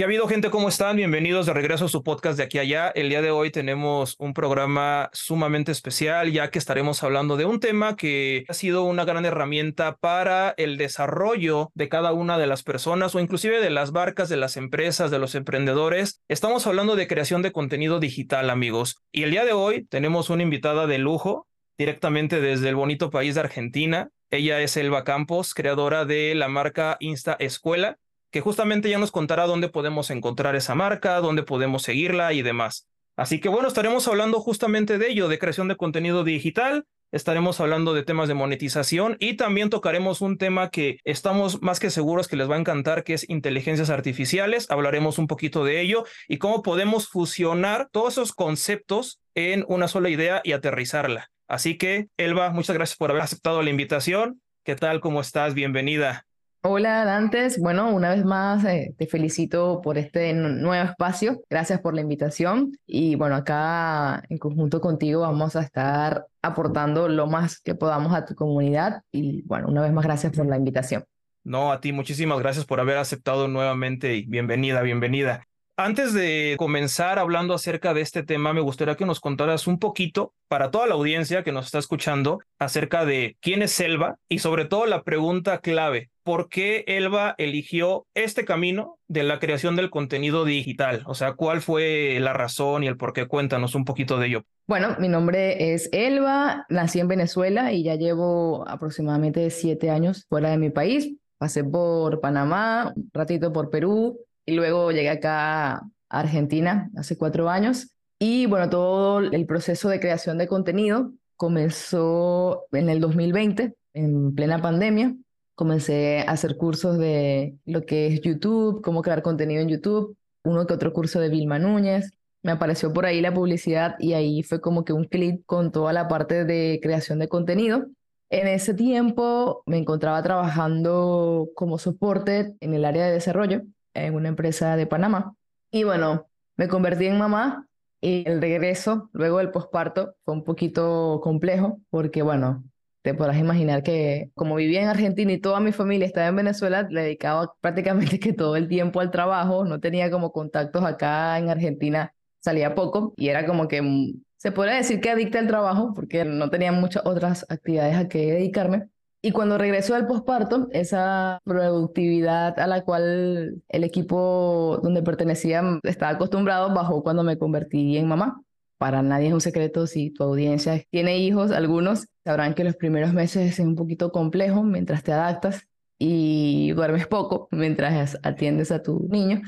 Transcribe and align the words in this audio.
¿Qué 0.00 0.04
ha 0.04 0.06
habido, 0.06 0.28
gente? 0.28 0.48
¿Cómo 0.48 0.70
están? 0.70 0.96
Bienvenidos 0.96 1.44
de 1.44 1.52
regreso 1.52 1.84
a 1.84 1.88
su 1.88 2.02
podcast 2.02 2.38
de 2.38 2.44
aquí 2.44 2.56
allá. 2.56 2.88
El 2.88 3.10
día 3.10 3.20
de 3.20 3.30
hoy 3.30 3.50
tenemos 3.50 4.16
un 4.18 4.32
programa 4.32 5.10
sumamente 5.12 5.72
especial, 5.72 6.32
ya 6.32 6.50
que 6.50 6.58
estaremos 6.58 7.02
hablando 7.02 7.36
de 7.36 7.44
un 7.44 7.60
tema 7.60 7.96
que 7.96 8.46
ha 8.48 8.54
sido 8.54 8.84
una 8.84 9.04
gran 9.04 9.26
herramienta 9.26 9.98
para 9.98 10.54
el 10.56 10.78
desarrollo 10.78 11.70
de 11.74 11.90
cada 11.90 12.14
una 12.14 12.38
de 12.38 12.46
las 12.46 12.62
personas 12.62 13.14
o 13.14 13.20
inclusive 13.20 13.60
de 13.60 13.68
las 13.68 13.92
barcas, 13.92 14.30
de 14.30 14.38
las 14.38 14.56
empresas, 14.56 15.10
de 15.10 15.18
los 15.18 15.34
emprendedores. 15.34 16.22
Estamos 16.28 16.66
hablando 16.66 16.96
de 16.96 17.06
creación 17.06 17.42
de 17.42 17.52
contenido 17.52 18.00
digital, 18.00 18.48
amigos. 18.48 18.96
Y 19.12 19.24
el 19.24 19.32
día 19.32 19.44
de 19.44 19.52
hoy 19.52 19.84
tenemos 19.84 20.30
una 20.30 20.42
invitada 20.42 20.86
de 20.86 20.96
lujo 20.96 21.46
directamente 21.76 22.40
desde 22.40 22.70
el 22.70 22.74
bonito 22.74 23.10
país 23.10 23.34
de 23.34 23.42
Argentina. 23.42 24.08
Ella 24.30 24.62
es 24.62 24.78
Elba 24.78 25.04
Campos, 25.04 25.52
creadora 25.52 26.06
de 26.06 26.34
la 26.34 26.48
marca 26.48 26.96
Insta 27.00 27.36
Escuela 27.38 27.98
que 28.30 28.40
justamente 28.40 28.90
ya 28.90 28.98
nos 28.98 29.10
contará 29.10 29.46
dónde 29.46 29.68
podemos 29.68 30.10
encontrar 30.10 30.56
esa 30.56 30.74
marca, 30.74 31.20
dónde 31.20 31.42
podemos 31.42 31.82
seguirla 31.82 32.32
y 32.32 32.42
demás. 32.42 32.86
Así 33.16 33.40
que 33.40 33.48
bueno, 33.48 33.68
estaremos 33.68 34.08
hablando 34.08 34.40
justamente 34.40 34.98
de 34.98 35.10
ello, 35.10 35.28
de 35.28 35.38
creación 35.38 35.68
de 35.68 35.76
contenido 35.76 36.24
digital, 36.24 36.86
estaremos 37.12 37.60
hablando 37.60 37.92
de 37.92 38.02
temas 38.02 38.28
de 38.28 38.34
monetización 38.34 39.16
y 39.18 39.34
también 39.34 39.68
tocaremos 39.68 40.20
un 40.20 40.38
tema 40.38 40.70
que 40.70 40.98
estamos 41.04 41.60
más 41.60 41.80
que 41.80 41.90
seguros 41.90 42.28
que 42.28 42.36
les 42.36 42.48
va 42.48 42.54
a 42.54 42.60
encantar, 42.60 43.04
que 43.04 43.14
es 43.14 43.28
inteligencias 43.28 43.90
artificiales. 43.90 44.70
Hablaremos 44.70 45.18
un 45.18 45.26
poquito 45.26 45.64
de 45.64 45.80
ello 45.80 46.04
y 46.28 46.38
cómo 46.38 46.62
podemos 46.62 47.08
fusionar 47.08 47.88
todos 47.90 48.14
esos 48.14 48.32
conceptos 48.32 49.20
en 49.34 49.64
una 49.68 49.88
sola 49.88 50.08
idea 50.08 50.40
y 50.44 50.52
aterrizarla. 50.52 51.30
Así 51.48 51.76
que, 51.76 52.08
Elba, 52.16 52.50
muchas 52.50 52.74
gracias 52.76 52.96
por 52.96 53.10
haber 53.10 53.22
aceptado 53.22 53.60
la 53.62 53.70
invitación. 53.70 54.40
¿Qué 54.64 54.76
tal? 54.76 55.00
¿Cómo 55.00 55.20
estás? 55.20 55.54
Bienvenida. 55.54 56.26
Hola 56.62 57.06
Dantes, 57.06 57.58
bueno, 57.58 57.88
una 57.88 58.10
vez 58.10 58.22
más 58.22 58.62
eh, 58.66 58.94
te 58.98 59.06
felicito 59.06 59.80
por 59.82 59.96
este 59.96 60.34
nuevo 60.34 60.74
espacio, 60.74 61.40
gracias 61.48 61.80
por 61.80 61.94
la 61.94 62.02
invitación 62.02 62.76
y 62.86 63.14
bueno, 63.14 63.34
acá 63.34 64.22
en 64.28 64.36
conjunto 64.36 64.82
contigo 64.82 65.22
vamos 65.22 65.56
a 65.56 65.62
estar 65.62 66.26
aportando 66.42 67.08
lo 67.08 67.26
más 67.26 67.60
que 67.60 67.74
podamos 67.74 68.12
a 68.12 68.26
tu 68.26 68.34
comunidad 68.34 69.00
y 69.10 69.40
bueno, 69.46 69.68
una 69.68 69.80
vez 69.80 69.92
más 69.92 70.04
gracias 70.04 70.36
por 70.36 70.44
la 70.44 70.58
invitación. 70.58 71.02
No, 71.44 71.72
a 71.72 71.80
ti 71.80 71.92
muchísimas 71.92 72.38
gracias 72.40 72.66
por 72.66 72.78
haber 72.78 72.98
aceptado 72.98 73.48
nuevamente 73.48 74.14
y 74.16 74.26
bienvenida, 74.26 74.82
bienvenida. 74.82 75.46
Antes 75.82 76.12
de 76.12 76.56
comenzar 76.58 77.18
hablando 77.18 77.54
acerca 77.54 77.94
de 77.94 78.02
este 78.02 78.22
tema, 78.22 78.52
me 78.52 78.60
gustaría 78.60 78.96
que 78.96 79.06
nos 79.06 79.18
contaras 79.18 79.66
un 79.66 79.78
poquito 79.78 80.34
para 80.46 80.70
toda 80.70 80.86
la 80.86 80.92
audiencia 80.92 81.42
que 81.42 81.52
nos 81.52 81.64
está 81.64 81.78
escuchando 81.78 82.40
acerca 82.58 83.06
de 83.06 83.38
quién 83.40 83.62
es 83.62 83.80
Elba 83.80 84.18
y 84.28 84.40
sobre 84.40 84.66
todo 84.66 84.84
la 84.84 85.04
pregunta 85.04 85.60
clave, 85.60 86.10
¿por 86.30 86.48
qué 86.48 86.84
Elba 86.86 87.34
eligió 87.38 88.06
este 88.14 88.44
camino 88.44 89.00
de 89.08 89.24
la 89.24 89.40
creación 89.40 89.74
del 89.74 89.90
contenido 89.90 90.44
digital? 90.44 91.02
O 91.06 91.14
sea, 91.14 91.32
¿cuál 91.32 91.60
fue 91.60 92.20
la 92.20 92.32
razón 92.32 92.84
y 92.84 92.86
el 92.86 92.96
por 92.96 93.12
qué? 93.12 93.26
Cuéntanos 93.26 93.74
un 93.74 93.84
poquito 93.84 94.16
de 94.16 94.28
ello. 94.28 94.44
Bueno, 94.68 94.94
mi 95.00 95.08
nombre 95.08 95.74
es 95.74 95.88
Elba, 95.90 96.66
nací 96.68 97.00
en 97.00 97.08
Venezuela 97.08 97.72
y 97.72 97.82
ya 97.82 97.96
llevo 97.96 98.64
aproximadamente 98.68 99.50
siete 99.50 99.90
años 99.90 100.24
fuera 100.28 100.50
de 100.50 100.58
mi 100.58 100.70
país. 100.70 101.16
Pasé 101.36 101.64
por 101.64 102.20
Panamá, 102.20 102.92
un 102.94 103.10
ratito 103.12 103.52
por 103.52 103.68
Perú, 103.68 104.20
y 104.46 104.52
luego 104.52 104.92
llegué 104.92 105.10
acá 105.10 105.78
a 105.78 105.82
Argentina 106.10 106.92
hace 106.96 107.18
cuatro 107.18 107.50
años. 107.50 107.96
Y 108.20 108.46
bueno, 108.46 108.70
todo 108.70 109.18
el 109.18 109.46
proceso 109.46 109.88
de 109.88 109.98
creación 109.98 110.38
de 110.38 110.46
contenido 110.46 111.10
comenzó 111.34 112.66
en 112.70 112.88
el 112.88 113.00
2020, 113.00 113.74
en 113.94 114.32
plena 114.36 114.62
pandemia. 114.62 115.16
Comencé 115.60 116.20
a 116.20 116.30
hacer 116.32 116.56
cursos 116.56 116.96
de 116.96 117.58
lo 117.66 117.84
que 117.84 118.06
es 118.06 118.22
YouTube, 118.22 118.80
cómo 118.80 119.02
crear 119.02 119.20
contenido 119.20 119.60
en 119.60 119.68
YouTube, 119.68 120.16
uno 120.42 120.66
que 120.66 120.72
otro 120.72 120.94
curso 120.94 121.20
de 121.20 121.28
Vilma 121.28 121.58
Núñez. 121.58 122.12
Me 122.42 122.52
apareció 122.52 122.94
por 122.94 123.04
ahí 123.04 123.20
la 123.20 123.34
publicidad 123.34 123.96
y 123.98 124.14
ahí 124.14 124.42
fue 124.42 124.62
como 124.62 124.86
que 124.86 124.94
un 124.94 125.04
clic 125.04 125.44
con 125.44 125.70
toda 125.70 125.92
la 125.92 126.08
parte 126.08 126.46
de 126.46 126.80
creación 126.82 127.18
de 127.18 127.28
contenido. 127.28 127.88
En 128.30 128.48
ese 128.48 128.72
tiempo 128.72 129.62
me 129.66 129.76
encontraba 129.76 130.22
trabajando 130.22 131.50
como 131.54 131.76
soporte 131.76 132.56
en 132.60 132.72
el 132.72 132.86
área 132.86 133.04
de 133.04 133.12
desarrollo 133.12 133.60
en 133.92 134.14
una 134.14 134.28
empresa 134.28 134.76
de 134.76 134.86
Panamá. 134.86 135.34
Y 135.70 135.84
bueno, 135.84 136.26
me 136.56 136.68
convertí 136.68 137.04
en 137.04 137.18
mamá 137.18 137.66
y 138.00 138.26
el 138.26 138.40
regreso, 138.40 139.10
luego 139.12 139.36
del 139.36 139.50
posparto, 139.50 140.14
fue 140.24 140.32
un 140.32 140.42
poquito 140.42 141.20
complejo 141.22 141.82
porque, 141.90 142.22
bueno, 142.22 142.64
te 143.02 143.14
podrás 143.14 143.38
imaginar 143.38 143.82
que 143.82 144.30
como 144.34 144.56
vivía 144.56 144.82
en 144.82 144.88
Argentina 144.88 145.32
y 145.32 145.38
toda 145.40 145.60
mi 145.60 145.72
familia 145.72 146.06
estaba 146.06 146.28
en 146.28 146.36
Venezuela, 146.36 146.86
le 146.90 147.02
dedicaba 147.02 147.54
prácticamente 147.60 148.18
que 148.20 148.32
todo 148.32 148.56
el 148.56 148.68
tiempo 148.68 149.00
al 149.00 149.10
trabajo, 149.10 149.64
no 149.64 149.80
tenía 149.80 150.10
como 150.10 150.32
contactos 150.32 150.84
acá 150.84 151.38
en 151.38 151.50
Argentina, 151.50 152.14
salía 152.40 152.74
poco 152.74 153.14
y 153.16 153.28
era 153.28 153.46
como 153.46 153.68
que 153.68 153.82
mm, 153.82 154.22
se 154.36 154.52
podría 154.52 154.76
decir 154.76 155.00
que 155.00 155.10
adicta 155.10 155.38
al 155.38 155.46
trabajo 155.46 155.92
porque 155.94 156.24
no 156.24 156.50
tenía 156.50 156.72
muchas 156.72 157.04
otras 157.06 157.46
actividades 157.48 157.96
a 157.96 158.08
que 158.08 158.32
dedicarme. 158.32 158.88
Y 159.22 159.32
cuando 159.32 159.58
regresó 159.58 159.94
del 159.94 160.06
posparto, 160.06 160.68
esa 160.72 161.40
productividad 161.44 162.58
a 162.58 162.66
la 162.66 162.82
cual 162.84 163.62
el 163.68 163.84
equipo 163.84 164.80
donde 164.82 165.02
pertenecía 165.02 165.62
estaba 165.82 166.12
acostumbrado 166.12 166.72
bajó 166.74 167.02
cuando 167.02 167.22
me 167.22 167.36
convertí 167.36 167.98
en 167.98 168.08
mamá. 168.08 168.40
Para 168.80 169.02
nadie 169.02 169.28
es 169.28 169.34
un 169.34 169.42
secreto 169.42 169.86
si 169.86 170.08
tu 170.08 170.24
audiencia 170.24 170.82
tiene 170.90 171.18
hijos, 171.18 171.50
algunos 171.50 172.08
sabrán 172.24 172.54
que 172.54 172.64
los 172.64 172.76
primeros 172.76 173.12
meses 173.12 173.52
es 173.52 173.58
un 173.58 173.76
poquito 173.76 174.10
complejo 174.10 174.62
mientras 174.62 175.02
te 175.02 175.12
adaptas 175.12 175.68
y 175.98 176.72
duermes 176.72 177.06
poco 177.06 177.48
mientras 177.50 178.18
atiendes 178.22 178.72
a 178.72 178.82
tu 178.82 179.06
niño. 179.10 179.42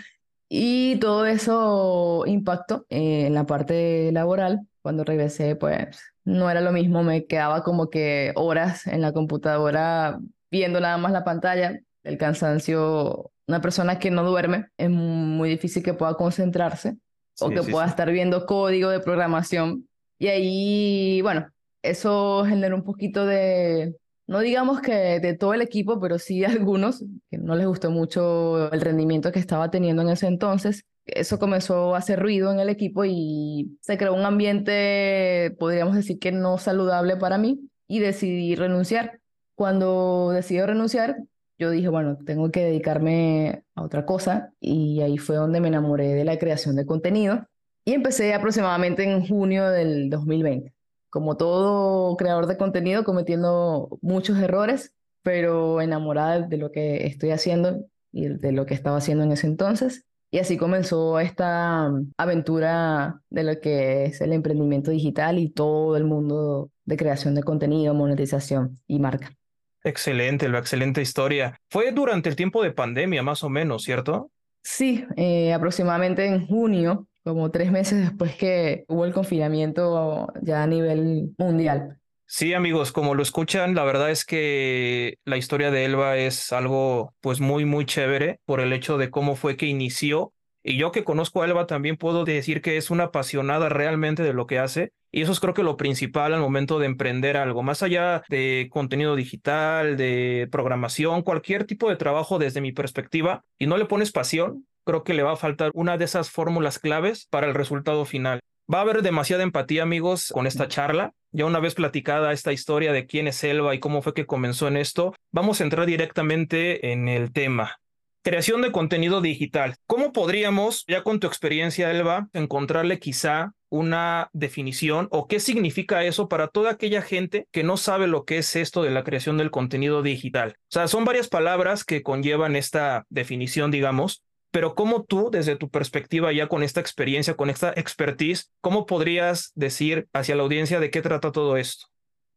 Y 0.50 0.96
todo 0.96 1.24
eso 1.24 2.24
impactó 2.26 2.84
en 2.90 3.32
la 3.32 3.46
parte 3.46 4.12
laboral. 4.12 4.66
Cuando 4.82 5.02
regresé, 5.02 5.56
pues 5.56 5.98
no 6.24 6.50
era 6.50 6.60
lo 6.60 6.70
mismo, 6.70 7.02
me 7.02 7.24
quedaba 7.24 7.62
como 7.62 7.88
que 7.88 8.32
horas 8.36 8.86
en 8.86 9.00
la 9.00 9.14
computadora 9.14 10.20
viendo 10.50 10.78
nada 10.78 10.98
más 10.98 11.10
la 11.10 11.24
pantalla, 11.24 11.80
el 12.02 12.18
cansancio, 12.18 13.32
una 13.46 13.62
persona 13.62 13.98
que 13.98 14.10
no 14.10 14.24
duerme, 14.24 14.66
es 14.76 14.90
muy 14.90 15.48
difícil 15.48 15.82
que 15.82 15.94
pueda 15.94 16.16
concentrarse 16.16 16.98
o 17.42 17.50
que 17.50 17.62
pueda 17.62 17.86
estar 17.86 18.10
viendo 18.10 18.46
código 18.46 18.90
de 18.90 19.00
programación. 19.00 19.88
Y 20.18 20.28
ahí, 20.28 21.20
bueno, 21.22 21.48
eso 21.82 22.44
genera 22.46 22.74
un 22.74 22.84
poquito 22.84 23.26
de, 23.26 23.96
no 24.26 24.40
digamos 24.40 24.80
que 24.80 25.20
de 25.20 25.34
todo 25.34 25.54
el 25.54 25.62
equipo, 25.62 26.00
pero 26.00 26.18
sí 26.18 26.44
algunos 26.44 27.04
que 27.30 27.38
no 27.38 27.56
les 27.56 27.66
gustó 27.66 27.90
mucho 27.90 28.72
el 28.72 28.80
rendimiento 28.80 29.32
que 29.32 29.40
estaba 29.40 29.70
teniendo 29.70 30.02
en 30.02 30.10
ese 30.10 30.26
entonces 30.26 30.84
eso 31.04 31.38
comenzó 31.38 31.94
a 31.94 31.98
hacer 31.98 32.20
ruido 32.20 32.52
en 32.52 32.60
el 32.60 32.68
equipo 32.68 33.04
y 33.04 33.76
se 33.80 33.98
creó 33.98 34.14
un 34.14 34.24
ambiente, 34.24 35.54
podríamos 35.58 35.96
decir 35.96 36.18
que 36.18 36.32
no 36.32 36.58
saludable 36.58 37.16
para 37.16 37.38
mí 37.38 37.68
y 37.88 37.98
decidí 37.98 38.54
renunciar. 38.54 39.20
Cuando 39.54 40.30
decidí 40.30 40.62
renunciar, 40.62 41.16
yo 41.58 41.70
dije, 41.70 41.88
bueno, 41.88 42.18
tengo 42.24 42.50
que 42.50 42.64
dedicarme 42.64 43.64
a 43.74 43.82
otra 43.82 44.06
cosa 44.06 44.52
y 44.60 45.00
ahí 45.00 45.18
fue 45.18 45.36
donde 45.36 45.60
me 45.60 45.68
enamoré 45.68 46.14
de 46.14 46.24
la 46.24 46.38
creación 46.38 46.76
de 46.76 46.86
contenido 46.86 47.46
y 47.84 47.92
empecé 47.92 48.34
aproximadamente 48.34 49.04
en 49.04 49.26
junio 49.26 49.68
del 49.70 50.10
2020. 50.10 50.72
Como 51.10 51.36
todo 51.36 52.16
creador 52.16 52.46
de 52.46 52.56
contenido, 52.56 53.04
cometiendo 53.04 53.98
muchos 54.00 54.38
errores, 54.38 54.94
pero 55.22 55.80
enamorada 55.80 56.40
de 56.40 56.56
lo 56.56 56.72
que 56.72 57.06
estoy 57.06 57.30
haciendo 57.30 57.84
y 58.12 58.28
de 58.28 58.52
lo 58.52 58.66
que 58.66 58.74
estaba 58.74 58.98
haciendo 58.98 59.24
en 59.24 59.32
ese 59.32 59.46
entonces. 59.46 60.06
Y 60.30 60.38
así 60.38 60.56
comenzó 60.56 61.20
esta 61.20 61.90
mm, 61.90 62.12
aventura 62.16 63.20
de 63.30 63.44
lo 63.44 63.60
que 63.60 64.06
es 64.06 64.20
el 64.22 64.32
emprendimiento 64.32 64.90
digital 64.90 65.38
y 65.38 65.50
todo 65.50 65.96
el 65.96 66.04
mundo 66.04 66.70
de 66.86 66.96
creación 66.96 67.34
de 67.34 67.42
contenido, 67.42 67.94
monetización 67.94 68.80
y 68.86 68.98
marca. 68.98 69.36
Excelente, 69.84 70.48
la 70.48 70.58
excelente 70.58 71.02
historia. 71.02 71.60
Fue 71.68 71.90
durante 71.92 72.28
el 72.28 72.36
tiempo 72.36 72.62
de 72.62 72.72
pandemia, 72.72 73.22
más 73.22 73.42
o 73.42 73.48
menos, 73.48 73.82
¿cierto? 73.82 74.30
Sí, 74.62 75.04
eh, 75.16 75.52
aproximadamente 75.52 76.24
en 76.24 76.46
junio, 76.46 77.08
como 77.24 77.50
tres 77.50 77.72
meses 77.72 78.00
después 78.00 78.36
que 78.36 78.84
hubo 78.88 79.04
el 79.04 79.12
confinamiento 79.12 80.28
ya 80.40 80.62
a 80.62 80.66
nivel 80.66 81.34
mundial. 81.36 81.98
Sí, 82.26 82.54
amigos, 82.54 82.92
como 82.92 83.14
lo 83.14 83.22
escuchan, 83.22 83.74
la 83.74 83.84
verdad 83.84 84.10
es 84.10 84.24
que 84.24 85.18
la 85.24 85.36
historia 85.36 85.70
de 85.70 85.84
Elba 85.84 86.16
es 86.16 86.50
algo 86.52 87.14
pues 87.20 87.40
muy, 87.40 87.66
muy 87.66 87.84
chévere 87.84 88.40
por 88.46 88.60
el 88.60 88.72
hecho 88.72 88.96
de 88.96 89.10
cómo 89.10 89.36
fue 89.36 89.56
que 89.56 89.66
inició. 89.66 90.32
Y 90.64 90.76
yo 90.76 90.92
que 90.92 91.04
conozco 91.04 91.42
a 91.42 91.46
Elba 91.46 91.66
también 91.66 91.96
puedo 91.96 92.24
decir 92.24 92.62
que 92.62 92.76
es 92.76 92.90
una 92.90 93.04
apasionada 93.04 93.68
realmente 93.68 94.22
de 94.22 94.32
lo 94.32 94.46
que 94.46 94.58
hace. 94.58 94.92
Y 95.10 95.22
eso 95.22 95.32
es 95.32 95.40
creo 95.40 95.54
que 95.54 95.62
lo 95.62 95.76
principal 95.76 96.32
al 96.32 96.40
momento 96.40 96.78
de 96.78 96.86
emprender 96.86 97.36
algo, 97.36 97.62
más 97.62 97.82
allá 97.82 98.22
de 98.28 98.68
contenido 98.70 99.14
digital, 99.14 99.96
de 99.96 100.48
programación, 100.50 101.22
cualquier 101.22 101.64
tipo 101.64 101.90
de 101.90 101.96
trabajo 101.96 102.38
desde 102.38 102.62
mi 102.62 102.72
perspectiva, 102.72 103.44
y 103.58 103.66
no 103.66 103.76
le 103.76 103.84
pones 103.84 104.10
pasión, 104.10 104.66
creo 104.84 105.04
que 105.04 105.14
le 105.14 105.22
va 105.22 105.32
a 105.32 105.36
faltar 105.36 105.70
una 105.74 105.98
de 105.98 106.06
esas 106.06 106.30
fórmulas 106.30 106.78
claves 106.78 107.26
para 107.28 107.46
el 107.46 107.54
resultado 107.54 108.04
final. 108.04 108.40
Va 108.72 108.78
a 108.78 108.82
haber 108.82 109.02
demasiada 109.02 109.42
empatía, 109.42 109.82
amigos, 109.82 110.30
con 110.32 110.46
esta 110.46 110.68
charla. 110.68 111.12
Ya 111.30 111.44
una 111.44 111.60
vez 111.60 111.74
platicada 111.74 112.32
esta 112.32 112.52
historia 112.52 112.92
de 112.92 113.06
quién 113.06 113.26
es 113.26 113.42
Elba 113.44 113.74
y 113.74 113.80
cómo 113.80 114.00
fue 114.00 114.14
que 114.14 114.26
comenzó 114.26 114.68
en 114.68 114.76
esto, 114.76 115.14
vamos 115.30 115.60
a 115.60 115.64
entrar 115.64 115.84
directamente 115.84 116.92
en 116.92 117.08
el 117.08 117.32
tema. 117.32 117.81
Creación 118.24 118.62
de 118.62 118.70
contenido 118.70 119.20
digital. 119.20 119.74
¿Cómo 119.88 120.12
podríamos, 120.12 120.84
ya 120.86 121.02
con 121.02 121.18
tu 121.18 121.26
experiencia, 121.26 121.90
Elba, 121.90 122.28
encontrarle 122.32 123.00
quizá 123.00 123.52
una 123.68 124.30
definición 124.32 125.08
o 125.10 125.26
qué 125.26 125.40
significa 125.40 126.04
eso 126.04 126.28
para 126.28 126.46
toda 126.46 126.70
aquella 126.70 127.02
gente 127.02 127.48
que 127.50 127.64
no 127.64 127.76
sabe 127.76 128.06
lo 128.06 128.24
que 128.24 128.38
es 128.38 128.54
esto 128.54 128.84
de 128.84 128.90
la 128.90 129.02
creación 129.02 129.38
del 129.38 129.50
contenido 129.50 130.02
digital? 130.02 130.54
O 130.56 130.70
sea, 130.70 130.86
son 130.86 131.04
varias 131.04 131.26
palabras 131.26 131.82
que 131.82 132.04
conllevan 132.04 132.54
esta 132.54 133.06
definición, 133.08 133.72
digamos, 133.72 134.22
pero 134.52 134.76
¿cómo 134.76 135.02
tú, 135.02 135.30
desde 135.32 135.56
tu 135.56 135.68
perspectiva, 135.68 136.32
ya 136.32 136.46
con 136.46 136.62
esta 136.62 136.78
experiencia, 136.78 137.34
con 137.34 137.50
esta 137.50 137.72
expertise, 137.74 138.52
cómo 138.60 138.86
podrías 138.86 139.50
decir 139.56 140.06
hacia 140.12 140.36
la 140.36 140.44
audiencia 140.44 140.78
de 140.78 140.90
qué 140.90 141.02
trata 141.02 141.32
todo 141.32 141.56
esto? 141.56 141.86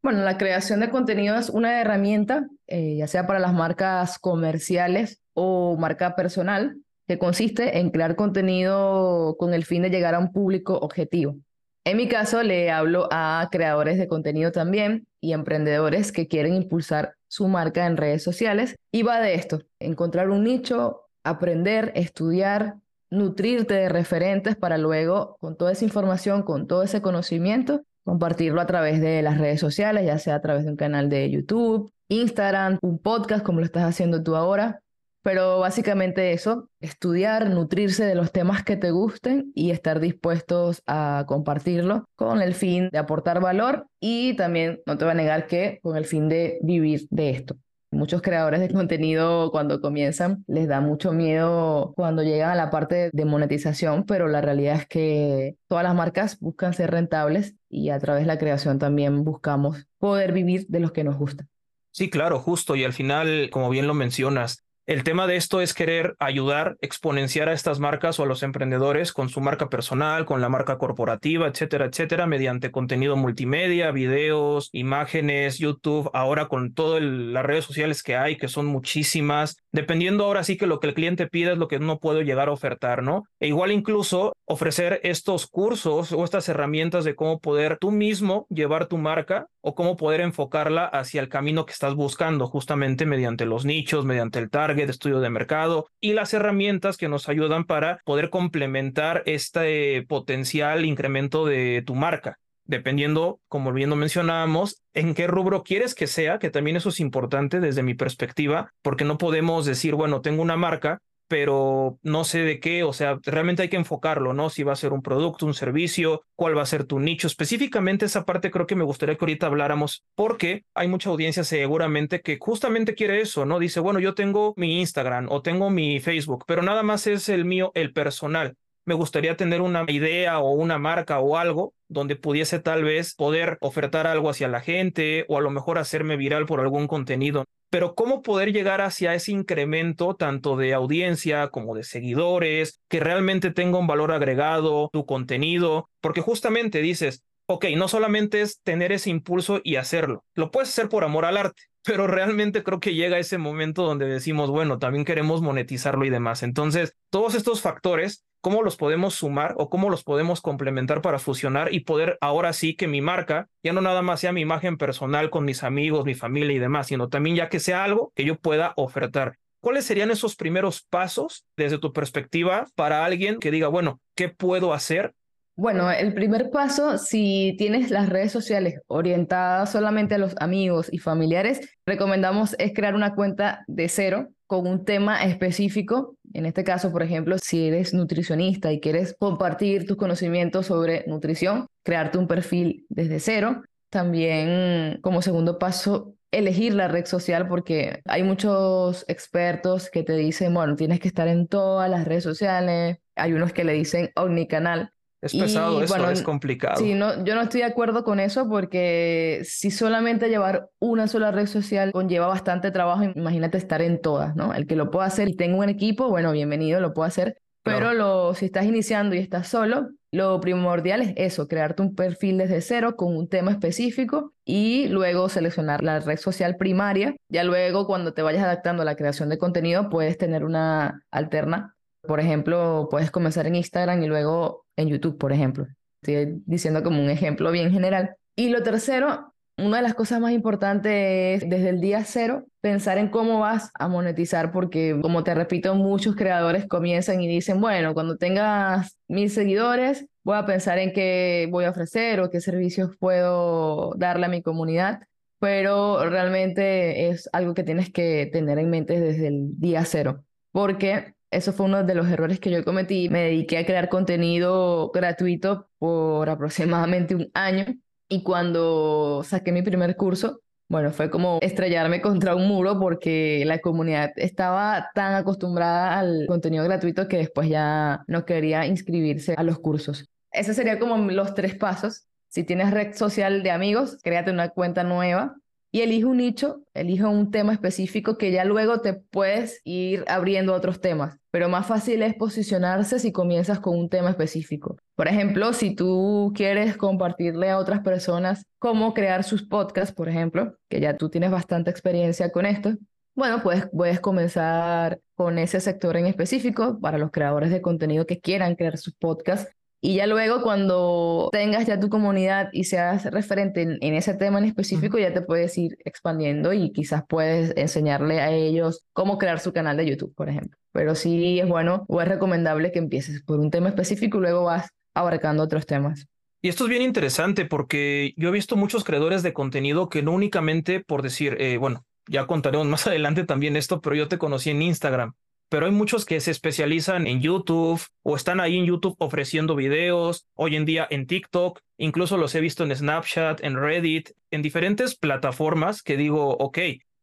Bueno, 0.02 0.24
la 0.24 0.36
creación 0.36 0.80
de 0.80 0.90
contenido 0.90 1.36
es 1.36 1.48
una 1.48 1.80
herramienta, 1.80 2.48
eh, 2.66 2.96
ya 2.96 3.06
sea 3.06 3.28
para 3.28 3.38
las 3.38 3.54
marcas 3.54 4.18
comerciales 4.18 5.20
o 5.36 5.76
marca 5.76 6.16
personal, 6.16 6.78
que 7.06 7.18
consiste 7.18 7.78
en 7.78 7.90
crear 7.90 8.16
contenido 8.16 9.36
con 9.38 9.54
el 9.54 9.64
fin 9.64 9.82
de 9.82 9.90
llegar 9.90 10.14
a 10.14 10.18
un 10.18 10.32
público 10.32 10.76
objetivo. 10.78 11.36
En 11.84 11.98
mi 11.98 12.08
caso, 12.08 12.42
le 12.42 12.72
hablo 12.72 13.06
a 13.12 13.48
creadores 13.52 13.96
de 13.96 14.08
contenido 14.08 14.50
también 14.50 15.06
y 15.20 15.34
emprendedores 15.34 16.10
que 16.10 16.26
quieren 16.26 16.54
impulsar 16.54 17.14
su 17.28 17.46
marca 17.46 17.86
en 17.86 17.96
redes 17.96 18.24
sociales. 18.24 18.74
Y 18.90 19.04
va 19.04 19.20
de 19.20 19.34
esto, 19.34 19.62
encontrar 19.78 20.30
un 20.30 20.42
nicho, 20.42 21.02
aprender, 21.22 21.92
estudiar, 21.94 22.76
nutrirte 23.10 23.74
de 23.74 23.88
referentes 23.88 24.56
para 24.56 24.78
luego, 24.78 25.36
con 25.38 25.56
toda 25.56 25.72
esa 25.72 25.84
información, 25.84 26.42
con 26.42 26.66
todo 26.66 26.82
ese 26.82 27.02
conocimiento, 27.02 27.82
compartirlo 28.04 28.60
a 28.60 28.66
través 28.66 29.00
de 29.00 29.22
las 29.22 29.38
redes 29.38 29.60
sociales, 29.60 30.06
ya 30.06 30.18
sea 30.18 30.36
a 30.36 30.42
través 30.42 30.64
de 30.64 30.70
un 30.70 30.76
canal 30.76 31.08
de 31.08 31.30
YouTube, 31.30 31.92
Instagram, 32.08 32.78
un 32.82 32.98
podcast 32.98 33.44
como 33.44 33.60
lo 33.60 33.66
estás 33.66 33.84
haciendo 33.84 34.24
tú 34.24 34.34
ahora, 34.34 34.80
pero 35.26 35.58
básicamente 35.58 36.32
eso, 36.32 36.70
estudiar, 36.78 37.50
nutrirse 37.50 38.04
de 38.04 38.14
los 38.14 38.30
temas 38.30 38.62
que 38.62 38.76
te 38.76 38.92
gusten 38.92 39.50
y 39.56 39.72
estar 39.72 39.98
dispuestos 39.98 40.84
a 40.86 41.24
compartirlo 41.26 42.08
con 42.14 42.40
el 42.42 42.54
fin 42.54 42.90
de 42.92 42.98
aportar 42.98 43.40
valor 43.40 43.88
y 43.98 44.36
también, 44.36 44.82
no 44.86 44.96
te 44.96 45.04
voy 45.04 45.10
a 45.10 45.16
negar 45.16 45.48
que 45.48 45.80
con 45.82 45.96
el 45.96 46.04
fin 46.04 46.28
de 46.28 46.60
vivir 46.62 47.08
de 47.10 47.30
esto. 47.30 47.56
Muchos 47.90 48.22
creadores 48.22 48.60
de 48.60 48.72
contenido 48.72 49.50
cuando 49.50 49.80
comienzan 49.80 50.44
les 50.46 50.68
da 50.68 50.80
mucho 50.80 51.12
miedo 51.12 51.92
cuando 51.96 52.22
llegan 52.22 52.50
a 52.50 52.54
la 52.54 52.70
parte 52.70 53.10
de 53.12 53.24
monetización, 53.24 54.04
pero 54.04 54.28
la 54.28 54.42
realidad 54.42 54.76
es 54.76 54.86
que 54.86 55.56
todas 55.66 55.82
las 55.82 55.96
marcas 55.96 56.38
buscan 56.38 56.72
ser 56.72 56.92
rentables 56.92 57.56
y 57.68 57.90
a 57.90 57.98
través 57.98 58.22
de 58.22 58.28
la 58.28 58.38
creación 58.38 58.78
también 58.78 59.24
buscamos 59.24 59.88
poder 59.98 60.32
vivir 60.32 60.66
de 60.68 60.78
los 60.78 60.92
que 60.92 61.02
nos 61.02 61.18
gustan. 61.18 61.48
Sí, 61.90 62.10
claro, 62.10 62.38
justo. 62.38 62.76
Y 62.76 62.84
al 62.84 62.92
final, 62.92 63.48
como 63.50 63.70
bien 63.70 63.86
lo 63.86 63.94
mencionas, 63.94 64.65
el 64.86 65.02
tema 65.02 65.26
de 65.26 65.34
esto 65.34 65.60
es 65.60 65.74
querer 65.74 66.14
ayudar, 66.20 66.76
exponenciar 66.80 67.48
a 67.48 67.52
estas 67.52 67.80
marcas 67.80 68.20
o 68.20 68.22
a 68.22 68.26
los 68.26 68.44
emprendedores 68.44 69.12
con 69.12 69.28
su 69.28 69.40
marca 69.40 69.68
personal, 69.68 70.24
con 70.26 70.40
la 70.40 70.48
marca 70.48 70.78
corporativa, 70.78 71.48
etcétera, 71.48 71.86
etcétera, 71.86 72.26
mediante 72.26 72.70
contenido 72.70 73.16
multimedia, 73.16 73.90
videos, 73.90 74.68
imágenes, 74.72 75.58
YouTube, 75.58 76.08
ahora 76.14 76.46
con 76.46 76.72
todas 76.72 77.02
las 77.02 77.44
redes 77.44 77.64
sociales 77.64 78.04
que 78.04 78.14
hay, 78.14 78.36
que 78.36 78.46
son 78.46 78.66
muchísimas, 78.66 79.56
dependiendo 79.72 80.24
ahora 80.24 80.44
sí 80.44 80.56
que 80.56 80.68
lo 80.68 80.78
que 80.78 80.86
el 80.86 80.94
cliente 80.94 81.26
pide 81.26 81.52
es 81.52 81.58
lo 81.58 81.66
que 81.66 81.80
no 81.80 81.98
puedo 81.98 82.22
llegar 82.22 82.48
a 82.48 82.52
ofertar, 82.52 83.02
¿no? 83.02 83.24
E 83.40 83.48
igual 83.48 83.72
incluso 83.72 84.36
ofrecer 84.44 85.00
estos 85.02 85.48
cursos 85.48 86.12
o 86.12 86.22
estas 86.22 86.48
herramientas 86.48 87.04
de 87.04 87.16
cómo 87.16 87.40
poder 87.40 87.78
tú 87.80 87.90
mismo 87.90 88.46
llevar 88.50 88.86
tu 88.86 88.98
marca 88.98 89.48
o 89.68 89.74
cómo 89.74 89.96
poder 89.96 90.20
enfocarla 90.20 90.84
hacia 90.84 91.20
el 91.20 91.28
camino 91.28 91.66
que 91.66 91.72
estás 91.72 91.96
buscando, 91.96 92.46
justamente 92.46 93.04
mediante 93.04 93.46
los 93.46 93.64
nichos, 93.64 94.04
mediante 94.04 94.38
el 94.38 94.48
target, 94.48 94.88
estudio 94.88 95.18
de 95.18 95.28
mercado 95.28 95.88
y 96.00 96.12
las 96.12 96.32
herramientas 96.32 96.96
que 96.96 97.08
nos 97.08 97.28
ayudan 97.28 97.64
para 97.64 97.98
poder 98.04 98.30
complementar 98.30 99.24
este 99.26 100.06
potencial 100.06 100.84
incremento 100.84 101.44
de 101.44 101.82
tu 101.84 101.96
marca 101.96 102.38
dependiendo, 102.64 103.40
como 103.48 103.72
bien 103.72 103.90
lo 103.90 103.96
mencionábamos, 103.96 104.82
en 104.92 105.14
qué 105.14 105.26
rubro 105.26 105.62
quieres 105.62 105.94
que 105.94 106.08
sea, 106.08 106.38
que 106.38 106.50
también 106.50 106.76
eso 106.76 106.88
es 106.88 106.98
importante 106.98 107.60
desde 107.60 107.84
mi 107.84 107.94
perspectiva, 107.94 108.72
porque 108.82 109.04
no 109.04 109.18
podemos 109.18 109.66
decir, 109.66 109.94
bueno, 109.94 110.20
tengo 110.20 110.42
una 110.42 110.56
marca, 110.56 111.00
pero 111.28 111.98
no 112.02 112.24
sé 112.24 112.40
de 112.40 112.60
qué, 112.60 112.84
o 112.84 112.92
sea, 112.92 113.18
realmente 113.22 113.62
hay 113.62 113.68
que 113.68 113.76
enfocarlo, 113.76 114.32
¿no? 114.32 114.50
Si 114.50 114.62
va 114.62 114.72
a 114.72 114.76
ser 114.76 114.92
un 114.92 115.02
producto, 115.02 115.46
un 115.46 115.54
servicio, 115.54 116.22
cuál 116.34 116.56
va 116.56 116.62
a 116.62 116.66
ser 116.66 116.84
tu 116.84 117.00
nicho. 117.00 117.26
Específicamente 117.26 118.06
esa 118.06 118.24
parte 118.24 118.50
creo 118.50 118.66
que 118.66 118.76
me 118.76 118.84
gustaría 118.84 119.16
que 119.16 119.24
ahorita 119.24 119.46
habláramos, 119.46 120.04
porque 120.14 120.64
hay 120.74 120.88
mucha 120.88 121.10
audiencia 121.10 121.44
seguramente 121.44 122.20
que 122.20 122.38
justamente 122.40 122.94
quiere 122.94 123.20
eso, 123.20 123.44
¿no? 123.46 123.58
Dice, 123.58 123.80
bueno, 123.80 124.00
yo 124.00 124.14
tengo 124.14 124.54
mi 124.56 124.80
Instagram 124.80 125.26
o 125.30 125.42
tengo 125.42 125.70
mi 125.70 126.00
Facebook, 126.00 126.44
pero 126.46 126.62
nada 126.62 126.82
más 126.82 127.06
es 127.06 127.28
el 127.28 127.44
mío, 127.44 127.72
el 127.74 127.92
personal. 127.92 128.56
Me 128.86 128.94
gustaría 128.94 129.36
tener 129.36 129.60
una 129.60 129.84
idea 129.88 130.38
o 130.38 130.52
una 130.52 130.78
marca 130.78 131.18
o 131.18 131.36
algo 131.36 131.74
donde 131.88 132.16
pudiese 132.16 132.60
tal 132.60 132.84
vez 132.84 133.14
poder 133.14 133.58
ofertar 133.60 134.06
algo 134.06 134.30
hacia 134.30 134.48
la 134.48 134.60
gente 134.60 135.26
o 135.28 135.36
a 135.36 135.40
lo 135.42 135.50
mejor 135.50 135.78
hacerme 135.78 136.16
viral 136.16 136.46
por 136.46 136.60
algún 136.60 136.86
contenido 136.86 137.44
pero 137.70 137.94
cómo 137.94 138.22
poder 138.22 138.52
llegar 138.52 138.80
hacia 138.80 139.14
ese 139.14 139.32
incremento 139.32 140.14
tanto 140.14 140.56
de 140.56 140.74
audiencia 140.74 141.48
como 141.48 141.74
de 141.74 141.84
seguidores, 141.84 142.80
que 142.88 143.00
realmente 143.00 143.50
tenga 143.50 143.78
un 143.78 143.86
valor 143.86 144.12
agregado, 144.12 144.88
tu 144.92 145.04
contenido, 145.04 145.90
porque 146.00 146.20
justamente 146.20 146.80
dices, 146.80 147.24
ok, 147.46 147.66
no 147.76 147.88
solamente 147.88 148.40
es 148.40 148.60
tener 148.62 148.92
ese 148.92 149.10
impulso 149.10 149.60
y 149.62 149.76
hacerlo, 149.76 150.24
lo 150.34 150.50
puedes 150.50 150.70
hacer 150.70 150.88
por 150.88 151.04
amor 151.04 151.24
al 151.24 151.36
arte, 151.36 151.62
pero 151.84 152.06
realmente 152.06 152.62
creo 152.62 152.80
que 152.80 152.94
llega 152.94 153.18
ese 153.18 153.38
momento 153.38 153.82
donde 153.82 154.06
decimos, 154.06 154.50
bueno, 154.50 154.78
también 154.78 155.04
queremos 155.04 155.42
monetizarlo 155.42 156.04
y 156.04 156.10
demás. 156.10 156.42
Entonces, 156.42 156.96
todos 157.10 157.34
estos 157.34 157.60
factores 157.60 158.24
cómo 158.46 158.62
los 158.62 158.76
podemos 158.76 159.16
sumar 159.16 159.56
o 159.58 159.68
cómo 159.68 159.90
los 159.90 160.04
podemos 160.04 160.40
complementar 160.40 161.02
para 161.02 161.18
fusionar 161.18 161.74
y 161.74 161.80
poder 161.80 162.16
ahora 162.20 162.52
sí 162.52 162.76
que 162.76 162.86
mi 162.86 163.00
marca 163.00 163.48
ya 163.64 163.72
no 163.72 163.80
nada 163.80 164.02
más 164.02 164.20
sea 164.20 164.30
mi 164.30 164.40
imagen 164.40 164.76
personal 164.76 165.30
con 165.30 165.44
mis 165.44 165.64
amigos, 165.64 166.04
mi 166.04 166.14
familia 166.14 166.54
y 166.54 166.60
demás, 166.60 166.86
sino 166.86 167.08
también 167.08 167.34
ya 167.34 167.48
que 167.48 167.58
sea 167.58 167.82
algo 167.82 168.12
que 168.14 168.24
yo 168.24 168.36
pueda 168.36 168.72
ofertar. 168.76 169.38
¿Cuáles 169.58 169.84
serían 169.84 170.12
esos 170.12 170.36
primeros 170.36 170.82
pasos 170.88 171.44
desde 171.56 171.78
tu 171.78 171.92
perspectiva 171.92 172.68
para 172.76 173.04
alguien 173.04 173.40
que 173.40 173.50
diga, 173.50 173.66
bueno, 173.66 174.00
¿qué 174.14 174.28
puedo 174.28 174.72
hacer 174.72 175.12
bueno, 175.58 175.90
el 175.90 176.12
primer 176.12 176.50
paso, 176.50 176.98
si 176.98 177.54
tienes 177.56 177.90
las 177.90 178.10
redes 178.10 178.30
sociales 178.30 178.78
orientadas 178.88 179.72
solamente 179.72 180.16
a 180.16 180.18
los 180.18 180.34
amigos 180.38 180.88
y 180.92 180.98
familiares, 180.98 181.60
recomendamos 181.86 182.54
es 182.58 182.74
crear 182.74 182.94
una 182.94 183.14
cuenta 183.14 183.64
de 183.66 183.88
cero 183.88 184.28
con 184.46 184.66
un 184.66 184.84
tema 184.84 185.24
específico. 185.24 186.15
En 186.32 186.46
este 186.46 186.64
caso, 186.64 186.92
por 186.92 187.02
ejemplo, 187.02 187.36
si 187.38 187.68
eres 187.68 187.94
nutricionista 187.94 188.72
y 188.72 188.80
quieres 188.80 189.14
compartir 189.18 189.86
tus 189.86 189.96
conocimientos 189.96 190.66
sobre 190.66 191.04
nutrición, 191.06 191.66
crearte 191.82 192.18
un 192.18 192.26
perfil 192.26 192.86
desde 192.88 193.20
cero. 193.20 193.62
También 193.90 194.98
como 195.02 195.22
segundo 195.22 195.58
paso, 195.58 196.14
elegir 196.30 196.74
la 196.74 196.88
red 196.88 197.06
social 197.06 197.48
porque 197.48 198.02
hay 198.04 198.22
muchos 198.22 199.04
expertos 199.08 199.90
que 199.90 200.02
te 200.02 200.16
dicen, 200.16 200.52
bueno, 200.52 200.76
tienes 200.76 201.00
que 201.00 201.08
estar 201.08 201.28
en 201.28 201.46
todas 201.46 201.88
las 201.88 202.04
redes 202.04 202.24
sociales. 202.24 202.98
Hay 203.14 203.32
unos 203.32 203.52
que 203.52 203.64
le 203.64 203.72
dicen 203.72 204.10
omnicanal 204.16 204.92
es 205.26 205.34
pesado 205.34 205.82
eso, 205.82 206.10
es 206.10 206.22
complicado. 206.22 206.76
Sí, 206.76 206.94
no, 206.94 207.24
yo 207.24 207.34
no 207.34 207.42
estoy 207.42 207.60
de 207.60 207.66
acuerdo 207.66 208.04
con 208.04 208.20
eso 208.20 208.48
porque 208.48 209.42
si 209.44 209.70
solamente 209.70 210.28
llevar 210.28 210.68
una 210.78 211.08
sola 211.08 211.30
red 211.30 211.46
social 211.46 211.92
conlleva 211.92 212.26
bastante 212.26 212.70
trabajo, 212.70 213.04
imagínate 213.04 213.58
estar 213.58 213.82
en 213.82 214.00
todas, 214.00 214.34
¿no? 214.36 214.54
El 214.54 214.66
que 214.66 214.76
lo 214.76 214.90
pueda 214.90 215.06
hacer 215.06 215.28
y 215.28 215.36
tenga 215.36 215.58
un 215.58 215.68
equipo, 215.68 216.08
bueno, 216.08 216.32
bienvenido, 216.32 216.80
lo 216.80 216.94
puedo 216.94 217.06
hacer. 217.06 217.38
Pero 217.62 217.94
lo, 217.94 218.32
si 218.34 218.46
estás 218.46 218.64
iniciando 218.64 219.16
y 219.16 219.18
estás 219.18 219.48
solo, 219.48 219.88
lo 220.12 220.40
primordial 220.40 221.02
es 221.02 221.14
eso, 221.16 221.48
crearte 221.48 221.82
un 221.82 221.96
perfil 221.96 222.38
desde 222.38 222.60
cero 222.60 222.94
con 222.94 223.16
un 223.16 223.28
tema 223.28 223.50
específico 223.50 224.32
y 224.44 224.86
luego 224.86 225.28
seleccionar 225.28 225.82
la 225.82 225.98
red 225.98 226.16
social 226.16 226.56
primaria. 226.56 227.16
Ya 227.28 227.42
luego, 227.42 227.88
cuando 227.88 228.14
te 228.14 228.22
vayas 228.22 228.44
adaptando 228.44 228.82
a 228.82 228.84
la 228.84 228.94
creación 228.94 229.30
de 229.30 229.38
contenido, 229.38 229.90
puedes 229.90 230.16
tener 230.16 230.44
una 230.44 231.02
alterna 231.10 231.76
por 232.06 232.20
ejemplo, 232.20 232.88
puedes 232.90 233.10
comenzar 233.10 233.46
en 233.46 233.56
Instagram 233.56 234.02
y 234.02 234.06
luego 234.06 234.65
en 234.76 234.88
YouTube, 234.88 235.18
por 235.18 235.32
ejemplo. 235.32 235.66
Estoy 236.02 236.42
diciendo 236.46 236.82
como 236.82 237.02
un 237.02 237.10
ejemplo 237.10 237.50
bien 237.50 237.70
general. 237.72 238.16
Y 238.36 238.50
lo 238.50 238.62
tercero, 238.62 239.32
una 239.58 239.78
de 239.78 239.82
las 239.82 239.94
cosas 239.94 240.20
más 240.20 240.32
importantes 240.32 241.42
es 241.42 241.48
desde 241.48 241.70
el 241.70 241.80
día 241.80 242.04
cero 242.04 242.46
pensar 242.60 242.98
en 242.98 243.08
cómo 243.08 243.40
vas 243.40 243.70
a 243.74 243.88
monetizar, 243.88 244.52
porque 244.52 244.98
como 245.00 245.24
te 245.24 245.34
repito, 245.34 245.74
muchos 245.74 246.14
creadores 246.14 246.66
comienzan 246.66 247.20
y 247.22 247.28
dicen, 247.28 247.60
bueno, 247.60 247.94
cuando 247.94 248.18
tengas 248.18 248.98
mil 249.08 249.30
seguidores, 249.30 250.06
voy 250.22 250.36
a 250.36 250.44
pensar 250.44 250.78
en 250.78 250.92
qué 250.92 251.48
voy 251.50 251.64
a 251.64 251.70
ofrecer 251.70 252.20
o 252.20 252.30
qué 252.30 252.40
servicios 252.40 252.90
puedo 252.98 253.94
darle 253.96 254.26
a 254.26 254.28
mi 254.28 254.42
comunidad, 254.42 255.00
pero 255.38 256.08
realmente 256.10 257.08
es 257.08 257.28
algo 257.32 257.54
que 257.54 257.64
tienes 257.64 257.90
que 257.90 258.28
tener 258.30 258.58
en 258.58 258.68
mente 258.68 259.00
desde 259.00 259.28
el 259.28 259.58
día 259.58 259.84
cero, 259.84 260.24
porque 260.52 261.15
eso 261.36 261.52
fue 261.52 261.66
uno 261.66 261.84
de 261.84 261.94
los 261.94 262.08
errores 262.08 262.40
que 262.40 262.50
yo 262.50 262.64
cometí. 262.64 263.08
Me 263.10 263.24
dediqué 263.24 263.58
a 263.58 263.66
crear 263.66 263.88
contenido 263.88 264.90
gratuito 264.92 265.68
por 265.78 266.28
aproximadamente 266.30 267.14
un 267.14 267.30
año 267.34 267.66
y 268.08 268.22
cuando 268.22 269.22
saqué 269.24 269.52
mi 269.52 269.62
primer 269.62 269.96
curso, 269.96 270.40
Bueno, 270.68 270.90
fue 270.92 271.10
como 271.10 271.38
estrellarme 271.42 272.00
contra 272.00 272.34
un 272.34 272.48
muro 272.48 272.80
porque 272.80 273.44
la 273.46 273.60
comunidad 273.60 274.10
estaba 274.16 274.90
tan 274.94 275.14
acostumbrada 275.14 275.96
al 275.98 276.26
contenido 276.26 276.64
gratuito 276.64 277.06
que 277.06 277.18
después 277.18 277.48
ya 277.48 278.02
no 278.08 278.24
quería 278.24 278.66
inscribirse 278.66 279.34
a 279.36 279.44
los 279.44 279.60
cursos. 279.60 280.06
Ese 280.32 280.54
sería 280.54 280.78
como 280.80 280.96
los 281.12 281.34
tres 281.34 281.54
pasos. 281.54 282.06
Si 282.28 282.42
tienes 282.44 282.72
red 282.72 282.94
social 282.94 283.42
de 283.44 283.52
amigos, 283.52 283.98
créate 284.02 284.30
una 284.32 284.48
cuenta 284.50 284.82
nueva 284.82 285.36
y 285.70 285.82
elige 285.82 286.04
un 286.06 286.16
nicho, 286.16 286.62
elige 286.74 287.04
un 287.04 287.30
tema 287.30 287.52
específico 287.52 288.18
que 288.18 288.32
ya 288.32 288.44
luego 288.44 288.80
te 288.80 288.94
puedes 288.94 289.60
ir 289.64 290.04
abriendo 290.08 290.54
otros 290.54 290.80
temas, 290.80 291.18
pero 291.36 291.50
más 291.50 291.66
fácil 291.66 292.00
es 292.00 292.14
posicionarse 292.14 292.98
si 292.98 293.12
comienzas 293.12 293.60
con 293.60 293.76
un 293.76 293.90
tema 293.90 294.08
específico. 294.08 294.78
Por 294.94 295.06
ejemplo, 295.06 295.52
si 295.52 295.74
tú 295.74 296.32
quieres 296.34 296.78
compartirle 296.78 297.50
a 297.50 297.58
otras 297.58 297.80
personas 297.80 298.46
cómo 298.58 298.94
crear 298.94 299.22
sus 299.22 299.46
podcasts, 299.46 299.94
por 299.94 300.08
ejemplo, 300.08 300.56
que 300.70 300.80
ya 300.80 300.96
tú 300.96 301.10
tienes 301.10 301.30
bastante 301.30 301.70
experiencia 301.70 302.32
con 302.32 302.46
esto, 302.46 302.72
bueno, 303.14 303.42
pues 303.42 303.68
puedes 303.70 304.00
comenzar 304.00 304.98
con 305.14 305.38
ese 305.38 305.60
sector 305.60 305.98
en 305.98 306.06
específico 306.06 306.80
para 306.80 306.96
los 306.96 307.10
creadores 307.10 307.50
de 307.50 307.60
contenido 307.60 308.06
que 308.06 308.18
quieran 308.18 308.54
crear 308.54 308.78
sus 308.78 308.94
podcasts 308.94 309.54
y 309.80 309.96
ya 309.96 310.06
luego 310.06 310.42
cuando 310.42 311.28
tengas 311.32 311.66
ya 311.66 311.78
tu 311.78 311.90
comunidad 311.90 312.48
y 312.52 312.64
seas 312.64 313.04
referente 313.04 313.62
en, 313.62 313.94
ese 313.94 314.14
tema 314.14 314.38
en 314.38 314.46
específico, 314.46 314.98
ya 314.98 315.12
te 315.12 315.20
puedes 315.20 315.56
ir 315.58 315.76
expandiendo 315.84 316.52
y 316.52 316.72
quizás 316.72 317.04
puedes 317.06 317.52
enseñarle 317.56 318.20
a 318.20 318.32
ellos 318.32 318.84
cómo 318.92 319.18
crear 319.18 319.38
su 319.38 319.52
canal 319.52 319.76
de 319.76 319.86
YouTube, 319.86 320.14
por 320.14 320.28
ejemplo. 320.28 320.58
Pero 320.72 320.94
sí 320.94 321.38
es 321.40 321.48
bueno 321.48 321.84
o 321.88 322.00
es 322.00 322.08
recomendable 322.08 322.72
que 322.72 322.78
empieces 322.78 323.22
por 323.22 323.38
un 323.38 323.50
tema 323.50 323.68
específico 323.68 324.18
y 324.18 324.22
luego 324.22 324.44
vas 324.44 324.70
abarcando 324.94 325.42
otros 325.42 325.66
temas. 325.66 326.06
Y 326.42 326.48
esto 326.48 326.64
es 326.64 326.70
bien 326.70 326.82
interesante 326.82 327.44
porque 327.44 328.14
yo 328.16 328.30
he 328.30 328.32
visto 328.32 328.56
muchos 328.56 328.82
creadores 328.82 329.22
de 329.22 329.32
contenido 329.32 329.88
que 329.88 330.02
no 330.02 330.12
únicamente 330.12 330.80
por 330.80 331.02
decir, 331.02 331.36
eh, 331.38 331.58
bueno, 331.58 331.84
ya 332.08 332.26
contaremos 332.26 332.66
más 332.66 332.86
adelante 332.86 333.24
también 333.24 333.56
esto, 333.56 333.80
pero 333.80 333.94
yo 333.94 334.08
te 334.08 334.18
conocí 334.18 334.50
en 334.50 334.62
Instagram 334.62 335.14
pero 335.48 335.66
hay 335.66 335.72
muchos 335.72 336.04
que 336.04 336.20
se 336.20 336.30
especializan 336.30 337.06
en 337.06 337.20
YouTube 337.20 337.80
o 338.02 338.16
están 338.16 338.40
ahí 338.40 338.58
en 338.58 338.66
YouTube 338.66 338.96
ofreciendo 338.98 339.54
videos, 339.54 340.26
hoy 340.34 340.56
en 340.56 340.64
día 340.64 340.86
en 340.90 341.06
TikTok, 341.06 341.60
incluso 341.78 342.16
los 342.16 342.34
he 342.34 342.40
visto 342.40 342.64
en 342.64 342.74
Snapchat, 342.74 343.42
en 343.44 343.56
Reddit, 343.56 344.10
en 344.30 344.42
diferentes 344.42 344.96
plataformas 344.96 345.82
que 345.82 345.96
digo, 345.96 346.36
ok, 346.38 346.58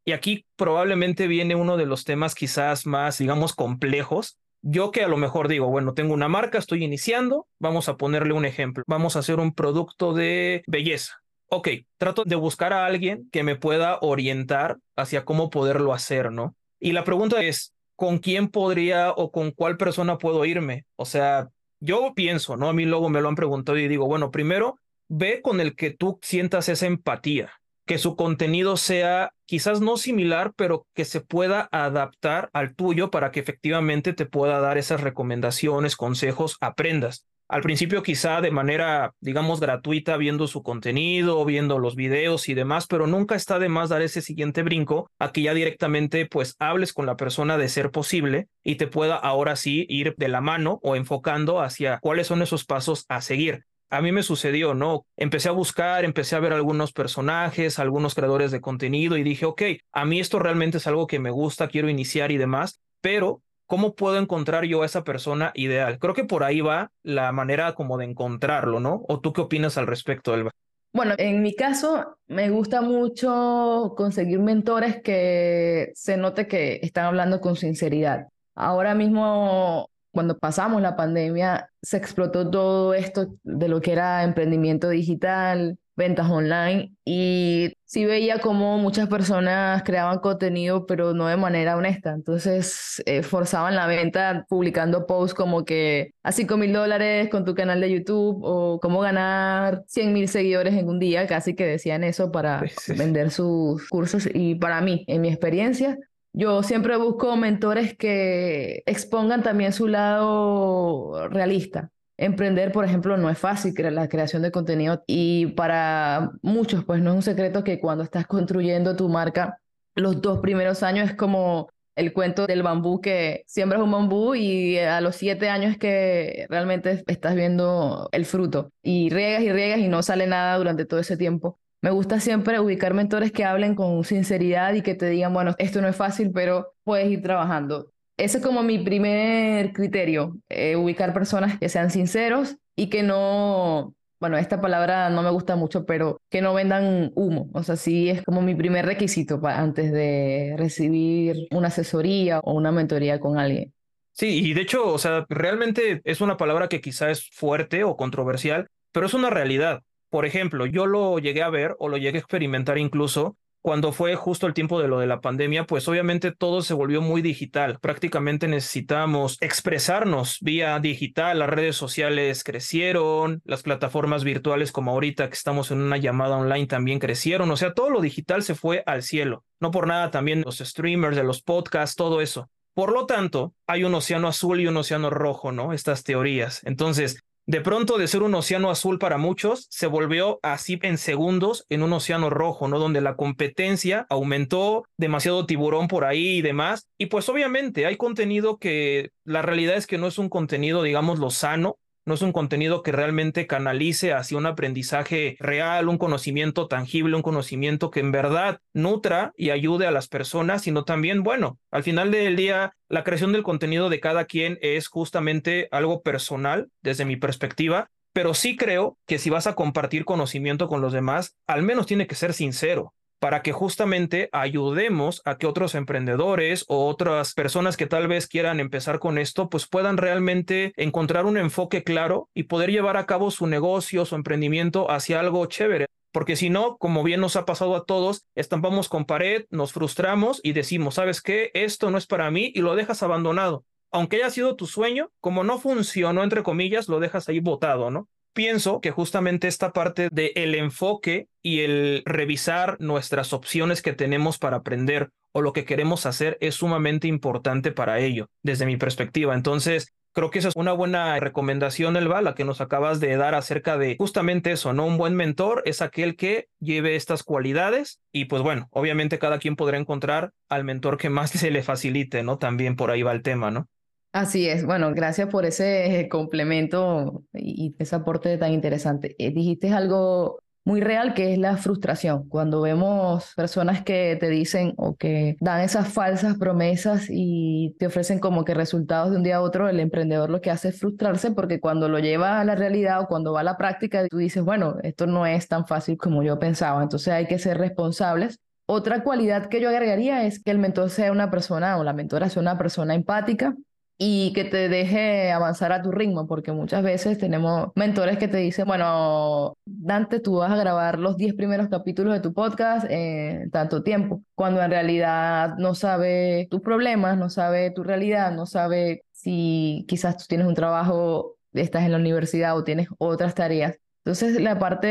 y 0.05 0.11
aquí 0.11 0.45
probablemente 0.55 1.27
viene 1.27 1.55
uno 1.55 1.77
de 1.77 1.85
los 1.85 2.03
temas 2.03 2.35
quizás 2.35 2.85
más, 2.85 3.17
digamos, 3.17 3.53
complejos. 3.53 4.37
Yo 4.61 4.91
que 4.91 5.03
a 5.03 5.07
lo 5.07 5.17
mejor 5.17 5.47
digo, 5.47 5.67
bueno, 5.67 5.93
tengo 5.93 6.13
una 6.13 6.27
marca, 6.27 6.57
estoy 6.57 6.83
iniciando, 6.83 7.47
vamos 7.59 7.89
a 7.89 7.97
ponerle 7.97 8.33
un 8.33 8.45
ejemplo, 8.45 8.83
vamos 8.87 9.15
a 9.15 9.19
hacer 9.19 9.39
un 9.39 9.53
producto 9.53 10.13
de 10.13 10.63
belleza. 10.67 11.21
Ok, 11.47 11.69
trato 11.97 12.23
de 12.25 12.35
buscar 12.35 12.73
a 12.73 12.85
alguien 12.85 13.29
que 13.31 13.43
me 13.43 13.55
pueda 13.55 13.99
orientar 14.01 14.77
hacia 14.95 15.25
cómo 15.25 15.49
poderlo 15.49 15.93
hacer, 15.93 16.31
¿no? 16.31 16.55
Y 16.79 16.93
la 16.93 17.03
pregunta 17.03 17.41
es, 17.41 17.72
con 17.95 18.19
quién 18.19 18.47
podría 18.47 19.11
o 19.11 19.31
con 19.31 19.51
cuál 19.51 19.77
persona 19.77 20.17
puedo 20.17 20.45
irme. 20.45 20.85
O 20.95 21.05
sea, 21.05 21.49
yo 21.79 22.13
pienso, 22.15 22.57
¿no? 22.57 22.69
A 22.69 22.73
mí 22.73 22.85
luego 22.85 23.09
me 23.09 23.21
lo 23.21 23.29
han 23.29 23.35
preguntado 23.35 23.77
y 23.77 23.87
digo, 23.87 24.07
bueno, 24.07 24.31
primero 24.31 24.79
ve 25.09 25.41
con 25.41 25.59
el 25.59 25.75
que 25.75 25.91
tú 25.91 26.19
sientas 26.21 26.69
esa 26.69 26.87
empatía, 26.87 27.51
que 27.85 27.97
su 27.97 28.15
contenido 28.15 28.77
sea 28.77 29.33
quizás 29.45 29.81
no 29.81 29.97
similar, 29.97 30.53
pero 30.55 30.87
que 30.93 31.05
se 31.05 31.21
pueda 31.21 31.67
adaptar 31.71 32.49
al 32.53 32.75
tuyo 32.75 33.11
para 33.11 33.31
que 33.31 33.41
efectivamente 33.41 34.13
te 34.13 34.25
pueda 34.25 34.59
dar 34.59 34.77
esas 34.77 35.01
recomendaciones, 35.01 35.95
consejos, 35.95 36.57
aprendas 36.61 37.25
al 37.53 37.61
principio 37.61 38.01
quizá 38.01 38.41
de 38.41 38.49
manera, 38.49 39.13
digamos, 39.19 39.59
gratuita, 39.59 40.17
viendo 40.17 40.47
su 40.47 40.63
contenido, 40.63 41.45
viendo 41.45 41.77
los 41.77 41.95
videos 41.95 42.49
y 42.49 42.55
demás, 42.55 42.87
pero 42.87 43.05
nunca 43.05 43.35
está 43.35 43.59
de 43.59 43.69
más 43.69 43.89
dar 43.89 44.01
ese 44.01 44.23
siguiente 44.23 44.63
brinco 44.63 45.11
a 45.19 45.31
que 45.31 45.43
ya 45.43 45.53
directamente 45.53 46.25
pues 46.25 46.55
hables 46.57 46.93
con 46.93 47.05
la 47.05 47.15
persona 47.15 47.59
de 47.59 47.69
ser 47.69 47.91
posible 47.91 48.47
y 48.63 48.77
te 48.77 48.87
pueda 48.87 49.17
ahora 49.17 49.55
sí 49.55 49.85
ir 49.87 50.15
de 50.17 50.29
la 50.29 50.41
mano 50.41 50.79
o 50.81 50.95
enfocando 50.95 51.61
hacia 51.61 51.99
cuáles 51.99 52.25
son 52.25 52.41
esos 52.41 52.65
pasos 52.65 53.05
a 53.07 53.21
seguir. 53.21 53.65
A 53.91 54.01
mí 54.01 54.11
me 54.11 54.23
sucedió, 54.23 54.73
¿no? 54.73 55.05
Empecé 55.15 55.49
a 55.49 55.51
buscar, 55.51 56.05
empecé 56.05 56.35
a 56.35 56.39
ver 56.39 56.53
algunos 56.53 56.91
personajes, 56.91 57.77
algunos 57.77 58.15
creadores 58.15 58.49
de 58.49 58.61
contenido 58.61 59.15
y 59.15 59.21
dije, 59.21 59.45
ok, 59.45 59.61
a 59.91 60.05
mí 60.05 60.19
esto 60.19 60.39
realmente 60.39 60.79
es 60.79 60.87
algo 60.87 61.05
que 61.05 61.19
me 61.19 61.29
gusta, 61.29 61.67
quiero 61.67 61.87
iniciar 61.87 62.31
y 62.31 62.37
demás, 62.37 62.81
pero 62.99 63.43
¿cómo 63.73 63.95
puedo 63.95 64.19
encontrar 64.19 64.65
yo 64.65 64.83
a 64.83 64.85
esa 64.85 65.03
persona 65.03 65.51
ideal? 65.55 65.97
Creo 65.97 66.13
que 66.13 66.25
por 66.25 66.43
ahí 66.43 66.61
va 66.61 66.91
la 67.01 67.31
manera 67.31 67.73
como 67.73 67.97
de 67.97 68.05
encontrarlo, 68.05 68.79
¿no? 68.79 69.03
¿O 69.07 69.19
tú 69.19 69.33
qué 69.33 69.41
opinas 69.41 69.79
al 69.79 69.87
respecto, 69.87 70.35
Elba? 70.35 70.51
Bueno, 70.93 71.15
en 71.17 71.41
mi 71.41 71.55
caso 71.55 72.19
me 72.27 72.51
gusta 72.51 72.81
mucho 72.81 73.95
conseguir 73.97 74.37
mentores 74.37 75.01
que 75.01 75.91
se 75.95 76.17
note 76.17 76.45
que 76.45 76.81
están 76.83 77.05
hablando 77.05 77.41
con 77.41 77.55
sinceridad. 77.55 78.27
Ahora 78.53 78.93
mismo, 78.93 79.89
cuando 80.11 80.37
pasamos 80.37 80.79
la 80.79 80.95
pandemia, 80.95 81.67
se 81.81 81.97
explotó 81.97 82.47
todo 82.51 82.93
esto 82.93 83.33
de 83.41 83.67
lo 83.69 83.81
que 83.81 83.93
era 83.93 84.23
emprendimiento 84.23 84.87
digital, 84.89 85.79
ventas 85.95 86.29
online 86.29 86.93
y 87.05 87.73
sí 87.85 88.05
veía 88.05 88.39
como 88.39 88.77
muchas 88.77 89.07
personas 89.07 89.83
creaban 89.83 90.19
contenido 90.19 90.85
pero 90.85 91.13
no 91.13 91.27
de 91.27 91.37
manera 91.37 91.77
honesta. 91.77 92.11
Entonces 92.11 93.01
eh, 93.05 93.23
forzaban 93.23 93.75
la 93.75 93.87
venta 93.87 94.45
publicando 94.49 95.05
posts 95.05 95.33
como 95.33 95.65
que 95.65 96.13
a 96.23 96.31
5 96.31 96.57
mil 96.57 96.73
dólares 96.73 97.29
con 97.29 97.45
tu 97.45 97.53
canal 97.55 97.81
de 97.81 97.91
YouTube 97.91 98.39
o 98.43 98.79
cómo 98.79 99.01
ganar 99.01 99.83
100 99.87 100.13
mil 100.13 100.27
seguidores 100.27 100.73
en 100.73 100.89
un 100.89 100.99
día, 100.99 101.27
casi 101.27 101.55
que 101.55 101.65
decían 101.65 102.03
eso 102.03 102.31
para 102.31 102.63
vender 102.87 103.31
sus 103.31 103.87
cursos. 103.89 104.27
Y 104.33 104.55
para 104.55 104.81
mí, 104.81 105.03
en 105.07 105.21
mi 105.21 105.29
experiencia, 105.29 105.97
yo 106.33 106.63
siempre 106.63 106.97
busco 106.97 107.35
mentores 107.37 107.95
que 107.95 108.81
expongan 108.87 109.43
también 109.43 109.71
su 109.71 109.87
lado 109.87 111.29
realista. 111.29 111.92
Emprender, 112.17 112.71
por 112.71 112.85
ejemplo, 112.85 113.17
no 113.17 113.29
es 113.29 113.37
fácil, 113.37 113.73
la 113.91 114.07
creación 114.07 114.43
de 114.43 114.51
contenido 114.51 115.03
y 115.07 115.47
para 115.47 116.31
muchos, 116.41 116.85
pues 116.85 117.01
no 117.01 117.11
es 117.11 117.15
un 117.17 117.21
secreto 117.23 117.63
que 117.63 117.79
cuando 117.79 118.03
estás 118.03 118.27
construyendo 118.27 118.95
tu 118.95 119.09
marca, 119.09 119.57
los 119.95 120.21
dos 120.21 120.39
primeros 120.39 120.83
años 120.83 121.09
es 121.09 121.15
como 121.15 121.69
el 121.95 122.13
cuento 122.13 122.47
del 122.47 122.63
bambú 122.63 123.01
que 123.01 123.43
siembras 123.47 123.81
un 123.81 123.91
bambú 123.91 124.35
y 124.35 124.77
a 124.79 125.01
los 125.01 125.15
siete 125.15 125.49
años 125.49 125.77
que 125.77 126.47
realmente 126.49 127.03
estás 127.07 127.35
viendo 127.35 128.09
el 128.11 128.25
fruto 128.25 128.71
y 128.81 129.09
riegas 129.09 129.43
y 129.43 129.51
riegas 129.51 129.79
y 129.79 129.87
no 129.87 130.01
sale 130.03 130.27
nada 130.27 130.57
durante 130.57 130.85
todo 130.85 130.99
ese 130.99 131.17
tiempo. 131.17 131.59
Me 131.81 131.91
gusta 131.91 132.19
siempre 132.19 132.59
ubicar 132.59 132.93
mentores 132.93 133.31
que 133.31 133.43
hablen 133.43 133.75
con 133.75 134.03
sinceridad 134.05 134.73
y 134.73 134.81
que 134.81 134.95
te 134.95 135.09
digan, 135.09 135.33
bueno, 135.33 135.53
esto 135.57 135.81
no 135.81 135.87
es 135.87 135.95
fácil, 135.95 136.31
pero 136.31 136.73
puedes 136.83 137.11
ir 137.11 137.21
trabajando. 137.21 137.92
Ese 138.17 138.37
es 138.37 138.43
como 138.43 138.63
mi 138.63 138.79
primer 138.79 139.73
criterio, 139.73 140.37
eh, 140.49 140.75
ubicar 140.75 141.13
personas 141.13 141.59
que 141.59 141.69
sean 141.69 141.89
sinceros 141.89 142.57
y 142.75 142.89
que 142.89 143.03
no, 143.03 143.95
bueno, 144.19 144.37
esta 144.37 144.61
palabra 144.61 145.09
no 145.09 145.23
me 145.23 145.31
gusta 145.31 145.55
mucho, 145.55 145.85
pero 145.85 146.21
que 146.29 146.41
no 146.41 146.53
vendan 146.53 147.11
humo. 147.15 147.49
O 147.53 147.63
sea, 147.63 147.75
sí 147.75 148.09
es 148.09 148.21
como 148.23 148.41
mi 148.41 148.55
primer 148.55 148.85
requisito 148.85 149.39
antes 149.43 149.91
de 149.91 150.55
recibir 150.57 151.47
una 151.51 151.67
asesoría 151.69 152.39
o 152.39 152.53
una 152.53 152.71
mentoría 152.71 153.19
con 153.19 153.37
alguien. 153.37 153.73
Sí, 154.11 154.45
y 154.45 154.53
de 154.53 154.61
hecho, 154.61 154.87
o 154.93 154.99
sea, 154.99 155.25
realmente 155.27 156.01
es 156.03 156.21
una 156.21 156.37
palabra 156.37 156.69
que 156.69 156.81
quizá 156.81 157.09
es 157.09 157.29
fuerte 157.31 157.83
o 157.83 157.97
controversial, 157.97 158.67
pero 158.91 159.07
es 159.07 159.15
una 159.15 159.31
realidad. 159.31 159.81
Por 160.09 160.25
ejemplo, 160.27 160.67
yo 160.67 160.85
lo 160.85 161.17
llegué 161.17 161.41
a 161.41 161.49
ver 161.49 161.75
o 161.79 161.89
lo 161.89 161.97
llegué 161.97 162.17
a 162.17 162.21
experimentar 162.21 162.77
incluso 162.77 163.35
cuando 163.63 163.93
fue 163.93 164.15
justo 164.15 164.45
el 164.45 164.53
tiempo 164.53 164.81
de 164.81 164.89
lo 164.89 164.99
de 164.99 165.07
la 165.07 165.21
pandemia, 165.21 165.65
pues 165.65 165.87
obviamente 165.87 166.33
todo 166.33 166.61
se 166.61 166.73
volvió 166.73 167.01
muy 167.01 167.21
digital. 167.21 167.79
Prácticamente 167.79 168.49
necesitamos 168.49 169.37
expresarnos 169.39 170.37
vía 170.41 170.77
digital, 170.79 171.39
las 171.39 171.49
redes 171.49 171.77
sociales 171.77 172.43
crecieron, 172.43 173.41
las 173.45 173.63
plataformas 173.63 174.25
virtuales 174.25 174.73
como 174.73 174.91
ahorita 174.91 175.29
que 175.29 175.35
estamos 175.35 175.71
en 175.71 175.79
una 175.81 175.95
llamada 175.95 176.35
online 176.35 176.67
también 176.67 176.99
crecieron, 176.99 177.49
o 177.51 177.55
sea, 177.55 177.73
todo 177.73 177.89
lo 177.89 178.01
digital 178.01 178.43
se 178.43 178.53
fue 178.53 178.83
al 178.85 179.01
cielo. 179.01 179.45
No 179.61 179.71
por 179.71 179.87
nada 179.87 180.11
también 180.11 180.41
los 180.41 180.57
streamers 180.57 181.15
de 181.15 181.23
los 181.23 181.41
podcasts, 181.41 181.95
todo 181.95 182.19
eso. 182.19 182.49
Por 182.73 182.91
lo 182.91 183.05
tanto, 183.05 183.53
hay 183.65 183.85
un 183.85 183.95
océano 183.95 184.27
azul 184.27 184.59
y 184.59 184.67
un 184.67 184.75
océano 184.75 185.09
rojo, 185.09 185.53
¿no? 185.53 185.71
Estas 185.71 186.03
teorías. 186.03 186.59
Entonces, 186.65 187.23
de 187.45 187.59
pronto, 187.59 187.97
de 187.97 188.07
ser 188.07 188.23
un 188.23 188.35
océano 188.35 188.69
azul 188.69 188.99
para 188.99 189.17
muchos, 189.17 189.67
se 189.69 189.87
volvió 189.87 190.39
así 190.43 190.79
en 190.81 190.97
segundos 190.97 191.65
en 191.69 191.83
un 191.83 191.91
océano 191.91 192.29
rojo, 192.29 192.67
¿no? 192.69 192.79
Donde 192.79 193.01
la 193.01 193.15
competencia 193.17 194.05
aumentó, 194.09 194.85
demasiado 194.97 195.45
tiburón 195.45 195.87
por 195.89 196.05
ahí 196.05 196.37
y 196.37 196.41
demás. 196.41 196.87
Y 196.97 197.07
pues 197.07 197.27
obviamente 197.27 197.85
hay 197.85 197.97
contenido 197.97 198.57
que 198.57 199.11
la 199.25 199.41
realidad 199.41 199.75
es 199.75 199.87
que 199.87 199.97
no 199.97 200.07
es 200.07 200.17
un 200.17 200.29
contenido, 200.29 200.83
digamos, 200.83 201.19
lo 201.19 201.29
sano, 201.31 201.77
no 202.05 202.13
es 202.13 202.21
un 202.21 202.31
contenido 202.31 202.83
que 202.83 202.91
realmente 202.91 203.47
canalice 203.47 204.13
hacia 204.13 204.37
un 204.37 204.45
aprendizaje 204.45 205.37
real, 205.39 205.87
un 205.87 205.97
conocimiento 205.97 206.67
tangible, 206.67 207.15
un 207.15 207.21
conocimiento 207.21 207.91
que 207.91 208.01
en 208.01 208.11
verdad 208.11 208.59
nutra 208.73 209.33
y 209.37 209.51
ayude 209.51 209.87
a 209.87 209.91
las 209.91 210.07
personas, 210.07 210.63
sino 210.63 210.83
también, 210.83 211.23
bueno, 211.23 211.59
al 211.71 211.83
final 211.83 212.11
del 212.11 212.35
día, 212.35 212.75
la 212.89 213.03
creación 213.03 213.31
del 213.31 213.43
contenido 213.43 213.89
de 213.89 213.99
cada 213.99 214.25
quien 214.25 214.57
es 214.61 214.87
justamente 214.87 215.67
algo 215.71 216.01
personal 216.01 216.69
desde 216.81 217.05
mi 217.05 217.15
perspectiva, 217.15 217.89
pero 218.11 218.33
sí 218.33 218.55
creo 218.55 218.97
que 219.07 219.17
si 219.17 219.29
vas 219.29 219.47
a 219.47 219.55
compartir 219.55 220.05
conocimiento 220.05 220.67
con 220.67 220.81
los 220.81 220.93
demás, 220.93 221.35
al 221.47 221.63
menos 221.63 221.87
tiene 221.87 222.07
que 222.07 222.15
ser 222.15 222.33
sincero 222.33 222.93
para 223.23 223.41
que 223.41 223.53
justamente 223.53 224.27
ayudemos 224.33 225.21
a 225.23 225.37
que 225.37 225.47
otros 225.47 225.75
emprendedores 225.75 226.65
o 226.67 226.89
otras 226.89 227.33
personas 227.33 227.77
que 227.77 227.87
tal 227.87 228.09
vez 228.09 228.27
quieran 228.27 228.59
empezar 228.59 228.99
con 228.99 229.17
esto, 229.17 229.49
pues 229.49 229.65
puedan 229.65 229.95
realmente 229.95 230.73
encontrar 230.75 231.25
un 231.25 231.37
enfoque 231.37 231.85
claro 231.85 232.27
y 232.33 232.43
poder 232.43 232.69
llevar 232.69 232.97
a 232.97 233.05
cabo 233.05 233.31
su 233.31 233.47
negocio, 233.47 234.03
su 234.03 234.15
emprendimiento 234.15 234.91
hacia 234.91 235.21
algo 235.21 235.45
chévere. 235.45 235.85
Porque 236.11 236.35
si 236.35 236.49
no, 236.49 236.75
como 236.75 237.01
bien 237.01 237.21
nos 237.21 237.37
ha 237.37 237.45
pasado 237.45 237.77
a 237.77 237.85
todos, 237.85 238.25
estampamos 238.35 238.89
con 238.89 239.05
pared, 239.05 239.45
nos 239.49 239.71
frustramos 239.71 240.41
y 240.43 240.51
decimos, 240.51 240.95
¿sabes 240.95 241.21
qué? 241.21 241.49
Esto 241.53 241.91
no 241.91 241.97
es 241.97 242.07
para 242.07 242.29
mí 242.29 242.51
y 242.53 242.59
lo 242.59 242.75
dejas 242.75 243.03
abandonado. 243.03 243.63
Aunque 243.89 244.17
haya 244.17 244.31
sido 244.31 244.57
tu 244.57 244.67
sueño, 244.67 245.11
como 245.21 245.45
no 245.45 245.59
funcionó, 245.59 246.23
entre 246.23 246.43
comillas, 246.43 246.89
lo 246.89 246.99
dejas 246.99 247.29
ahí 247.29 247.39
botado, 247.39 247.89
¿no? 247.89 248.09
Pienso 248.33 248.81
que 248.81 248.91
justamente 248.91 249.47
esta 249.47 249.71
parte 249.71 250.09
del 250.11 250.31
el 250.35 250.55
enfoque 250.55 251.27
y 251.41 251.61
el 251.61 252.03
revisar 252.05 252.77
nuestras 252.79 253.33
opciones 253.33 253.81
que 253.81 253.93
tenemos 253.93 254.37
para 254.37 254.57
aprender 254.57 255.09
o 255.31 255.41
lo 255.41 255.53
que 255.53 255.65
queremos 255.65 256.05
hacer 256.05 256.37
es 256.41 256.55
sumamente 256.55 257.07
importante 257.07 257.71
para 257.71 257.99
ello, 257.99 258.29
desde 258.43 258.65
mi 258.65 258.77
perspectiva. 258.77 259.33
Entonces, 259.33 259.93
creo 260.13 260.29
que 260.29 260.39
esa 260.39 260.49
es 260.49 260.55
una 260.55 260.73
buena 260.73 261.19
recomendación, 261.19 261.97
Elba, 261.97 262.21
la 262.21 262.35
que 262.35 262.45
nos 262.45 262.61
acabas 262.61 262.99
de 262.99 263.17
dar 263.17 263.35
acerca 263.35 263.77
de 263.77 263.95
justamente 263.97 264.51
eso, 264.51 264.73
¿no? 264.73 264.85
Un 264.85 264.97
buen 264.97 265.15
mentor 265.15 265.63
es 265.65 265.81
aquel 265.81 266.15
que 266.15 266.47
lleve 266.59 266.95
estas 266.95 267.23
cualidades 267.23 267.99
y 268.11 268.25
pues 268.25 268.41
bueno, 268.41 268.67
obviamente 268.71 269.19
cada 269.19 269.39
quien 269.39 269.55
podrá 269.55 269.77
encontrar 269.77 270.31
al 270.49 270.63
mentor 270.63 270.97
que 270.97 271.09
más 271.09 271.31
se 271.31 271.51
le 271.51 271.63
facilite, 271.63 272.23
¿no? 272.23 272.37
También 272.37 272.75
por 272.75 272.91
ahí 272.91 273.01
va 273.01 273.11
el 273.11 273.23
tema, 273.23 273.51
¿no? 273.51 273.67
Así 274.13 274.47
es. 274.47 274.63
Bueno, 274.63 274.93
gracias 274.93 275.27
por 275.29 275.45
ese 275.45 276.07
complemento 276.11 277.23
y 277.33 277.75
ese 277.79 277.95
aporte 277.95 278.37
tan 278.37 278.53
interesante. 278.53 279.15
Eh, 279.17 279.31
dijiste 279.33 279.73
algo 279.73 280.39
muy 280.65 280.81
real 280.81 281.15
que 281.15 281.33
es 281.33 281.39
la 281.39 281.57
frustración. 281.57 282.29
Cuando 282.29 282.61
vemos 282.61 283.33
personas 283.35 283.83
que 283.83 284.15
te 284.19 284.29
dicen 284.29 284.73
o 284.77 284.95
que 284.95 285.35
dan 285.41 285.61
esas 285.61 285.87
falsas 285.91 286.37
promesas 286.37 287.07
y 287.09 287.75
te 287.79 287.87
ofrecen 287.87 288.19
como 288.19 288.45
que 288.45 288.53
resultados 288.53 289.09
de 289.11 289.17
un 289.17 289.23
día 289.23 289.37
a 289.37 289.41
otro, 289.41 289.67
el 289.67 289.79
emprendedor 289.79 290.29
lo 290.29 290.41
que 290.41 290.51
hace 290.51 290.69
es 290.69 290.79
frustrarse 290.79 291.31
porque 291.31 291.59
cuando 291.59 291.89
lo 291.89 291.97
lleva 291.99 292.39
a 292.39 292.45
la 292.45 292.55
realidad 292.55 293.01
o 293.01 293.07
cuando 293.07 293.33
va 293.33 293.41
a 293.41 293.43
la 293.43 293.57
práctica, 293.57 294.07
tú 294.07 294.17
dices, 294.17 294.43
bueno, 294.43 294.77
esto 294.83 295.07
no 295.07 295.25
es 295.25 295.47
tan 295.47 295.65
fácil 295.65 295.97
como 295.97 296.21
yo 296.23 296.37
pensaba. 296.39 296.83
Entonces 296.83 297.13
hay 297.13 297.25
que 297.27 297.39
ser 297.39 297.57
responsables. 297.57 298.39
Otra 298.67 299.03
cualidad 299.03 299.47
que 299.49 299.59
yo 299.59 299.69
agregaría 299.69 300.25
es 300.25 300.41
que 300.41 300.51
el 300.51 300.59
mentor 300.59 300.91
sea 300.91 301.11
una 301.11 301.31
persona 301.31 301.77
o 301.77 301.83
la 301.83 301.93
mentora 301.93 302.29
sea 302.29 302.41
una 302.41 302.57
persona 302.57 302.93
empática, 302.95 303.55
y 303.97 304.33
que 304.33 304.43
te 304.43 304.69
deje 304.69 305.31
avanzar 305.31 305.71
a 305.71 305.81
tu 305.81 305.91
ritmo, 305.91 306.27
porque 306.27 306.51
muchas 306.51 306.83
veces 306.83 307.17
tenemos 307.17 307.69
mentores 307.75 308.17
que 308.17 308.27
te 308.27 308.37
dicen, 308.37 308.65
bueno, 308.65 309.55
Dante, 309.65 310.19
tú 310.19 310.37
vas 310.37 310.51
a 310.51 310.57
grabar 310.57 310.99
los 310.99 311.17
10 311.17 311.35
primeros 311.35 311.69
capítulos 311.69 312.13
de 312.13 312.19
tu 312.19 312.33
podcast 312.33 312.85
en 312.89 313.49
tanto 313.51 313.83
tiempo, 313.83 314.23
cuando 314.35 314.61
en 314.61 314.71
realidad 314.71 315.55
no 315.57 315.75
sabe 315.75 316.47
tus 316.49 316.61
problemas, 316.61 317.17
no 317.17 317.29
sabe 317.29 317.71
tu 317.71 317.83
realidad, 317.83 318.31
no 318.31 318.45
sabe 318.45 319.03
si 319.11 319.85
quizás 319.87 320.17
tú 320.17 320.25
tienes 320.27 320.47
un 320.47 320.55
trabajo, 320.55 321.37
estás 321.53 321.83
en 321.83 321.91
la 321.91 321.97
universidad 321.97 322.57
o 322.57 322.63
tienes 322.63 322.87
otras 322.97 323.35
tareas. 323.35 323.77
Entonces, 324.05 324.41
la 324.41 324.59
parte 324.59 324.87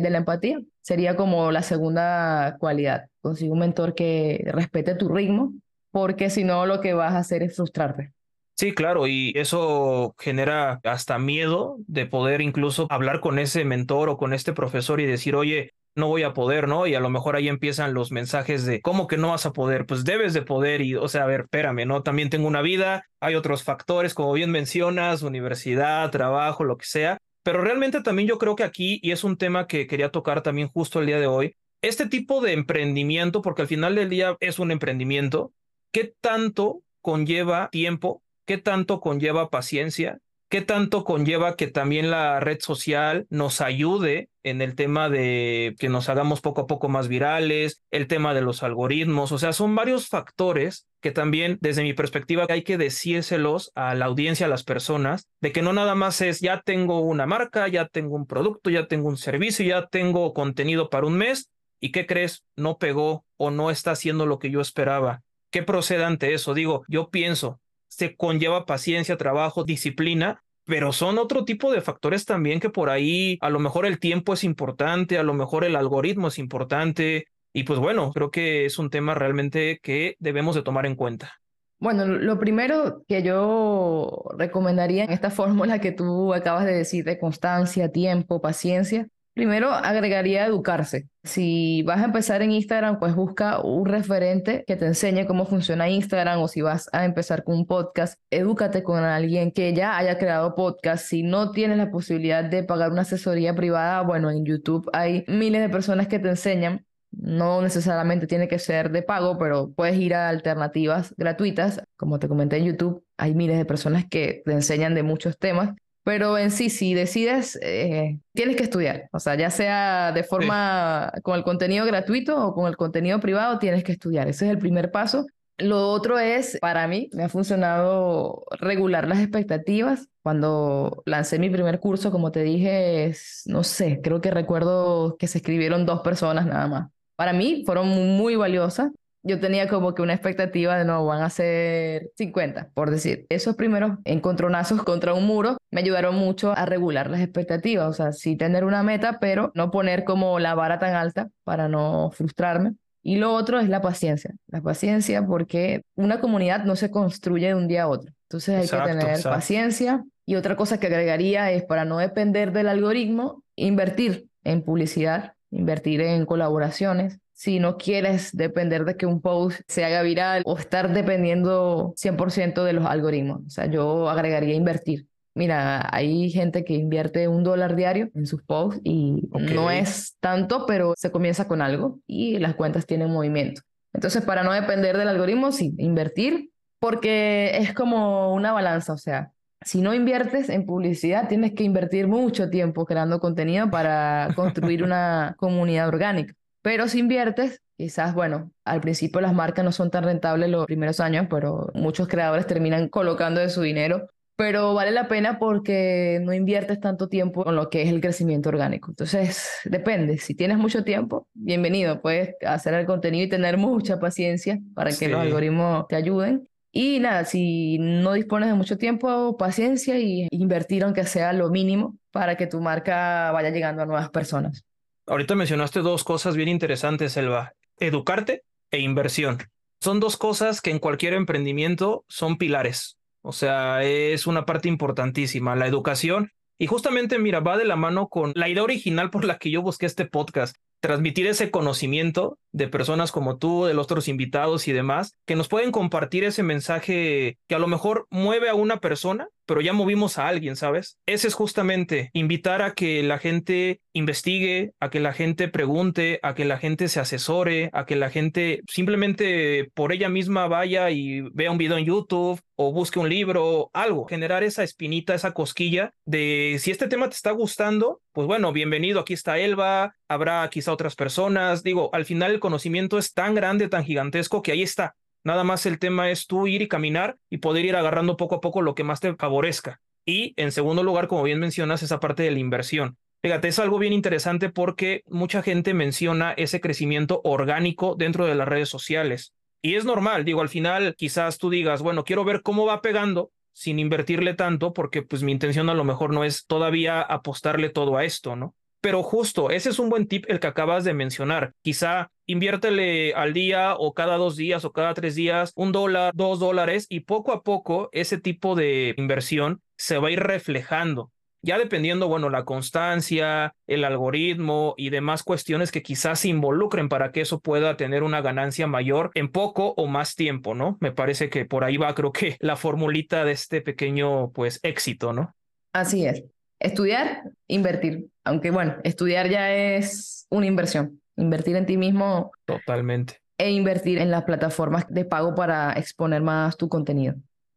de 0.00 0.10
la 0.10 0.18
empatía 0.18 0.58
sería 0.80 1.14
como 1.14 1.52
la 1.52 1.62
segunda 1.62 2.56
cualidad. 2.58 3.06
Consigue 3.20 3.52
un 3.52 3.60
mentor 3.60 3.94
que 3.94 4.42
respete 4.48 4.96
tu 4.96 5.08
ritmo, 5.08 5.52
porque 5.92 6.30
si 6.30 6.42
no, 6.42 6.66
lo 6.66 6.80
que 6.80 6.94
vas 6.94 7.14
a 7.14 7.18
hacer 7.18 7.44
es 7.44 7.54
frustrarte. 7.54 8.12
Sí, 8.58 8.72
claro, 8.72 9.06
y 9.06 9.32
eso 9.36 10.14
genera 10.18 10.80
hasta 10.82 11.18
miedo 11.18 11.76
de 11.86 12.06
poder 12.06 12.40
incluso 12.40 12.86
hablar 12.88 13.20
con 13.20 13.38
ese 13.38 13.66
mentor 13.66 14.08
o 14.08 14.16
con 14.16 14.32
este 14.32 14.54
profesor 14.54 14.98
y 15.00 15.04
decir, 15.04 15.36
oye, 15.36 15.72
no 15.94 16.08
voy 16.08 16.22
a 16.22 16.32
poder, 16.32 16.66
¿no? 16.66 16.86
Y 16.86 16.94
a 16.94 17.00
lo 17.00 17.10
mejor 17.10 17.36
ahí 17.36 17.48
empiezan 17.48 17.92
los 17.92 18.12
mensajes 18.12 18.64
de, 18.64 18.80
¿cómo 18.80 19.08
que 19.08 19.18
no 19.18 19.28
vas 19.28 19.44
a 19.44 19.52
poder? 19.52 19.84
Pues 19.84 20.04
debes 20.04 20.32
de 20.32 20.40
poder 20.40 20.80
y, 20.80 20.94
o 20.94 21.06
sea, 21.08 21.24
a 21.24 21.26
ver, 21.26 21.42
espérame, 21.42 21.86
¿no? 21.86 22.02
También 22.02 22.30
tengo 22.30 22.48
una 22.48 22.62
vida, 22.62 23.04
hay 23.20 23.34
otros 23.34 23.62
factores, 23.62 24.14
como 24.14 24.32
bien 24.32 24.50
mencionas, 24.50 25.20
universidad, 25.20 26.10
trabajo, 26.10 26.64
lo 26.64 26.78
que 26.78 26.86
sea, 26.86 27.18
pero 27.42 27.60
realmente 27.60 28.00
también 28.00 28.26
yo 28.26 28.38
creo 28.38 28.56
que 28.56 28.64
aquí, 28.64 28.98
y 29.02 29.10
es 29.10 29.22
un 29.22 29.36
tema 29.36 29.66
que 29.66 29.86
quería 29.86 30.10
tocar 30.10 30.42
también 30.42 30.68
justo 30.68 31.00
el 31.00 31.06
día 31.06 31.20
de 31.20 31.26
hoy, 31.26 31.56
este 31.82 32.06
tipo 32.06 32.40
de 32.40 32.54
emprendimiento, 32.54 33.42
porque 33.42 33.62
al 33.62 33.68
final 33.68 33.94
del 33.96 34.08
día 34.08 34.34
es 34.40 34.58
un 34.58 34.70
emprendimiento, 34.70 35.52
¿qué 35.92 36.14
tanto 36.22 36.82
conlleva 37.02 37.68
tiempo 37.70 38.22
¿Qué 38.46 38.58
tanto 38.58 39.00
conlleva 39.00 39.50
paciencia? 39.50 40.20
¿Qué 40.48 40.60
tanto 40.60 41.02
conlleva 41.02 41.56
que 41.56 41.66
también 41.66 42.12
la 42.12 42.38
red 42.38 42.60
social 42.60 43.26
nos 43.28 43.60
ayude 43.60 44.30
en 44.44 44.62
el 44.62 44.76
tema 44.76 45.08
de 45.08 45.74
que 45.80 45.88
nos 45.88 46.08
hagamos 46.08 46.40
poco 46.40 46.60
a 46.60 46.66
poco 46.68 46.88
más 46.88 47.08
virales, 47.08 47.82
el 47.90 48.06
tema 48.06 48.34
de 48.34 48.42
los 48.42 48.62
algoritmos? 48.62 49.32
O 49.32 49.38
sea, 49.38 49.52
son 49.52 49.74
varios 49.74 50.06
factores 50.06 50.86
que 51.00 51.10
también 51.10 51.58
desde 51.60 51.82
mi 51.82 51.92
perspectiva 51.92 52.46
hay 52.48 52.62
que 52.62 52.78
decírselos 52.78 53.72
a 53.74 53.96
la 53.96 54.04
audiencia, 54.04 54.46
a 54.46 54.48
las 54.48 54.62
personas, 54.62 55.26
de 55.40 55.50
que 55.50 55.62
no 55.62 55.72
nada 55.72 55.96
más 55.96 56.20
es 56.20 56.38
ya 56.38 56.62
tengo 56.64 57.00
una 57.00 57.26
marca, 57.26 57.66
ya 57.66 57.88
tengo 57.88 58.14
un 58.14 58.26
producto, 58.26 58.70
ya 58.70 58.86
tengo 58.86 59.08
un 59.08 59.16
servicio, 59.16 59.66
ya 59.66 59.88
tengo 59.88 60.32
contenido 60.32 60.88
para 60.88 61.08
un 61.08 61.18
mes 61.18 61.50
y 61.80 61.90
¿qué 61.90 62.06
crees? 62.06 62.44
No 62.54 62.78
pegó 62.78 63.24
o 63.36 63.50
no 63.50 63.72
está 63.72 63.90
haciendo 63.90 64.24
lo 64.26 64.38
que 64.38 64.52
yo 64.52 64.60
esperaba. 64.60 65.22
¿Qué 65.50 65.64
procede 65.64 66.04
ante 66.04 66.34
eso? 66.34 66.54
Digo, 66.54 66.84
yo 66.86 67.10
pienso, 67.10 67.60
se 67.96 68.14
conlleva 68.14 68.66
paciencia, 68.66 69.16
trabajo, 69.16 69.64
disciplina, 69.64 70.44
pero 70.66 70.92
son 70.92 71.16
otro 71.16 71.46
tipo 71.46 71.72
de 71.72 71.80
factores 71.80 72.26
también 72.26 72.60
que 72.60 72.68
por 72.68 72.90
ahí 72.90 73.38
a 73.40 73.48
lo 73.48 73.58
mejor 73.58 73.86
el 73.86 73.98
tiempo 73.98 74.34
es 74.34 74.44
importante, 74.44 75.16
a 75.16 75.22
lo 75.22 75.32
mejor 75.32 75.64
el 75.64 75.76
algoritmo 75.76 76.28
es 76.28 76.38
importante 76.38 77.28
y 77.54 77.62
pues 77.62 77.78
bueno, 77.78 78.12
creo 78.12 78.30
que 78.30 78.66
es 78.66 78.78
un 78.78 78.90
tema 78.90 79.14
realmente 79.14 79.80
que 79.82 80.16
debemos 80.18 80.54
de 80.54 80.62
tomar 80.62 80.84
en 80.84 80.94
cuenta. 80.94 81.40
Bueno, 81.78 82.04
lo 82.04 82.38
primero 82.38 83.02
que 83.08 83.22
yo 83.22 84.24
recomendaría 84.36 85.04
en 85.04 85.12
esta 85.12 85.30
fórmula 85.40 85.80
que 85.80 85.92
tú 85.92 86.34
acabas 86.34 86.66
de 86.66 86.74
decir 86.74 87.02
de 87.02 87.18
constancia, 87.18 87.92
tiempo, 87.92 88.42
paciencia, 88.42 89.08
Primero, 89.36 89.70
agregaría 89.70 90.46
educarse. 90.46 91.10
Si 91.22 91.82
vas 91.82 92.00
a 92.00 92.06
empezar 92.06 92.40
en 92.40 92.52
Instagram, 92.52 92.98
pues 92.98 93.14
busca 93.14 93.60
un 93.60 93.84
referente 93.84 94.64
que 94.66 94.76
te 94.76 94.86
enseñe 94.86 95.26
cómo 95.26 95.44
funciona 95.44 95.90
Instagram 95.90 96.40
o 96.40 96.48
si 96.48 96.62
vas 96.62 96.88
a 96.94 97.04
empezar 97.04 97.44
con 97.44 97.54
un 97.56 97.66
podcast, 97.66 98.18
edúcate 98.30 98.82
con 98.82 99.04
alguien 99.04 99.52
que 99.52 99.74
ya 99.74 99.98
haya 99.98 100.16
creado 100.16 100.54
podcast. 100.54 101.04
Si 101.04 101.22
no 101.22 101.50
tienes 101.50 101.76
la 101.76 101.90
posibilidad 101.90 102.44
de 102.44 102.64
pagar 102.64 102.90
una 102.92 103.02
asesoría 103.02 103.54
privada, 103.54 104.00
bueno, 104.00 104.30
en 104.30 104.46
YouTube 104.46 104.88
hay 104.94 105.22
miles 105.28 105.60
de 105.60 105.68
personas 105.68 106.08
que 106.08 106.18
te 106.18 106.30
enseñan. 106.30 106.86
No 107.10 107.60
necesariamente 107.60 108.26
tiene 108.26 108.48
que 108.48 108.58
ser 108.58 108.90
de 108.90 109.02
pago, 109.02 109.36
pero 109.36 109.70
puedes 109.70 109.98
ir 109.98 110.14
a 110.14 110.30
alternativas 110.30 111.14
gratuitas. 111.18 111.82
Como 111.98 112.18
te 112.18 112.28
comenté 112.28 112.56
en 112.56 112.64
YouTube, 112.64 113.04
hay 113.18 113.34
miles 113.34 113.58
de 113.58 113.66
personas 113.66 114.06
que 114.08 114.40
te 114.46 114.52
enseñan 114.52 114.94
de 114.94 115.02
muchos 115.02 115.38
temas 115.38 115.74
pero 116.06 116.38
en 116.38 116.52
sí, 116.52 116.70
si 116.70 116.94
decides, 116.94 117.58
eh, 117.62 118.20
tienes 118.32 118.54
que 118.54 118.62
estudiar. 118.62 119.08
O 119.10 119.18
sea, 119.18 119.34
ya 119.34 119.50
sea 119.50 120.12
de 120.12 120.22
forma 120.22 121.12
con 121.24 121.36
el 121.36 121.42
contenido 121.42 121.84
gratuito 121.84 122.46
o 122.46 122.54
con 122.54 122.68
el 122.68 122.76
contenido 122.76 123.18
privado, 123.18 123.58
tienes 123.58 123.82
que 123.82 123.90
estudiar. 123.90 124.28
Ese 124.28 124.44
es 124.44 124.52
el 124.52 124.58
primer 124.58 124.92
paso. 124.92 125.26
Lo 125.58 125.88
otro 125.88 126.20
es, 126.20 126.58
para 126.60 126.86
mí, 126.86 127.10
me 127.12 127.24
ha 127.24 127.28
funcionado 127.28 128.44
regular 128.60 129.08
las 129.08 129.18
expectativas. 129.18 130.06
Cuando 130.22 131.02
lancé 131.06 131.40
mi 131.40 131.50
primer 131.50 131.80
curso, 131.80 132.12
como 132.12 132.30
te 132.30 132.44
dije, 132.44 133.06
es, 133.06 133.42
no 133.46 133.64
sé, 133.64 134.00
creo 134.00 134.20
que 134.20 134.30
recuerdo 134.30 135.16
que 135.16 135.26
se 135.26 135.38
escribieron 135.38 135.86
dos 135.86 136.02
personas 136.02 136.46
nada 136.46 136.68
más. 136.68 136.90
Para 137.16 137.32
mí 137.32 137.64
fueron 137.66 137.88
muy 137.88 138.36
valiosas 138.36 138.92
yo 139.26 139.40
tenía 139.40 139.68
como 139.68 139.94
que 139.94 140.02
una 140.02 140.14
expectativa 140.14 140.78
de 140.78 140.84
no, 140.84 141.04
van 141.04 141.22
a 141.22 141.30
ser 141.30 142.10
50, 142.16 142.70
por 142.74 142.90
decir. 142.90 143.26
Esos 143.28 143.56
primeros 143.56 143.98
encontronazos 144.04 144.82
contra 144.84 145.14
un 145.14 145.26
muro 145.26 145.56
me 145.70 145.80
ayudaron 145.80 146.14
mucho 146.14 146.56
a 146.56 146.64
regular 146.64 147.10
las 147.10 147.20
expectativas, 147.20 147.88
o 147.88 147.92
sea, 147.92 148.12
sí 148.12 148.36
tener 148.36 148.64
una 148.64 148.82
meta, 148.82 149.18
pero 149.20 149.50
no 149.54 149.70
poner 149.70 150.04
como 150.04 150.38
la 150.38 150.54
vara 150.54 150.78
tan 150.78 150.94
alta 150.94 151.28
para 151.42 151.68
no 151.68 152.10
frustrarme. 152.12 152.74
Y 153.02 153.16
lo 153.16 153.34
otro 153.34 153.60
es 153.60 153.68
la 153.68 153.80
paciencia, 153.80 154.34
la 154.48 154.60
paciencia 154.60 155.24
porque 155.26 155.82
una 155.94 156.20
comunidad 156.20 156.64
no 156.64 156.76
se 156.76 156.90
construye 156.90 157.48
de 157.48 157.54
un 157.54 157.68
día 157.68 157.84
a 157.84 157.88
otro. 157.88 158.12
Entonces 158.28 158.72
hay 158.72 158.80
que 158.80 158.86
tener 158.86 159.22
paciencia. 159.22 160.04
Y 160.24 160.34
otra 160.34 160.56
cosa 160.56 160.80
que 160.80 160.88
agregaría 160.88 161.52
es 161.52 161.64
para 161.64 161.84
no 161.84 161.98
depender 161.98 162.52
del 162.52 162.68
algoritmo, 162.68 163.44
invertir 163.54 164.26
en 164.42 164.62
publicidad, 164.62 165.34
invertir 165.50 166.00
en 166.00 166.26
colaboraciones, 166.26 167.20
si 167.36 167.60
no 167.60 167.76
quieres 167.76 168.34
depender 168.34 168.86
de 168.86 168.96
que 168.96 169.04
un 169.04 169.20
post 169.20 169.60
se 169.68 169.84
haga 169.84 170.00
viral 170.00 170.42
o 170.46 170.56
estar 170.56 170.94
dependiendo 170.94 171.92
100% 171.94 172.64
de 172.64 172.72
los 172.72 172.86
algoritmos. 172.86 173.42
O 173.46 173.50
sea, 173.50 173.66
yo 173.66 174.08
agregaría 174.08 174.54
invertir. 174.54 175.06
Mira, 175.34 175.86
hay 175.92 176.30
gente 176.30 176.64
que 176.64 176.72
invierte 176.72 177.28
un 177.28 177.44
dólar 177.44 177.76
diario 177.76 178.08
en 178.14 178.26
sus 178.26 178.42
posts 178.42 178.80
y 178.84 179.28
no 179.32 179.70
es 179.70 180.16
tanto, 180.18 180.64
pero 180.64 180.94
se 180.96 181.10
comienza 181.12 181.46
con 181.46 181.60
algo 181.60 182.00
y 182.06 182.38
las 182.38 182.54
cuentas 182.54 182.86
tienen 182.86 183.10
movimiento. 183.10 183.60
Entonces, 183.92 184.24
para 184.24 184.42
no 184.42 184.52
depender 184.52 184.96
del 184.96 185.08
algoritmo, 185.08 185.52
sí, 185.52 185.74
invertir, 185.76 186.50
porque 186.78 187.58
es 187.58 187.74
como 187.74 188.32
una 188.32 188.52
balanza, 188.52 188.94
o 188.94 188.98
sea, 188.98 189.32
si 189.60 189.82
no 189.82 189.92
inviertes 189.92 190.48
en 190.48 190.64
publicidad, 190.64 191.28
tienes 191.28 191.52
que 191.52 191.64
invertir 191.64 192.08
mucho 192.08 192.48
tiempo 192.48 192.86
creando 192.86 193.20
contenido 193.20 193.68
para 193.70 194.28
construir 194.36 194.82
una 194.82 195.34
comunidad 195.36 195.88
orgánica. 195.88 196.32
Pero 196.66 196.88
si 196.88 196.98
inviertes, 196.98 197.62
Quizás, 197.76 198.14
bueno, 198.14 198.50
al 198.64 198.80
principio 198.80 199.20
las 199.20 199.34
marcas 199.34 199.64
no 199.64 199.70
son 199.70 199.90
tan 199.90 200.02
rentables 200.02 200.48
los 200.48 200.64
primeros 200.64 200.98
años, 200.98 201.26
pero 201.28 201.70
muchos 201.74 202.08
creadores 202.08 202.46
terminan 202.46 202.88
colocando 202.88 203.40
de 203.40 203.50
su 203.50 203.60
dinero. 203.60 204.08
Pero 204.34 204.74
vale 204.74 204.90
la 204.92 205.08
pena 205.08 205.38
porque 205.38 206.20
no 206.22 206.32
inviertes 206.32 206.80
tanto 206.80 207.08
tiempo 207.08 207.46
en 207.48 207.54
lo 207.54 207.68
que 207.68 207.82
es 207.82 207.90
el 207.90 208.00
crecimiento 208.00 208.48
orgánico. 208.48 208.90
Entonces, 208.90 209.60
depende. 209.64 210.16
Si 210.18 210.34
tienes 210.34 210.56
mucho 210.56 210.84
tiempo, 210.84 211.28
bienvenido. 211.34 212.00
Puedes 212.00 212.34
hacer 212.46 212.72
el 212.74 212.86
contenido 212.86 213.26
y 213.26 213.28
tener 213.28 213.58
mucha 213.58 214.00
paciencia 214.00 214.58
para 214.74 214.90
que 214.90 215.08
los 215.08 215.20
algoritmos 215.20 215.86
te 215.88 215.96
ayuden. 215.96 216.48
Y 216.72 216.98
nada, 216.98 217.26
si 217.26 217.78
no 217.78 218.14
dispones 218.14 218.48
de 218.48 218.54
mucho 218.54 218.78
tiempo, 218.78 219.36
paciencia 219.36 219.98
y 219.98 220.28
invertir 220.30 220.82
aunque 220.82 221.04
sea 221.04 221.32
lo 221.34 221.50
mínimo 221.50 221.98
para 222.10 222.36
que 222.36 222.46
tu 222.46 222.60
marca 222.60 223.30
vaya 223.32 223.50
llegando 223.50 223.82
a 223.82 223.86
nuevas 223.86 224.08
personas. 224.10 224.64
Ahorita 225.06 225.36
mencionaste 225.36 225.80
dos 225.80 226.02
cosas 226.02 226.36
bien 226.36 226.48
interesantes, 226.48 227.16
Elba 227.16 227.52
educarte 227.78 228.42
e 228.70 228.80
inversión. 228.80 229.38
Son 229.80 230.00
dos 230.00 230.16
cosas 230.16 230.60
que 230.60 230.70
en 230.70 230.78
cualquier 230.78 231.14
emprendimiento 231.14 232.04
son 232.08 232.38
pilares. 232.38 232.98
O 233.22 233.32
sea, 233.32 233.84
es 233.84 234.26
una 234.26 234.46
parte 234.46 234.68
importantísima, 234.68 235.56
la 235.56 235.66
educación. 235.66 236.32
Y 236.58 236.66
justamente, 236.66 237.18
mira, 237.18 237.40
va 237.40 237.58
de 237.58 237.64
la 237.64 237.76
mano 237.76 238.08
con 238.08 238.32
la 238.34 238.48
idea 238.48 238.62
original 238.62 239.10
por 239.10 239.24
la 239.24 239.38
que 239.38 239.50
yo 239.50 239.62
busqué 239.62 239.86
este 239.86 240.06
podcast, 240.06 240.56
transmitir 240.80 241.26
ese 241.26 241.50
conocimiento 241.50 242.38
de 242.52 242.68
personas 242.68 243.12
como 243.12 243.36
tú, 243.36 243.66
de 243.66 243.74
los 243.74 243.84
otros 243.84 244.08
invitados 244.08 244.66
y 244.66 244.72
demás, 244.72 245.12
que 245.26 245.36
nos 245.36 245.48
pueden 245.48 245.70
compartir 245.70 246.24
ese 246.24 246.42
mensaje 246.42 247.38
que 247.46 247.54
a 247.54 247.58
lo 247.58 247.66
mejor 247.68 248.06
mueve 248.10 248.48
a 248.48 248.54
una 248.54 248.80
persona, 248.80 249.28
pero 249.46 249.60
ya 249.60 249.72
movimos 249.72 250.18
a 250.18 250.28
alguien, 250.28 250.56
¿sabes? 250.56 250.98
Ese 251.06 251.28
es 251.28 251.34
justamente 251.34 252.10
invitar 252.12 252.62
a 252.62 252.74
que 252.74 253.02
la 253.02 253.18
gente 253.18 253.80
investigue, 253.92 254.72
a 254.80 254.90
que 254.90 255.00
la 255.00 255.12
gente 255.12 255.48
pregunte, 255.48 256.20
a 256.22 256.34
que 256.34 256.44
la 256.44 256.58
gente 256.58 256.88
se 256.88 257.00
asesore, 257.00 257.70
a 257.72 257.86
que 257.86 257.96
la 257.96 258.10
gente 258.10 258.60
simplemente 258.68 259.70
por 259.74 259.92
ella 259.92 260.08
misma 260.08 260.48
vaya 260.48 260.90
y 260.90 261.22
vea 261.32 261.50
un 261.50 261.58
video 261.58 261.78
en 261.78 261.86
YouTube 261.86 262.40
o 262.56 262.72
busque 262.72 262.98
un 262.98 263.08
libro, 263.08 263.70
algo, 263.72 264.06
generar 264.06 264.42
esa 264.42 264.62
espinita, 264.62 265.14
esa 265.14 265.32
cosquilla 265.32 265.92
de 266.04 266.56
si 266.58 266.70
este 266.70 266.88
tema 266.88 267.08
te 267.08 267.16
está 267.16 267.30
gustando, 267.30 268.00
pues 268.12 268.26
bueno, 268.26 268.52
bienvenido, 268.52 269.00
aquí 269.00 269.14
está 269.14 269.38
Elba, 269.38 269.94
habrá 270.08 270.48
quizá 270.50 270.72
otras 270.72 270.96
personas, 270.96 271.62
digo, 271.62 271.90
al 271.92 272.04
final 272.04 272.32
el 272.32 272.40
conocimiento 272.40 272.98
es 272.98 273.12
tan 273.12 273.34
grande, 273.34 273.68
tan 273.68 273.84
gigantesco 273.84 274.42
que 274.42 274.52
ahí 274.52 274.62
está. 274.62 274.96
Nada 275.26 275.42
más 275.42 275.66
el 275.66 275.80
tema 275.80 276.08
es 276.08 276.28
tú 276.28 276.46
ir 276.46 276.62
y 276.62 276.68
caminar 276.68 277.16
y 277.28 277.38
poder 277.38 277.64
ir 277.64 277.74
agarrando 277.74 278.16
poco 278.16 278.36
a 278.36 278.40
poco 278.40 278.62
lo 278.62 278.76
que 278.76 278.84
más 278.84 279.00
te 279.00 279.12
favorezca. 279.16 279.80
Y 280.04 280.34
en 280.36 280.52
segundo 280.52 280.84
lugar, 280.84 281.08
como 281.08 281.24
bien 281.24 281.40
mencionas, 281.40 281.82
esa 281.82 281.98
parte 281.98 282.22
de 282.22 282.30
la 282.30 282.38
inversión. 282.38 282.96
Fíjate, 283.22 283.48
es 283.48 283.58
algo 283.58 283.80
bien 283.80 283.92
interesante 283.92 284.50
porque 284.50 285.02
mucha 285.08 285.42
gente 285.42 285.74
menciona 285.74 286.30
ese 286.34 286.60
crecimiento 286.60 287.22
orgánico 287.24 287.96
dentro 287.98 288.24
de 288.24 288.36
las 288.36 288.46
redes 288.46 288.68
sociales. 288.68 289.34
Y 289.60 289.74
es 289.74 289.84
normal, 289.84 290.24
digo, 290.24 290.42
al 290.42 290.48
final 290.48 290.94
quizás 290.96 291.38
tú 291.38 291.50
digas, 291.50 291.82
bueno, 291.82 292.04
quiero 292.04 292.22
ver 292.22 292.42
cómo 292.42 292.64
va 292.64 292.80
pegando 292.80 293.32
sin 293.52 293.80
invertirle 293.80 294.34
tanto 294.34 294.72
porque 294.72 295.02
pues 295.02 295.24
mi 295.24 295.32
intención 295.32 295.68
a 295.68 295.74
lo 295.74 295.82
mejor 295.82 296.14
no 296.14 296.22
es 296.22 296.46
todavía 296.46 297.00
apostarle 297.02 297.70
todo 297.70 297.96
a 297.96 298.04
esto, 298.04 298.36
¿no? 298.36 298.54
Pero 298.80 299.02
justo, 299.02 299.50
ese 299.50 299.70
es 299.70 299.78
un 299.78 299.88
buen 299.88 300.06
tip 300.06 300.24
el 300.28 300.40
que 300.40 300.46
acabas 300.46 300.84
de 300.84 300.94
mencionar. 300.94 301.52
Quizá 301.62 302.10
inviértele 302.26 303.14
al 303.14 303.32
día 303.32 303.74
o 303.76 303.94
cada 303.94 304.16
dos 304.16 304.36
días 304.36 304.64
o 304.64 304.72
cada 304.72 304.94
tres 304.94 305.14
días 305.14 305.52
un 305.56 305.72
dólar, 305.72 306.12
dos 306.14 306.38
dólares 306.38 306.86
y 306.88 307.00
poco 307.00 307.32
a 307.32 307.42
poco 307.42 307.88
ese 307.92 308.18
tipo 308.18 308.54
de 308.54 308.94
inversión 308.96 309.60
se 309.76 309.98
va 309.98 310.08
a 310.08 310.10
ir 310.10 310.20
reflejando. 310.20 311.10
Ya 311.42 311.58
dependiendo, 311.58 312.08
bueno, 312.08 312.28
la 312.28 312.44
constancia, 312.44 313.54
el 313.68 313.84
algoritmo 313.84 314.74
y 314.76 314.90
demás 314.90 315.22
cuestiones 315.22 315.70
que 315.70 315.82
quizás 315.82 316.20
se 316.20 316.28
involucren 316.28 316.88
para 316.88 317.12
que 317.12 317.20
eso 317.20 317.38
pueda 317.38 317.76
tener 317.76 318.02
una 318.02 318.20
ganancia 318.20 318.66
mayor 318.66 319.12
en 319.14 319.30
poco 319.30 319.72
o 319.76 319.86
más 319.86 320.16
tiempo, 320.16 320.56
¿no? 320.56 320.76
Me 320.80 320.90
parece 320.90 321.30
que 321.30 321.44
por 321.44 321.62
ahí 321.62 321.76
va, 321.76 321.94
creo 321.94 322.10
que 322.10 322.36
la 322.40 322.56
formulita 322.56 323.24
de 323.24 323.32
este 323.32 323.60
pequeño, 323.60 324.32
pues, 324.32 324.58
éxito, 324.64 325.12
¿no? 325.12 325.36
Así 325.72 326.04
es. 326.04 326.24
Estudiar, 326.58 327.22
invertir. 327.48 328.06
Aunque 328.24 328.50
bueno, 328.50 328.76
estudiar 328.84 329.28
ya 329.28 329.52
es 329.52 330.26
una 330.30 330.46
inversión. 330.46 331.00
Invertir 331.16 331.56
en 331.56 331.66
ti 331.66 331.76
mismo. 331.76 332.32
Totalmente. 332.44 333.20
E 333.38 333.50
invertir 333.50 333.98
en 333.98 334.10
las 334.10 334.24
plataformas 334.24 334.86
de 334.88 335.04
pago 335.04 335.34
para 335.34 335.72
exponer 335.72 336.22
más 336.22 336.56
tu 336.56 336.68
contenido. 336.68 337.14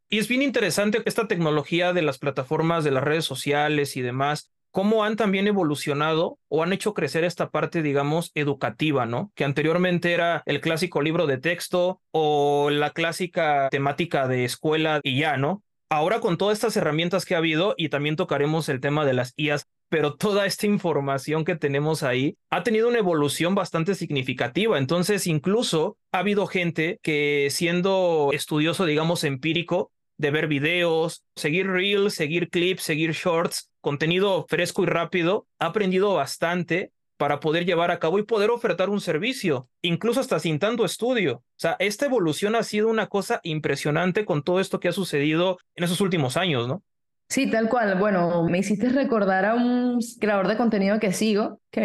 Y 0.09 0.17
es 0.17 0.27
bien 0.27 0.41
interesante 0.41 1.01
esta 1.05 1.27
tecnología 1.27 1.93
de 1.93 2.01
las 2.01 2.17
plataformas, 2.17 2.83
de 2.83 2.91
las 2.91 3.03
redes 3.03 3.25
sociales 3.25 3.95
y 3.95 4.01
demás, 4.01 4.51
cómo 4.71 5.03
han 5.03 5.15
también 5.15 5.47
evolucionado 5.47 6.39
o 6.47 6.63
han 6.63 6.73
hecho 6.73 6.93
crecer 6.93 7.23
esta 7.23 7.49
parte, 7.49 7.81
digamos, 7.81 8.31
educativa, 8.35 9.05
¿no? 9.05 9.31
Que 9.35 9.45
anteriormente 9.45 10.13
era 10.13 10.43
el 10.45 10.61
clásico 10.61 11.01
libro 11.01 11.27
de 11.27 11.37
texto 11.37 12.01
o 12.11 12.69
la 12.69 12.91
clásica 12.91 13.69
temática 13.69 14.27
de 14.27 14.45
escuela 14.45 14.99
y 15.03 15.19
ya, 15.19 15.37
¿no? 15.37 15.63
Ahora 15.91 16.19
con 16.19 16.37
todas 16.37 16.59
estas 16.59 16.77
herramientas 16.77 17.25
que 17.25 17.33
ha 17.33 17.39
habido 17.39 17.73
y 17.75 17.89
también 17.89 18.15
tocaremos 18.15 18.69
el 18.69 18.79
tema 18.79 19.05
de 19.05 19.13
las 19.13 19.33
IAS, 19.37 19.65
pero 19.89 20.13
toda 20.13 20.45
esta 20.45 20.67
información 20.67 21.43
que 21.43 21.55
tenemos 21.55 22.03
ahí 22.03 22.37
ha 22.51 22.61
tenido 22.61 22.87
una 22.87 22.99
evolución 22.99 23.55
bastante 23.55 23.95
significativa. 23.95 24.77
Entonces, 24.77 25.25
incluso 25.25 25.97
ha 26.11 26.19
habido 26.19 26.45
gente 26.45 26.99
que 27.01 27.47
siendo 27.49 28.29
estudioso, 28.33 28.85
digamos, 28.85 29.23
empírico, 29.23 29.91
de 30.19 30.29
ver 30.29 30.47
videos, 30.47 31.23
seguir 31.35 31.67
reels, 31.67 32.13
seguir 32.13 32.49
clips, 32.49 32.83
seguir 32.83 33.13
shorts, 33.13 33.71
contenido 33.81 34.45
fresco 34.47 34.83
y 34.83 34.85
rápido, 34.85 35.47
ha 35.57 35.67
aprendido 35.67 36.13
bastante 36.13 36.91
para 37.19 37.41
poder 37.41 37.65
llevar 37.65 37.91
a 37.91 37.99
cabo 37.99 38.17
y 38.17 38.23
poder 38.23 38.49
ofertar 38.49 38.89
un 38.89 39.01
servicio, 39.01 39.67
incluso 39.81 40.21
hasta 40.21 40.39
sin 40.39 40.57
tanto 40.57 40.85
estudio. 40.85 41.35
O 41.35 41.43
sea, 41.57 41.75
esta 41.79 42.05
evolución 42.05 42.55
ha 42.55 42.63
sido 42.63 42.87
una 42.87 43.07
cosa 43.07 43.41
impresionante 43.43 44.23
con 44.23 44.41
todo 44.41 44.61
esto 44.61 44.79
que 44.79 44.87
ha 44.87 44.93
sucedido 44.93 45.57
en 45.75 45.83
esos 45.83 45.99
últimos 45.99 46.37
años, 46.37 46.69
¿no? 46.69 46.81
Sí, 47.27 47.51
tal 47.51 47.67
cual. 47.67 47.99
Bueno, 47.99 48.45
me 48.45 48.59
hiciste 48.59 48.87
recordar 48.87 49.43
a 49.43 49.53
un 49.53 49.99
creador 50.21 50.47
de 50.47 50.55
contenido 50.55 50.97
que 51.01 51.11
sigo, 51.11 51.59
que 51.71 51.81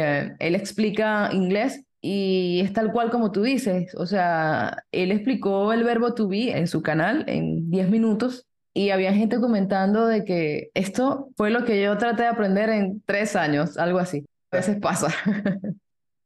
eh, 0.00 0.36
él 0.38 0.54
explica 0.54 1.28
inglés 1.34 1.84
y 2.00 2.62
es 2.64 2.72
tal 2.72 2.90
cual 2.90 3.10
como 3.10 3.30
tú 3.30 3.42
dices. 3.42 3.94
O 3.94 4.06
sea, 4.06 4.84
él 4.90 5.12
explicó 5.12 5.74
el 5.74 5.84
verbo 5.84 6.14
to 6.14 6.28
be 6.28 6.56
en 6.56 6.66
su 6.66 6.80
canal 6.80 7.24
en 7.28 7.70
10 7.70 7.90
minutos 7.90 8.46
y 8.72 8.88
había 8.88 9.12
gente 9.12 9.38
comentando 9.38 10.06
de 10.06 10.24
que 10.24 10.70
esto 10.72 11.28
fue 11.36 11.50
lo 11.50 11.66
que 11.66 11.82
yo 11.82 11.98
traté 11.98 12.22
de 12.22 12.28
aprender 12.28 12.70
en 12.70 13.02
tres 13.04 13.36
años, 13.36 13.76
algo 13.76 13.98
así. 13.98 14.24
A 14.50 14.56
veces 14.56 14.76
pasa. 14.80 15.14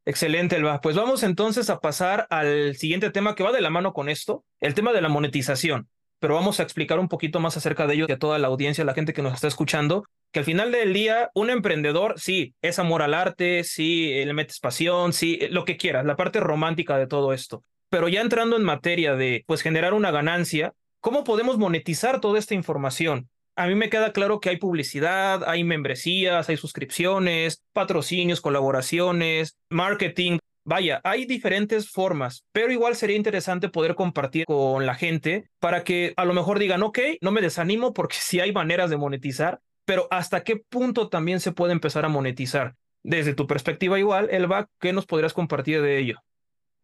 Excelente, 0.04 0.56
Elba. 0.56 0.80
Pues 0.80 0.96
vamos 0.96 1.22
entonces 1.22 1.70
a 1.70 1.78
pasar 1.78 2.26
al 2.30 2.76
siguiente 2.76 3.10
tema 3.10 3.34
que 3.34 3.44
va 3.44 3.52
de 3.52 3.60
la 3.60 3.70
mano 3.70 3.92
con 3.92 4.08
esto, 4.08 4.44
el 4.60 4.74
tema 4.74 4.92
de 4.92 5.00
la 5.00 5.08
monetización. 5.08 5.88
Pero 6.18 6.34
vamos 6.34 6.60
a 6.60 6.62
explicar 6.62 6.98
un 6.98 7.08
poquito 7.08 7.40
más 7.40 7.56
acerca 7.56 7.86
de 7.86 7.94
ello 7.94 8.06
a 8.08 8.18
toda 8.18 8.38
la 8.38 8.48
audiencia, 8.48 8.84
la 8.84 8.94
gente 8.94 9.12
que 9.12 9.22
nos 9.22 9.34
está 9.34 9.48
escuchando, 9.48 10.04
que 10.32 10.40
al 10.40 10.44
final 10.44 10.70
del 10.72 10.92
día, 10.92 11.30
un 11.34 11.50
emprendedor, 11.50 12.14
sí, 12.16 12.54
es 12.62 12.78
amor 12.78 13.02
al 13.02 13.14
arte, 13.14 13.64
sí, 13.64 14.24
le 14.24 14.32
metes 14.32 14.60
pasión, 14.60 15.12
sí, 15.12 15.38
lo 15.50 15.64
que 15.64 15.76
quieras, 15.76 16.04
la 16.04 16.16
parte 16.16 16.40
romántica 16.40 16.96
de 16.96 17.06
todo 17.06 17.32
esto. 17.32 17.64
Pero 17.90 18.08
ya 18.08 18.20
entrando 18.20 18.56
en 18.56 18.62
materia 18.62 19.14
de, 19.14 19.44
pues, 19.46 19.62
generar 19.62 19.94
una 19.94 20.10
ganancia, 20.10 20.72
¿cómo 21.00 21.24
podemos 21.24 21.58
monetizar 21.58 22.20
toda 22.20 22.38
esta 22.38 22.54
información? 22.54 23.28
A 23.56 23.66
mí 23.66 23.74
me 23.74 23.90
queda 23.90 24.12
claro 24.12 24.40
que 24.40 24.50
hay 24.50 24.56
publicidad, 24.56 25.42
hay 25.46 25.64
membresías, 25.64 26.48
hay 26.48 26.56
suscripciones, 26.56 27.62
patrocinios, 27.72 28.40
colaboraciones, 28.40 29.58
marketing. 29.68 30.38
Vaya, 30.64 31.00
hay 31.02 31.26
diferentes 31.26 31.90
formas, 31.90 32.44
pero 32.52 32.72
igual 32.72 32.94
sería 32.94 33.16
interesante 33.16 33.68
poder 33.68 33.94
compartir 33.94 34.44
con 34.46 34.86
la 34.86 34.94
gente 34.94 35.50
para 35.58 35.82
que 35.82 36.14
a 36.16 36.24
lo 36.24 36.34
mejor 36.34 36.58
digan, 36.58 36.82
ok, 36.82 36.98
no 37.20 37.32
me 37.32 37.40
desanimo 37.40 37.92
porque 37.92 38.16
sí 38.20 38.40
hay 38.40 38.52
maneras 38.52 38.88
de 38.90 38.96
monetizar, 38.96 39.60
pero 39.84 40.06
hasta 40.10 40.44
qué 40.44 40.56
punto 40.56 41.08
también 41.08 41.40
se 41.40 41.52
puede 41.52 41.72
empezar 41.72 42.04
a 42.04 42.08
monetizar. 42.08 42.74
Desde 43.02 43.34
tu 43.34 43.48
perspectiva 43.48 43.98
igual, 43.98 44.28
Elba, 44.30 44.68
¿qué 44.78 44.92
nos 44.92 45.06
podrías 45.06 45.32
compartir 45.32 45.82
de 45.82 45.98
ello? 45.98 46.18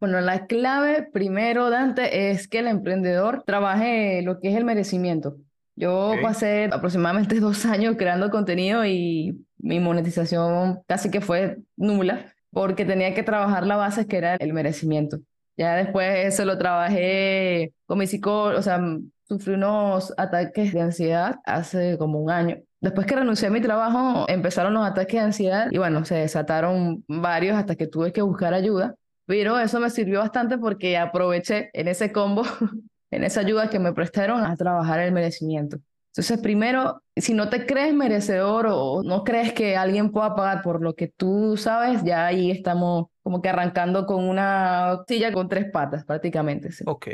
Bueno, 0.01 0.19
la 0.19 0.47
clave 0.47 1.07
primero, 1.11 1.69
Dante, 1.69 2.31
es 2.31 2.47
que 2.47 2.59
el 2.59 2.67
emprendedor 2.67 3.43
trabaje 3.45 4.21
lo 4.21 4.39
que 4.39 4.49
es 4.49 4.55
el 4.55 4.65
merecimiento. 4.65 5.37
Yo 5.79 6.15
pasé 6.21 6.69
aproximadamente 6.71 7.39
dos 7.39 7.65
años 7.65 7.95
creando 7.97 8.29
contenido 8.29 8.85
y 8.85 9.45
mi 9.57 9.79
monetización 9.79 10.81
casi 10.87 11.09
que 11.09 11.21
fue 11.21 11.59
nula 11.77 12.33
porque 12.51 12.83
tenía 12.83 13.13
que 13.13 13.23
trabajar 13.23 13.65
la 13.65 13.77
base 13.77 14.05
que 14.05 14.17
era 14.17 14.35
el 14.35 14.51
merecimiento. 14.51 15.19
Ya 15.55 15.75
después 15.75 16.25
eso 16.25 16.43
lo 16.43 16.57
trabajé 16.57 17.73
con 17.85 17.97
mi 17.97 18.07
psicólogo, 18.07 18.59
o 18.59 18.61
sea, 18.61 18.81
sufrí 19.23 19.53
unos 19.53 20.13
ataques 20.17 20.73
de 20.73 20.81
ansiedad 20.81 21.37
hace 21.45 21.97
como 21.97 22.19
un 22.19 22.29
año. 22.29 22.57
Después 22.81 23.07
que 23.07 23.15
renuncié 23.15 23.47
a 23.47 23.51
mi 23.51 23.61
trabajo, 23.61 24.25
empezaron 24.27 24.73
los 24.73 24.85
ataques 24.85 25.13
de 25.13 25.25
ansiedad 25.25 25.67
y 25.71 25.77
bueno, 25.77 26.03
se 26.03 26.15
desataron 26.15 27.05
varios 27.07 27.57
hasta 27.57 27.75
que 27.75 27.87
tuve 27.87 28.11
que 28.11 28.21
buscar 28.21 28.53
ayuda. 28.53 28.95
Pero 29.25 29.59
eso 29.59 29.79
me 29.79 29.89
sirvió 29.89 30.19
bastante 30.19 30.57
porque 30.57 30.97
aproveché 30.97 31.69
en 31.73 31.87
ese 31.87 32.11
combo 32.11 32.43
en 33.11 33.23
esa 33.23 33.41
ayuda 33.41 33.69
que 33.69 33.79
me 33.79 33.93
prestaron 33.93 34.43
a 34.43 34.55
trabajar 34.55 34.99
el 34.99 35.11
merecimiento. 35.11 35.79
Entonces, 36.11 36.39
primero, 36.39 37.03
si 37.15 37.33
no 37.33 37.49
te 37.49 37.65
crees 37.65 37.93
merecedor 37.93 38.67
o 38.69 39.03
no 39.03 39.23
crees 39.23 39.53
que 39.53 39.77
alguien 39.77 40.11
pueda 40.11 40.35
pagar 40.35 40.61
por 40.63 40.81
lo 40.81 40.95
que 40.95 41.07
tú 41.07 41.55
sabes, 41.55 42.03
ya 42.03 42.25
ahí 42.25 42.49
estamos 42.51 43.07
como 43.21 43.41
que 43.41 43.49
arrancando 43.49 44.05
con 44.05 44.27
una 44.27 45.03
silla 45.07 45.31
con 45.31 45.47
tres 45.47 45.71
patas 45.71 46.05
prácticamente. 46.05 46.69
Ok. 46.85 47.07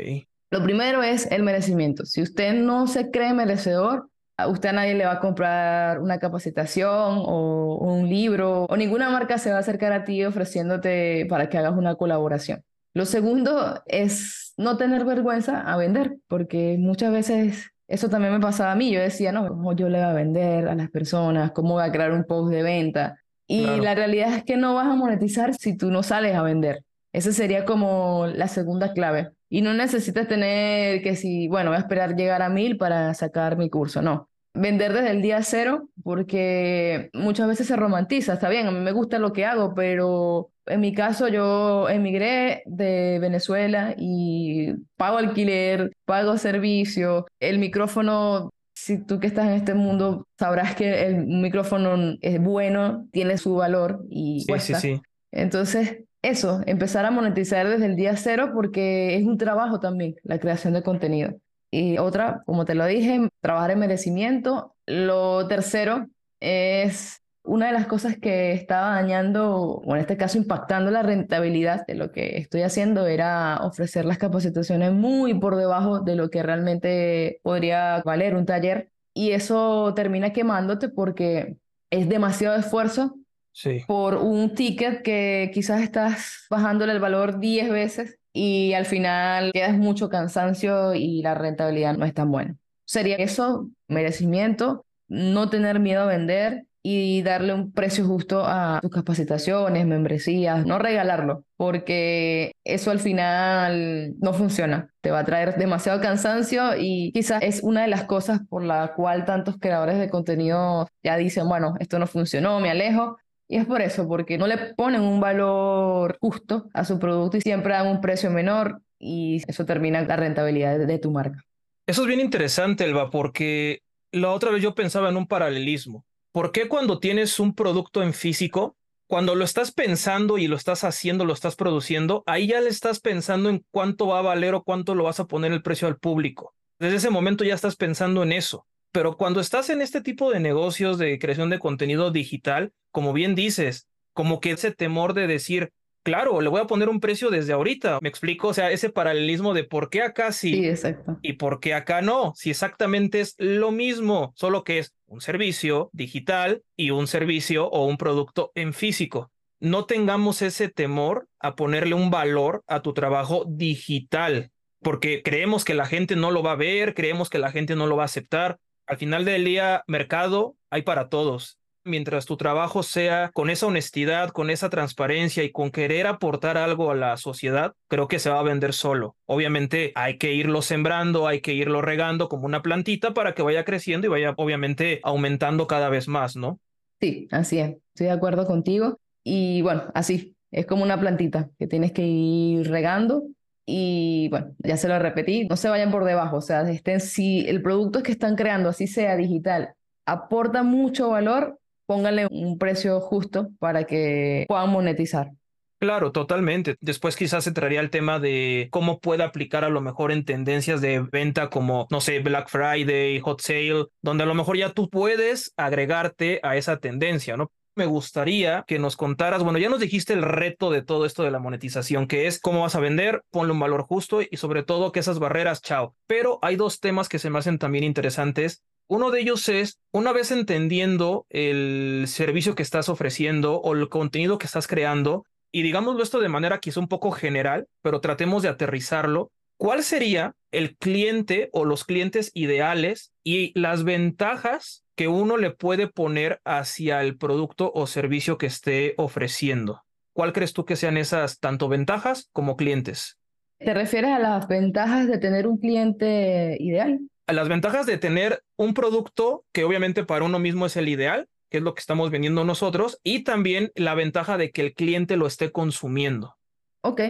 Lo 0.50 0.62
primero 0.62 1.02
es 1.02 1.30
el 1.30 1.42
merecimiento. 1.42 2.06
Si 2.06 2.22
usted 2.22 2.54
no 2.54 2.86
se 2.86 3.10
cree 3.10 3.34
merecedor, 3.34 4.08
a 4.38 4.48
usted 4.48 4.70
a 4.70 4.72
nadie 4.72 4.94
le 4.94 5.04
va 5.04 5.12
a 5.12 5.20
comprar 5.20 6.00
una 6.00 6.18
capacitación 6.18 7.22
o 7.24 7.78
un 7.80 8.08
libro 8.08 8.64
o 8.64 8.76
ninguna 8.76 9.10
marca 9.10 9.38
se 9.38 9.50
va 9.50 9.56
a 9.56 9.60
acercar 9.60 9.92
a 9.92 10.04
ti 10.04 10.24
ofreciéndote 10.24 11.26
para 11.28 11.48
que 11.48 11.58
hagas 11.58 11.76
una 11.76 11.96
colaboración. 11.96 12.62
Lo 12.96 13.04
segundo 13.04 13.82
es 13.84 14.54
no 14.56 14.78
tener 14.78 15.04
vergüenza 15.04 15.60
a 15.60 15.76
vender, 15.76 16.16
porque 16.28 16.78
muchas 16.78 17.12
veces 17.12 17.70
eso 17.88 18.08
también 18.08 18.32
me 18.32 18.40
pasaba 18.40 18.72
a 18.72 18.74
mí. 18.74 18.90
Yo 18.90 19.00
decía, 19.00 19.32
no, 19.32 19.46
¿cómo 19.46 19.74
yo 19.74 19.90
le 19.90 19.98
voy 19.98 20.06
a 20.08 20.14
vender 20.14 20.66
a 20.66 20.74
las 20.74 20.88
personas? 20.88 21.52
¿Cómo 21.52 21.74
voy 21.74 21.84
a 21.84 21.92
crear 21.92 22.12
un 22.12 22.24
post 22.24 22.50
de 22.50 22.62
venta? 22.62 23.20
Y 23.46 23.66
la 23.82 23.94
realidad 23.94 24.32
es 24.32 24.44
que 24.44 24.56
no 24.56 24.74
vas 24.74 24.86
a 24.86 24.94
monetizar 24.94 25.52
si 25.52 25.76
tú 25.76 25.90
no 25.90 26.02
sales 26.02 26.34
a 26.36 26.42
vender. 26.42 26.84
Esa 27.12 27.32
sería 27.32 27.66
como 27.66 28.28
la 28.28 28.48
segunda 28.48 28.94
clave. 28.94 29.28
Y 29.50 29.60
no 29.60 29.74
necesitas 29.74 30.26
tener 30.26 31.02
que 31.02 31.16
si, 31.16 31.48
bueno, 31.48 31.72
voy 31.72 31.76
a 31.76 31.80
esperar 31.80 32.16
llegar 32.16 32.40
a 32.40 32.48
mil 32.48 32.78
para 32.78 33.12
sacar 33.12 33.58
mi 33.58 33.68
curso. 33.68 34.00
No. 34.00 34.30
Vender 34.56 34.92
desde 34.92 35.10
el 35.10 35.22
día 35.22 35.42
cero, 35.42 35.88
porque 36.02 37.10
muchas 37.12 37.48
veces 37.48 37.66
se 37.66 37.76
romantiza. 37.76 38.34
Está 38.34 38.48
bien, 38.48 38.66
a 38.66 38.70
mí 38.70 38.80
me 38.80 38.92
gusta 38.92 39.18
lo 39.18 39.32
que 39.32 39.44
hago, 39.44 39.74
pero 39.74 40.50
en 40.66 40.80
mi 40.80 40.94
caso 40.94 41.28
yo 41.28 41.88
emigré 41.88 42.62
de 42.66 43.18
Venezuela 43.20 43.94
y 43.96 44.72
pago 44.96 45.18
alquiler, 45.18 45.92
pago 46.04 46.38
servicio, 46.38 47.26
el 47.40 47.58
micrófono 47.58 48.50
si 48.74 48.98
tú 48.98 49.18
que 49.18 49.26
estás 49.26 49.46
en 49.46 49.54
este 49.54 49.74
mundo 49.74 50.28
sabrás 50.38 50.76
que 50.76 51.06
el 51.06 51.26
micrófono 51.26 52.16
es 52.20 52.40
bueno, 52.40 53.08
tiene 53.10 53.38
su 53.38 53.54
valor 53.54 54.04
y 54.10 54.44
sí, 54.46 54.58
Sí, 54.58 54.74
sí. 54.74 55.00
Entonces, 55.32 56.04
eso, 56.22 56.60
empezar 56.66 57.04
a 57.06 57.10
monetizar 57.10 57.68
desde 57.68 57.86
el 57.86 57.96
día 57.96 58.16
cero 58.16 58.50
porque 58.54 59.16
es 59.16 59.24
un 59.24 59.38
trabajo 59.38 59.80
también 59.80 60.16
la 60.22 60.38
creación 60.38 60.74
de 60.74 60.82
contenido. 60.82 61.36
Y 61.70 61.98
otra, 61.98 62.42
como 62.46 62.64
te 62.64 62.74
lo 62.74 62.86
dije, 62.86 63.28
trabajar 63.40 63.72
en 63.72 63.80
merecimiento. 63.80 64.74
Lo 64.86 65.46
tercero 65.48 66.08
es 66.40 67.22
una 67.46 67.66
de 67.66 67.72
las 67.72 67.86
cosas 67.86 68.18
que 68.18 68.52
estaba 68.52 68.90
dañando, 68.96 69.56
o 69.56 69.94
en 69.94 70.00
este 70.00 70.16
caso 70.16 70.36
impactando 70.36 70.90
la 70.90 71.02
rentabilidad 71.02 71.86
de 71.86 71.94
lo 71.94 72.10
que 72.10 72.38
estoy 72.38 72.62
haciendo, 72.62 73.06
era 73.06 73.58
ofrecer 73.62 74.04
las 74.04 74.18
capacitaciones 74.18 74.92
muy 74.92 75.34
por 75.34 75.56
debajo 75.56 76.00
de 76.00 76.16
lo 76.16 76.28
que 76.28 76.42
realmente 76.42 77.40
podría 77.42 78.02
valer 78.04 78.34
un 78.34 78.46
taller. 78.46 78.90
Y 79.14 79.30
eso 79.30 79.94
termina 79.94 80.32
quemándote 80.32 80.88
porque 80.88 81.56
es 81.90 82.08
demasiado 82.08 82.56
esfuerzo 82.56 83.16
sí. 83.52 83.82
por 83.86 84.16
un 84.16 84.54
ticket 84.54 85.02
que 85.02 85.50
quizás 85.54 85.82
estás 85.82 86.46
bajándole 86.50 86.92
el 86.92 87.00
valor 87.00 87.38
10 87.38 87.70
veces 87.70 88.18
y 88.36 88.74
al 88.74 88.84
final 88.84 89.50
quedas 89.52 89.78
mucho 89.78 90.10
cansancio 90.10 90.94
y 90.94 91.22
la 91.22 91.34
rentabilidad 91.34 91.96
no 91.96 92.04
es 92.04 92.12
tan 92.12 92.30
buena. 92.30 92.56
Sería 92.84 93.16
eso, 93.16 93.70
merecimiento, 93.88 94.84
no 95.08 95.48
tener 95.48 95.80
miedo 95.80 96.02
a 96.02 96.06
vender 96.06 96.66
y 96.82 97.22
darle 97.22 97.54
un 97.54 97.72
precio 97.72 98.06
justo 98.06 98.44
a 98.46 98.78
tus 98.82 98.90
capacitaciones, 98.90 99.86
membresías, 99.86 100.66
no 100.66 100.78
regalarlo, 100.78 101.44
porque 101.56 102.52
eso 102.62 102.90
al 102.90 103.00
final 103.00 104.14
no 104.20 104.34
funciona. 104.34 104.90
Te 105.00 105.10
va 105.10 105.20
a 105.20 105.24
traer 105.24 105.56
demasiado 105.56 106.00
cansancio 106.00 106.76
y 106.78 107.10
quizás 107.12 107.42
es 107.42 107.62
una 107.62 107.82
de 107.82 107.88
las 107.88 108.04
cosas 108.04 108.40
por 108.48 108.62
la 108.62 108.92
cual 108.94 109.24
tantos 109.24 109.56
creadores 109.58 109.98
de 109.98 110.10
contenido 110.10 110.86
ya 111.02 111.16
dicen, 111.16 111.48
bueno, 111.48 111.74
esto 111.80 111.98
no 111.98 112.06
funcionó, 112.06 112.60
me 112.60 112.70
alejo. 112.70 113.16
Y 113.48 113.58
es 113.58 113.66
por 113.66 113.80
eso, 113.80 114.08
porque 114.08 114.38
no 114.38 114.46
le 114.46 114.74
ponen 114.74 115.02
un 115.02 115.20
valor 115.20 116.18
justo 116.20 116.68
a 116.74 116.84
su 116.84 116.98
producto 116.98 117.36
y 117.36 117.40
siempre 117.40 117.74
dan 117.74 117.86
un 117.86 118.00
precio 118.00 118.30
menor 118.30 118.80
y 118.98 119.42
eso 119.46 119.64
termina 119.64 120.02
la 120.02 120.16
rentabilidad 120.16 120.78
de, 120.78 120.98
tu 120.98 121.12
marca. 121.12 121.44
Eso 121.86 122.02
es 122.02 122.08
bien 122.08 122.20
interesante, 122.20 122.84
Elba, 122.84 123.10
porque 123.10 123.82
la 124.10 124.30
otra 124.30 124.50
vez 124.50 124.62
yo 124.62 124.74
pensaba 124.74 125.08
en 125.10 125.16
un 125.16 125.26
paralelismo. 125.26 126.04
¿Por 126.32 126.50
qué 126.50 126.68
cuando 126.68 126.98
tienes 126.98 127.38
un 127.38 127.54
producto 127.54 128.02
en 128.02 128.12
físico, 128.12 128.76
cuando 129.06 129.36
lo 129.36 129.44
estás 129.44 129.70
pensando 129.70 130.38
y 130.38 130.48
lo 130.48 130.56
estás 130.56 130.82
haciendo, 130.82 131.24
lo 131.24 131.32
estás 131.32 131.54
produciendo, 131.54 132.24
ahí 132.26 132.48
ya 132.48 132.60
le 132.60 132.68
estás 132.68 132.98
pensando 132.98 133.48
en 133.48 133.64
cuánto 133.70 134.08
va 134.08 134.18
a 134.18 134.22
valer 134.22 134.54
o 134.54 134.64
cuánto 134.64 134.96
lo 134.96 135.04
vas 135.04 135.20
a 135.20 135.26
poner 135.26 135.52
el 135.52 135.62
precio 135.62 135.86
al 135.86 135.98
público? 135.98 136.52
Desde 136.80 136.96
ese 136.96 137.10
momento 137.10 137.44
ya 137.44 137.54
estás 137.54 137.76
pensando 137.76 138.24
en 138.24 138.32
eso. 138.32 138.66
Pero 138.96 139.18
cuando 139.18 139.40
estás 139.40 139.68
en 139.68 139.82
este 139.82 140.00
tipo 140.00 140.30
de 140.30 140.40
negocios 140.40 140.96
de 140.96 141.18
creación 141.18 141.50
de 141.50 141.58
contenido 141.58 142.10
digital, 142.10 142.72
como 142.90 143.12
bien 143.12 143.34
dices, 143.34 143.88
como 144.14 144.40
que 144.40 144.52
ese 144.52 144.70
temor 144.70 145.12
de 145.12 145.26
decir, 145.26 145.70
claro, 146.02 146.40
le 146.40 146.48
voy 146.48 146.62
a 146.62 146.66
poner 146.66 146.88
un 146.88 146.98
precio 146.98 147.28
desde 147.28 147.52
ahorita. 147.52 147.98
Me 148.00 148.08
explico, 148.08 148.48
o 148.48 148.54
sea, 148.54 148.70
ese 148.70 148.88
paralelismo 148.88 149.52
de 149.52 149.64
por 149.64 149.90
qué 149.90 150.00
acá 150.00 150.32
sí, 150.32 150.66
exacto. 150.66 151.18
y 151.20 151.34
por 151.34 151.60
qué 151.60 151.74
acá 151.74 152.00
no, 152.00 152.32
si 152.36 152.48
exactamente 152.48 153.20
es 153.20 153.34
lo 153.36 153.70
mismo, 153.70 154.32
solo 154.34 154.64
que 154.64 154.78
es 154.78 154.94
un 155.04 155.20
servicio 155.20 155.90
digital 155.92 156.62
y 156.74 156.88
un 156.88 157.06
servicio 157.06 157.68
o 157.68 157.84
un 157.84 157.98
producto 157.98 158.50
en 158.54 158.72
físico. 158.72 159.30
No 159.60 159.84
tengamos 159.84 160.40
ese 160.40 160.70
temor 160.70 161.28
a 161.38 161.54
ponerle 161.54 161.94
un 161.94 162.10
valor 162.10 162.64
a 162.66 162.80
tu 162.80 162.94
trabajo 162.94 163.44
digital, 163.46 164.52
porque 164.80 165.22
creemos 165.22 165.66
que 165.66 165.74
la 165.74 165.84
gente 165.84 166.16
no 166.16 166.30
lo 166.30 166.42
va 166.42 166.52
a 166.52 166.56
ver, 166.56 166.94
creemos 166.94 167.28
que 167.28 167.38
la 167.38 167.52
gente 167.52 167.76
no 167.76 167.86
lo 167.86 167.96
va 167.96 168.04
a 168.04 168.06
aceptar. 168.06 168.58
Al 168.86 168.96
final 168.96 169.24
del 169.24 169.44
día, 169.44 169.82
mercado 169.86 170.56
hay 170.70 170.82
para 170.82 171.08
todos 171.08 171.58
mientras 171.86 172.26
tu 172.26 172.36
trabajo 172.36 172.82
sea 172.82 173.30
con 173.32 173.48
esa 173.48 173.66
honestidad, 173.66 174.30
con 174.30 174.50
esa 174.50 174.68
transparencia 174.68 175.44
y 175.44 175.52
con 175.52 175.70
querer 175.70 176.06
aportar 176.06 176.58
algo 176.58 176.90
a 176.90 176.94
la 176.94 177.16
sociedad, 177.16 177.72
creo 177.88 178.08
que 178.08 178.18
se 178.18 178.28
va 178.28 178.40
a 178.40 178.42
vender 178.42 178.72
solo. 178.72 179.16
Obviamente 179.24 179.92
hay 179.94 180.18
que 180.18 180.34
irlo 180.34 180.62
sembrando, 180.62 181.26
hay 181.26 181.40
que 181.40 181.54
irlo 181.54 181.80
regando 181.80 182.28
como 182.28 182.44
una 182.44 182.60
plantita 182.62 183.14
para 183.14 183.34
que 183.34 183.42
vaya 183.42 183.64
creciendo 183.64 184.06
y 184.06 184.10
vaya 184.10 184.34
obviamente 184.36 185.00
aumentando 185.02 185.66
cada 185.66 185.88
vez 185.88 186.08
más, 186.08 186.36
¿no? 186.36 186.60
Sí, 187.00 187.28
así 187.30 187.58
es. 187.60 187.76
Estoy 187.94 188.06
de 188.06 188.12
acuerdo 188.12 188.46
contigo. 188.46 188.98
Y 189.22 189.62
bueno, 189.62 189.84
así, 189.94 190.36
es 190.50 190.66
como 190.66 190.82
una 190.82 190.98
plantita 190.98 191.50
que 191.58 191.66
tienes 191.66 191.92
que 191.92 192.02
ir 192.06 192.68
regando 192.68 193.22
y 193.66 194.28
bueno, 194.30 194.54
ya 194.58 194.76
se 194.76 194.88
lo 194.88 194.98
repetí, 194.98 195.44
no 195.46 195.56
se 195.56 195.68
vayan 195.68 195.90
por 195.90 196.04
debajo, 196.04 196.36
o 196.36 196.40
sea, 196.40 196.62
estén, 196.70 197.00
si 197.00 197.46
el 197.48 197.62
producto 197.62 198.02
que 198.02 198.12
están 198.12 198.36
creando, 198.36 198.68
así 198.68 198.86
sea 198.86 199.16
digital, 199.16 199.74
aporta 200.06 200.62
mucho 200.62 201.10
valor, 201.10 201.58
póngale 201.84 202.28
un 202.30 202.58
precio 202.58 203.00
justo 203.00 203.50
para 203.58 203.84
que 203.84 204.44
puedan 204.48 204.70
monetizar. 204.70 205.32
Claro, 205.78 206.10
totalmente. 206.10 206.76
Después 206.80 207.16
quizás 207.16 207.46
entraría 207.46 207.80
el 207.80 207.90
tema 207.90 208.18
de 208.18 208.68
cómo 208.70 208.98
puede 208.98 209.24
aplicar 209.24 209.62
a 209.62 209.68
lo 209.68 209.82
mejor 209.82 210.10
en 210.10 210.24
tendencias 210.24 210.80
de 210.80 211.00
venta 211.00 211.50
como, 211.50 211.86
no 211.90 212.00
sé, 212.00 212.20
Black 212.20 212.48
Friday, 212.48 213.20
Hot 213.20 213.42
Sale, 213.42 213.84
donde 214.00 214.24
a 214.24 214.26
lo 214.26 214.34
mejor 214.34 214.56
ya 214.56 214.72
tú 214.72 214.88
puedes 214.88 215.52
agregarte 215.58 216.40
a 216.42 216.56
esa 216.56 216.78
tendencia, 216.78 217.36
¿no? 217.36 217.52
Me 217.76 217.86
gustaría 217.86 218.64
que 218.66 218.80
nos 218.80 218.96
contaras, 218.96 219.44
bueno, 219.44 219.58
ya 219.58 219.68
nos 219.68 219.80
dijiste 219.80 220.12
el 220.12 220.22
reto 220.22 220.70
de 220.70 220.82
todo 220.82 221.06
esto 221.06 221.22
de 221.22 221.30
la 221.30 221.38
monetización, 221.38 222.08
que 222.08 222.26
es 222.26 222.40
cómo 222.40 222.62
vas 222.62 222.74
a 222.74 222.80
vender, 222.80 223.22
ponle 223.30 223.52
un 223.52 223.60
valor 223.60 223.82
justo 223.82 224.20
y 224.22 224.36
sobre 224.36 224.64
todo 224.64 224.90
que 224.90 225.00
esas 225.00 225.20
barreras, 225.20 225.62
chao. 225.62 225.94
Pero 226.08 226.38
hay 226.42 226.56
dos 226.56 226.80
temas 226.80 227.08
que 227.08 227.18
se 227.18 227.30
me 227.30 227.38
hacen 227.38 227.58
también 227.58 227.84
interesantes 227.84 228.64
uno 228.88 229.10
de 229.10 229.20
ellos 229.20 229.48
es, 229.48 229.80
una 229.90 230.12
vez 230.12 230.30
entendiendo 230.30 231.26
el 231.28 232.04
servicio 232.06 232.54
que 232.54 232.62
estás 232.62 232.88
ofreciendo 232.88 233.56
o 233.56 233.74
el 233.74 233.88
contenido 233.88 234.38
que 234.38 234.46
estás 234.46 234.68
creando, 234.68 235.24
y 235.50 235.62
digámoslo 235.62 236.02
esto 236.02 236.20
de 236.20 236.28
manera 236.28 236.60
quizá 236.60 236.78
un 236.78 236.86
poco 236.86 237.10
general, 237.10 237.66
pero 237.82 238.00
tratemos 238.00 238.44
de 238.44 238.48
aterrizarlo, 238.48 239.32
¿cuál 239.56 239.82
sería 239.82 240.36
el 240.52 240.76
cliente 240.76 241.48
o 241.52 241.64
los 241.64 241.84
clientes 241.84 242.30
ideales 242.34 243.12
y 243.24 243.58
las 243.58 243.82
ventajas 243.82 244.84
que 244.96 245.08
uno 245.08 245.36
le 245.36 245.50
puede 245.50 245.86
poner 245.86 246.40
hacia 246.44 247.02
el 247.02 247.16
producto 247.16 247.70
o 247.74 247.86
servicio 247.86 248.38
que 248.38 248.46
esté 248.46 248.94
ofreciendo? 248.96 249.82
¿Cuál 250.12 250.32
crees 250.32 250.54
tú 250.54 250.64
que 250.64 250.76
sean 250.76 250.96
esas 250.96 251.38
tanto 251.38 251.68
ventajas 251.68 252.30
como 252.32 252.56
clientes? 252.56 253.18
¿Te 253.58 253.74
refieres 253.74 254.10
a 254.10 254.18
las 254.18 254.48
ventajas 254.48 255.06
de 255.06 255.18
tener 255.18 255.46
un 255.46 255.58
cliente 255.58 256.56
ideal? 256.58 256.98
las 257.28 257.48
ventajas 257.48 257.86
de 257.86 257.98
tener 257.98 258.42
un 258.56 258.72
producto 258.72 259.44
que 259.52 259.64
obviamente 259.64 260.04
para 260.04 260.24
uno 260.24 260.38
mismo 260.38 260.66
es 260.66 260.76
el 260.76 260.88
ideal, 260.88 261.28
que 261.50 261.58
es 261.58 261.62
lo 261.62 261.74
que 261.74 261.80
estamos 261.80 262.10
vendiendo 262.10 262.44
nosotros, 262.44 263.00
y 263.02 263.24
también 263.24 263.72
la 263.74 263.94
ventaja 263.94 264.38
de 264.38 264.52
que 264.52 264.62
el 264.62 264.74
cliente 264.74 265.16
lo 265.16 265.26
esté 265.26 265.50
consumiendo. 265.50 266.36
Ok. 266.82 267.00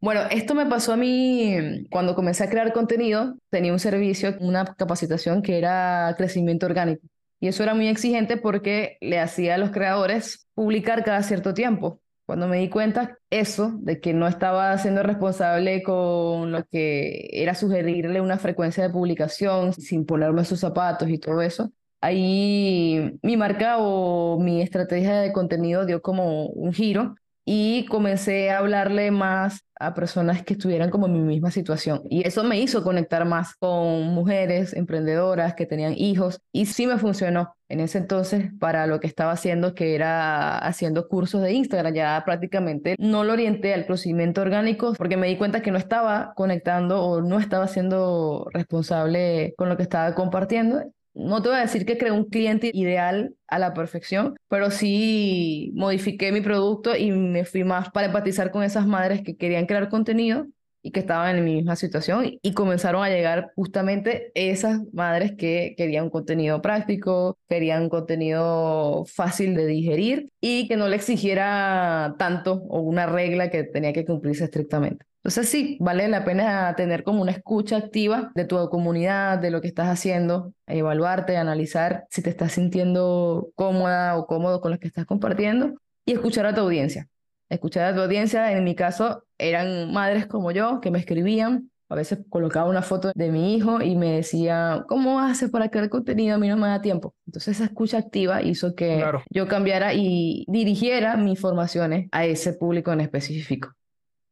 Bueno, 0.00 0.22
esto 0.30 0.54
me 0.54 0.64
pasó 0.64 0.94
a 0.94 0.96
mí 0.96 1.86
cuando 1.90 2.14
comencé 2.14 2.44
a 2.44 2.50
crear 2.50 2.72
contenido. 2.72 3.36
Tenía 3.50 3.72
un 3.72 3.78
servicio, 3.78 4.34
una 4.40 4.64
capacitación 4.64 5.42
que 5.42 5.58
era 5.58 6.14
crecimiento 6.16 6.64
orgánico. 6.66 7.06
Y 7.40 7.48
eso 7.48 7.62
era 7.62 7.74
muy 7.74 7.88
exigente 7.88 8.36
porque 8.36 8.96
le 9.00 9.20
hacía 9.20 9.54
a 9.54 9.58
los 9.58 9.70
creadores 9.70 10.48
publicar 10.54 11.04
cada 11.04 11.22
cierto 11.22 11.54
tiempo. 11.54 12.00
Cuando 12.24 12.48
me 12.48 12.58
di 12.58 12.68
cuenta 12.68 13.18
eso, 13.30 13.72
de 13.78 14.00
que 14.00 14.12
no 14.12 14.26
estaba 14.26 14.76
siendo 14.78 15.02
responsable 15.04 15.82
con 15.82 16.50
lo 16.50 16.64
que 16.64 17.28
era 17.32 17.54
sugerirle 17.54 18.20
una 18.20 18.38
frecuencia 18.38 18.82
de 18.82 18.90
publicación 18.90 19.72
sin 19.72 20.06
ponerme 20.06 20.44
sus 20.44 20.60
zapatos 20.60 21.08
y 21.08 21.18
todo 21.18 21.40
eso, 21.40 21.70
ahí 22.00 23.16
mi 23.22 23.36
marca 23.36 23.76
o 23.78 24.40
mi 24.40 24.60
estrategia 24.60 25.20
de 25.20 25.32
contenido 25.32 25.86
dio 25.86 26.02
como 26.02 26.46
un 26.46 26.72
giro 26.72 27.14
y 27.48 27.86
comencé 27.86 28.50
a 28.50 28.58
hablarle 28.58 29.12
más 29.12 29.64
a 29.78 29.94
personas 29.94 30.42
que 30.42 30.54
estuvieran 30.54 30.90
como 30.90 31.06
en 31.06 31.12
mi 31.12 31.20
misma 31.20 31.52
situación. 31.52 32.02
Y 32.10 32.26
eso 32.26 32.42
me 32.42 32.58
hizo 32.58 32.82
conectar 32.82 33.24
más 33.24 33.54
con 33.54 34.02
mujeres 34.08 34.74
emprendedoras 34.74 35.54
que 35.54 35.64
tenían 35.64 35.94
hijos 35.96 36.40
y 36.50 36.66
sí 36.66 36.86
me 36.88 36.98
funcionó 36.98 37.54
en 37.68 37.80
ese 37.80 37.98
entonces 37.98 38.50
para 38.58 38.86
lo 38.86 38.98
que 39.00 39.06
estaba 39.06 39.32
haciendo, 39.32 39.74
que 39.74 39.94
era 39.94 40.58
haciendo 40.58 41.08
cursos 41.08 41.40
de 41.42 41.52
Instagram. 41.52 41.94
Ya 41.94 42.22
prácticamente 42.24 42.96
no 42.98 43.22
lo 43.22 43.34
orienté 43.34 43.74
al 43.74 43.86
crecimiento 43.86 44.40
orgánico 44.40 44.94
porque 44.94 45.16
me 45.16 45.28
di 45.28 45.36
cuenta 45.36 45.62
que 45.62 45.70
no 45.70 45.78
estaba 45.78 46.32
conectando 46.34 47.02
o 47.04 47.22
no 47.22 47.38
estaba 47.38 47.68
siendo 47.68 48.48
responsable 48.52 49.54
con 49.56 49.68
lo 49.68 49.76
que 49.76 49.84
estaba 49.84 50.14
compartiendo 50.14 50.82
no 51.16 51.42
te 51.42 51.48
voy 51.48 51.58
a 51.58 51.62
decir 51.62 51.86
que 51.86 51.98
creé 51.98 52.12
un 52.12 52.26
cliente 52.26 52.70
ideal 52.74 53.34
a 53.48 53.58
la 53.58 53.74
perfección, 53.74 54.36
pero 54.48 54.70
sí 54.70 55.72
modifiqué 55.74 56.30
mi 56.30 56.42
producto 56.42 56.94
y 56.96 57.10
me 57.10 57.44
fui 57.44 57.64
más 57.64 57.90
para 57.90 58.08
empatizar 58.08 58.50
con 58.50 58.62
esas 58.62 58.86
madres 58.86 59.22
que 59.22 59.36
querían 59.36 59.66
crear 59.66 59.88
contenido 59.88 60.46
y 60.82 60.92
que 60.92 61.00
estaban 61.00 61.36
en 61.36 61.44
mi 61.44 61.54
misma 61.56 61.74
situación 61.74 62.38
y 62.40 62.52
comenzaron 62.52 63.02
a 63.02 63.08
llegar 63.08 63.50
justamente 63.56 64.30
esas 64.34 64.80
madres 64.92 65.32
que 65.36 65.74
querían 65.76 66.04
un 66.04 66.10
contenido 66.10 66.62
práctico, 66.62 67.38
querían 67.48 67.84
un 67.84 67.88
contenido 67.88 69.04
fácil 69.06 69.56
de 69.56 69.66
digerir 69.66 70.30
y 70.40 70.68
que 70.68 70.76
no 70.76 70.86
le 70.86 70.94
exigiera 70.96 72.14
tanto 72.18 72.62
o 72.68 72.80
una 72.80 73.06
regla 73.06 73.50
que 73.50 73.64
tenía 73.64 73.92
que 73.92 74.04
cumplirse 74.04 74.44
estrictamente. 74.44 75.06
Entonces 75.26 75.48
sí, 75.48 75.76
vale 75.80 76.06
la 76.06 76.24
pena 76.24 76.72
tener 76.76 77.02
como 77.02 77.20
una 77.20 77.32
escucha 77.32 77.78
activa 77.78 78.30
de 78.36 78.44
tu 78.44 78.68
comunidad, 78.68 79.40
de 79.40 79.50
lo 79.50 79.60
que 79.60 79.66
estás 79.66 79.88
haciendo, 79.88 80.52
evaluarte, 80.68 81.36
analizar 81.36 82.06
si 82.10 82.22
te 82.22 82.30
estás 82.30 82.52
sintiendo 82.52 83.48
cómoda 83.56 84.16
o 84.18 84.28
cómodo 84.28 84.60
con 84.60 84.70
lo 84.70 84.78
que 84.78 84.86
estás 84.86 85.04
compartiendo 85.04 85.74
y 86.04 86.12
escuchar 86.12 86.46
a 86.46 86.54
tu 86.54 86.60
audiencia. 86.60 87.08
Escuchar 87.48 87.86
a 87.86 87.94
tu 87.96 88.02
audiencia, 88.02 88.56
en 88.56 88.62
mi 88.62 88.76
caso, 88.76 89.24
eran 89.36 89.92
madres 89.92 90.26
como 90.26 90.52
yo 90.52 90.80
que 90.80 90.92
me 90.92 91.00
escribían. 91.00 91.72
A 91.88 91.96
veces 91.96 92.20
colocaba 92.28 92.70
una 92.70 92.82
foto 92.82 93.10
de 93.12 93.32
mi 93.32 93.56
hijo 93.56 93.82
y 93.82 93.96
me 93.96 94.12
decía, 94.12 94.84
¿cómo 94.86 95.18
haces 95.18 95.50
para 95.50 95.70
crear 95.70 95.88
contenido? 95.88 96.36
A 96.36 96.38
mí 96.38 96.46
no 96.46 96.56
me 96.56 96.68
da 96.68 96.80
tiempo. 96.80 97.16
Entonces 97.26 97.56
esa 97.56 97.64
escucha 97.64 97.98
activa 97.98 98.42
hizo 98.42 98.76
que 98.76 99.04
yo 99.30 99.48
cambiara 99.48 99.92
y 99.92 100.44
dirigiera 100.46 101.16
mis 101.16 101.40
formaciones 101.40 102.08
a 102.12 102.26
ese 102.26 102.52
público 102.52 102.92
en 102.92 103.00
específico. 103.00 103.72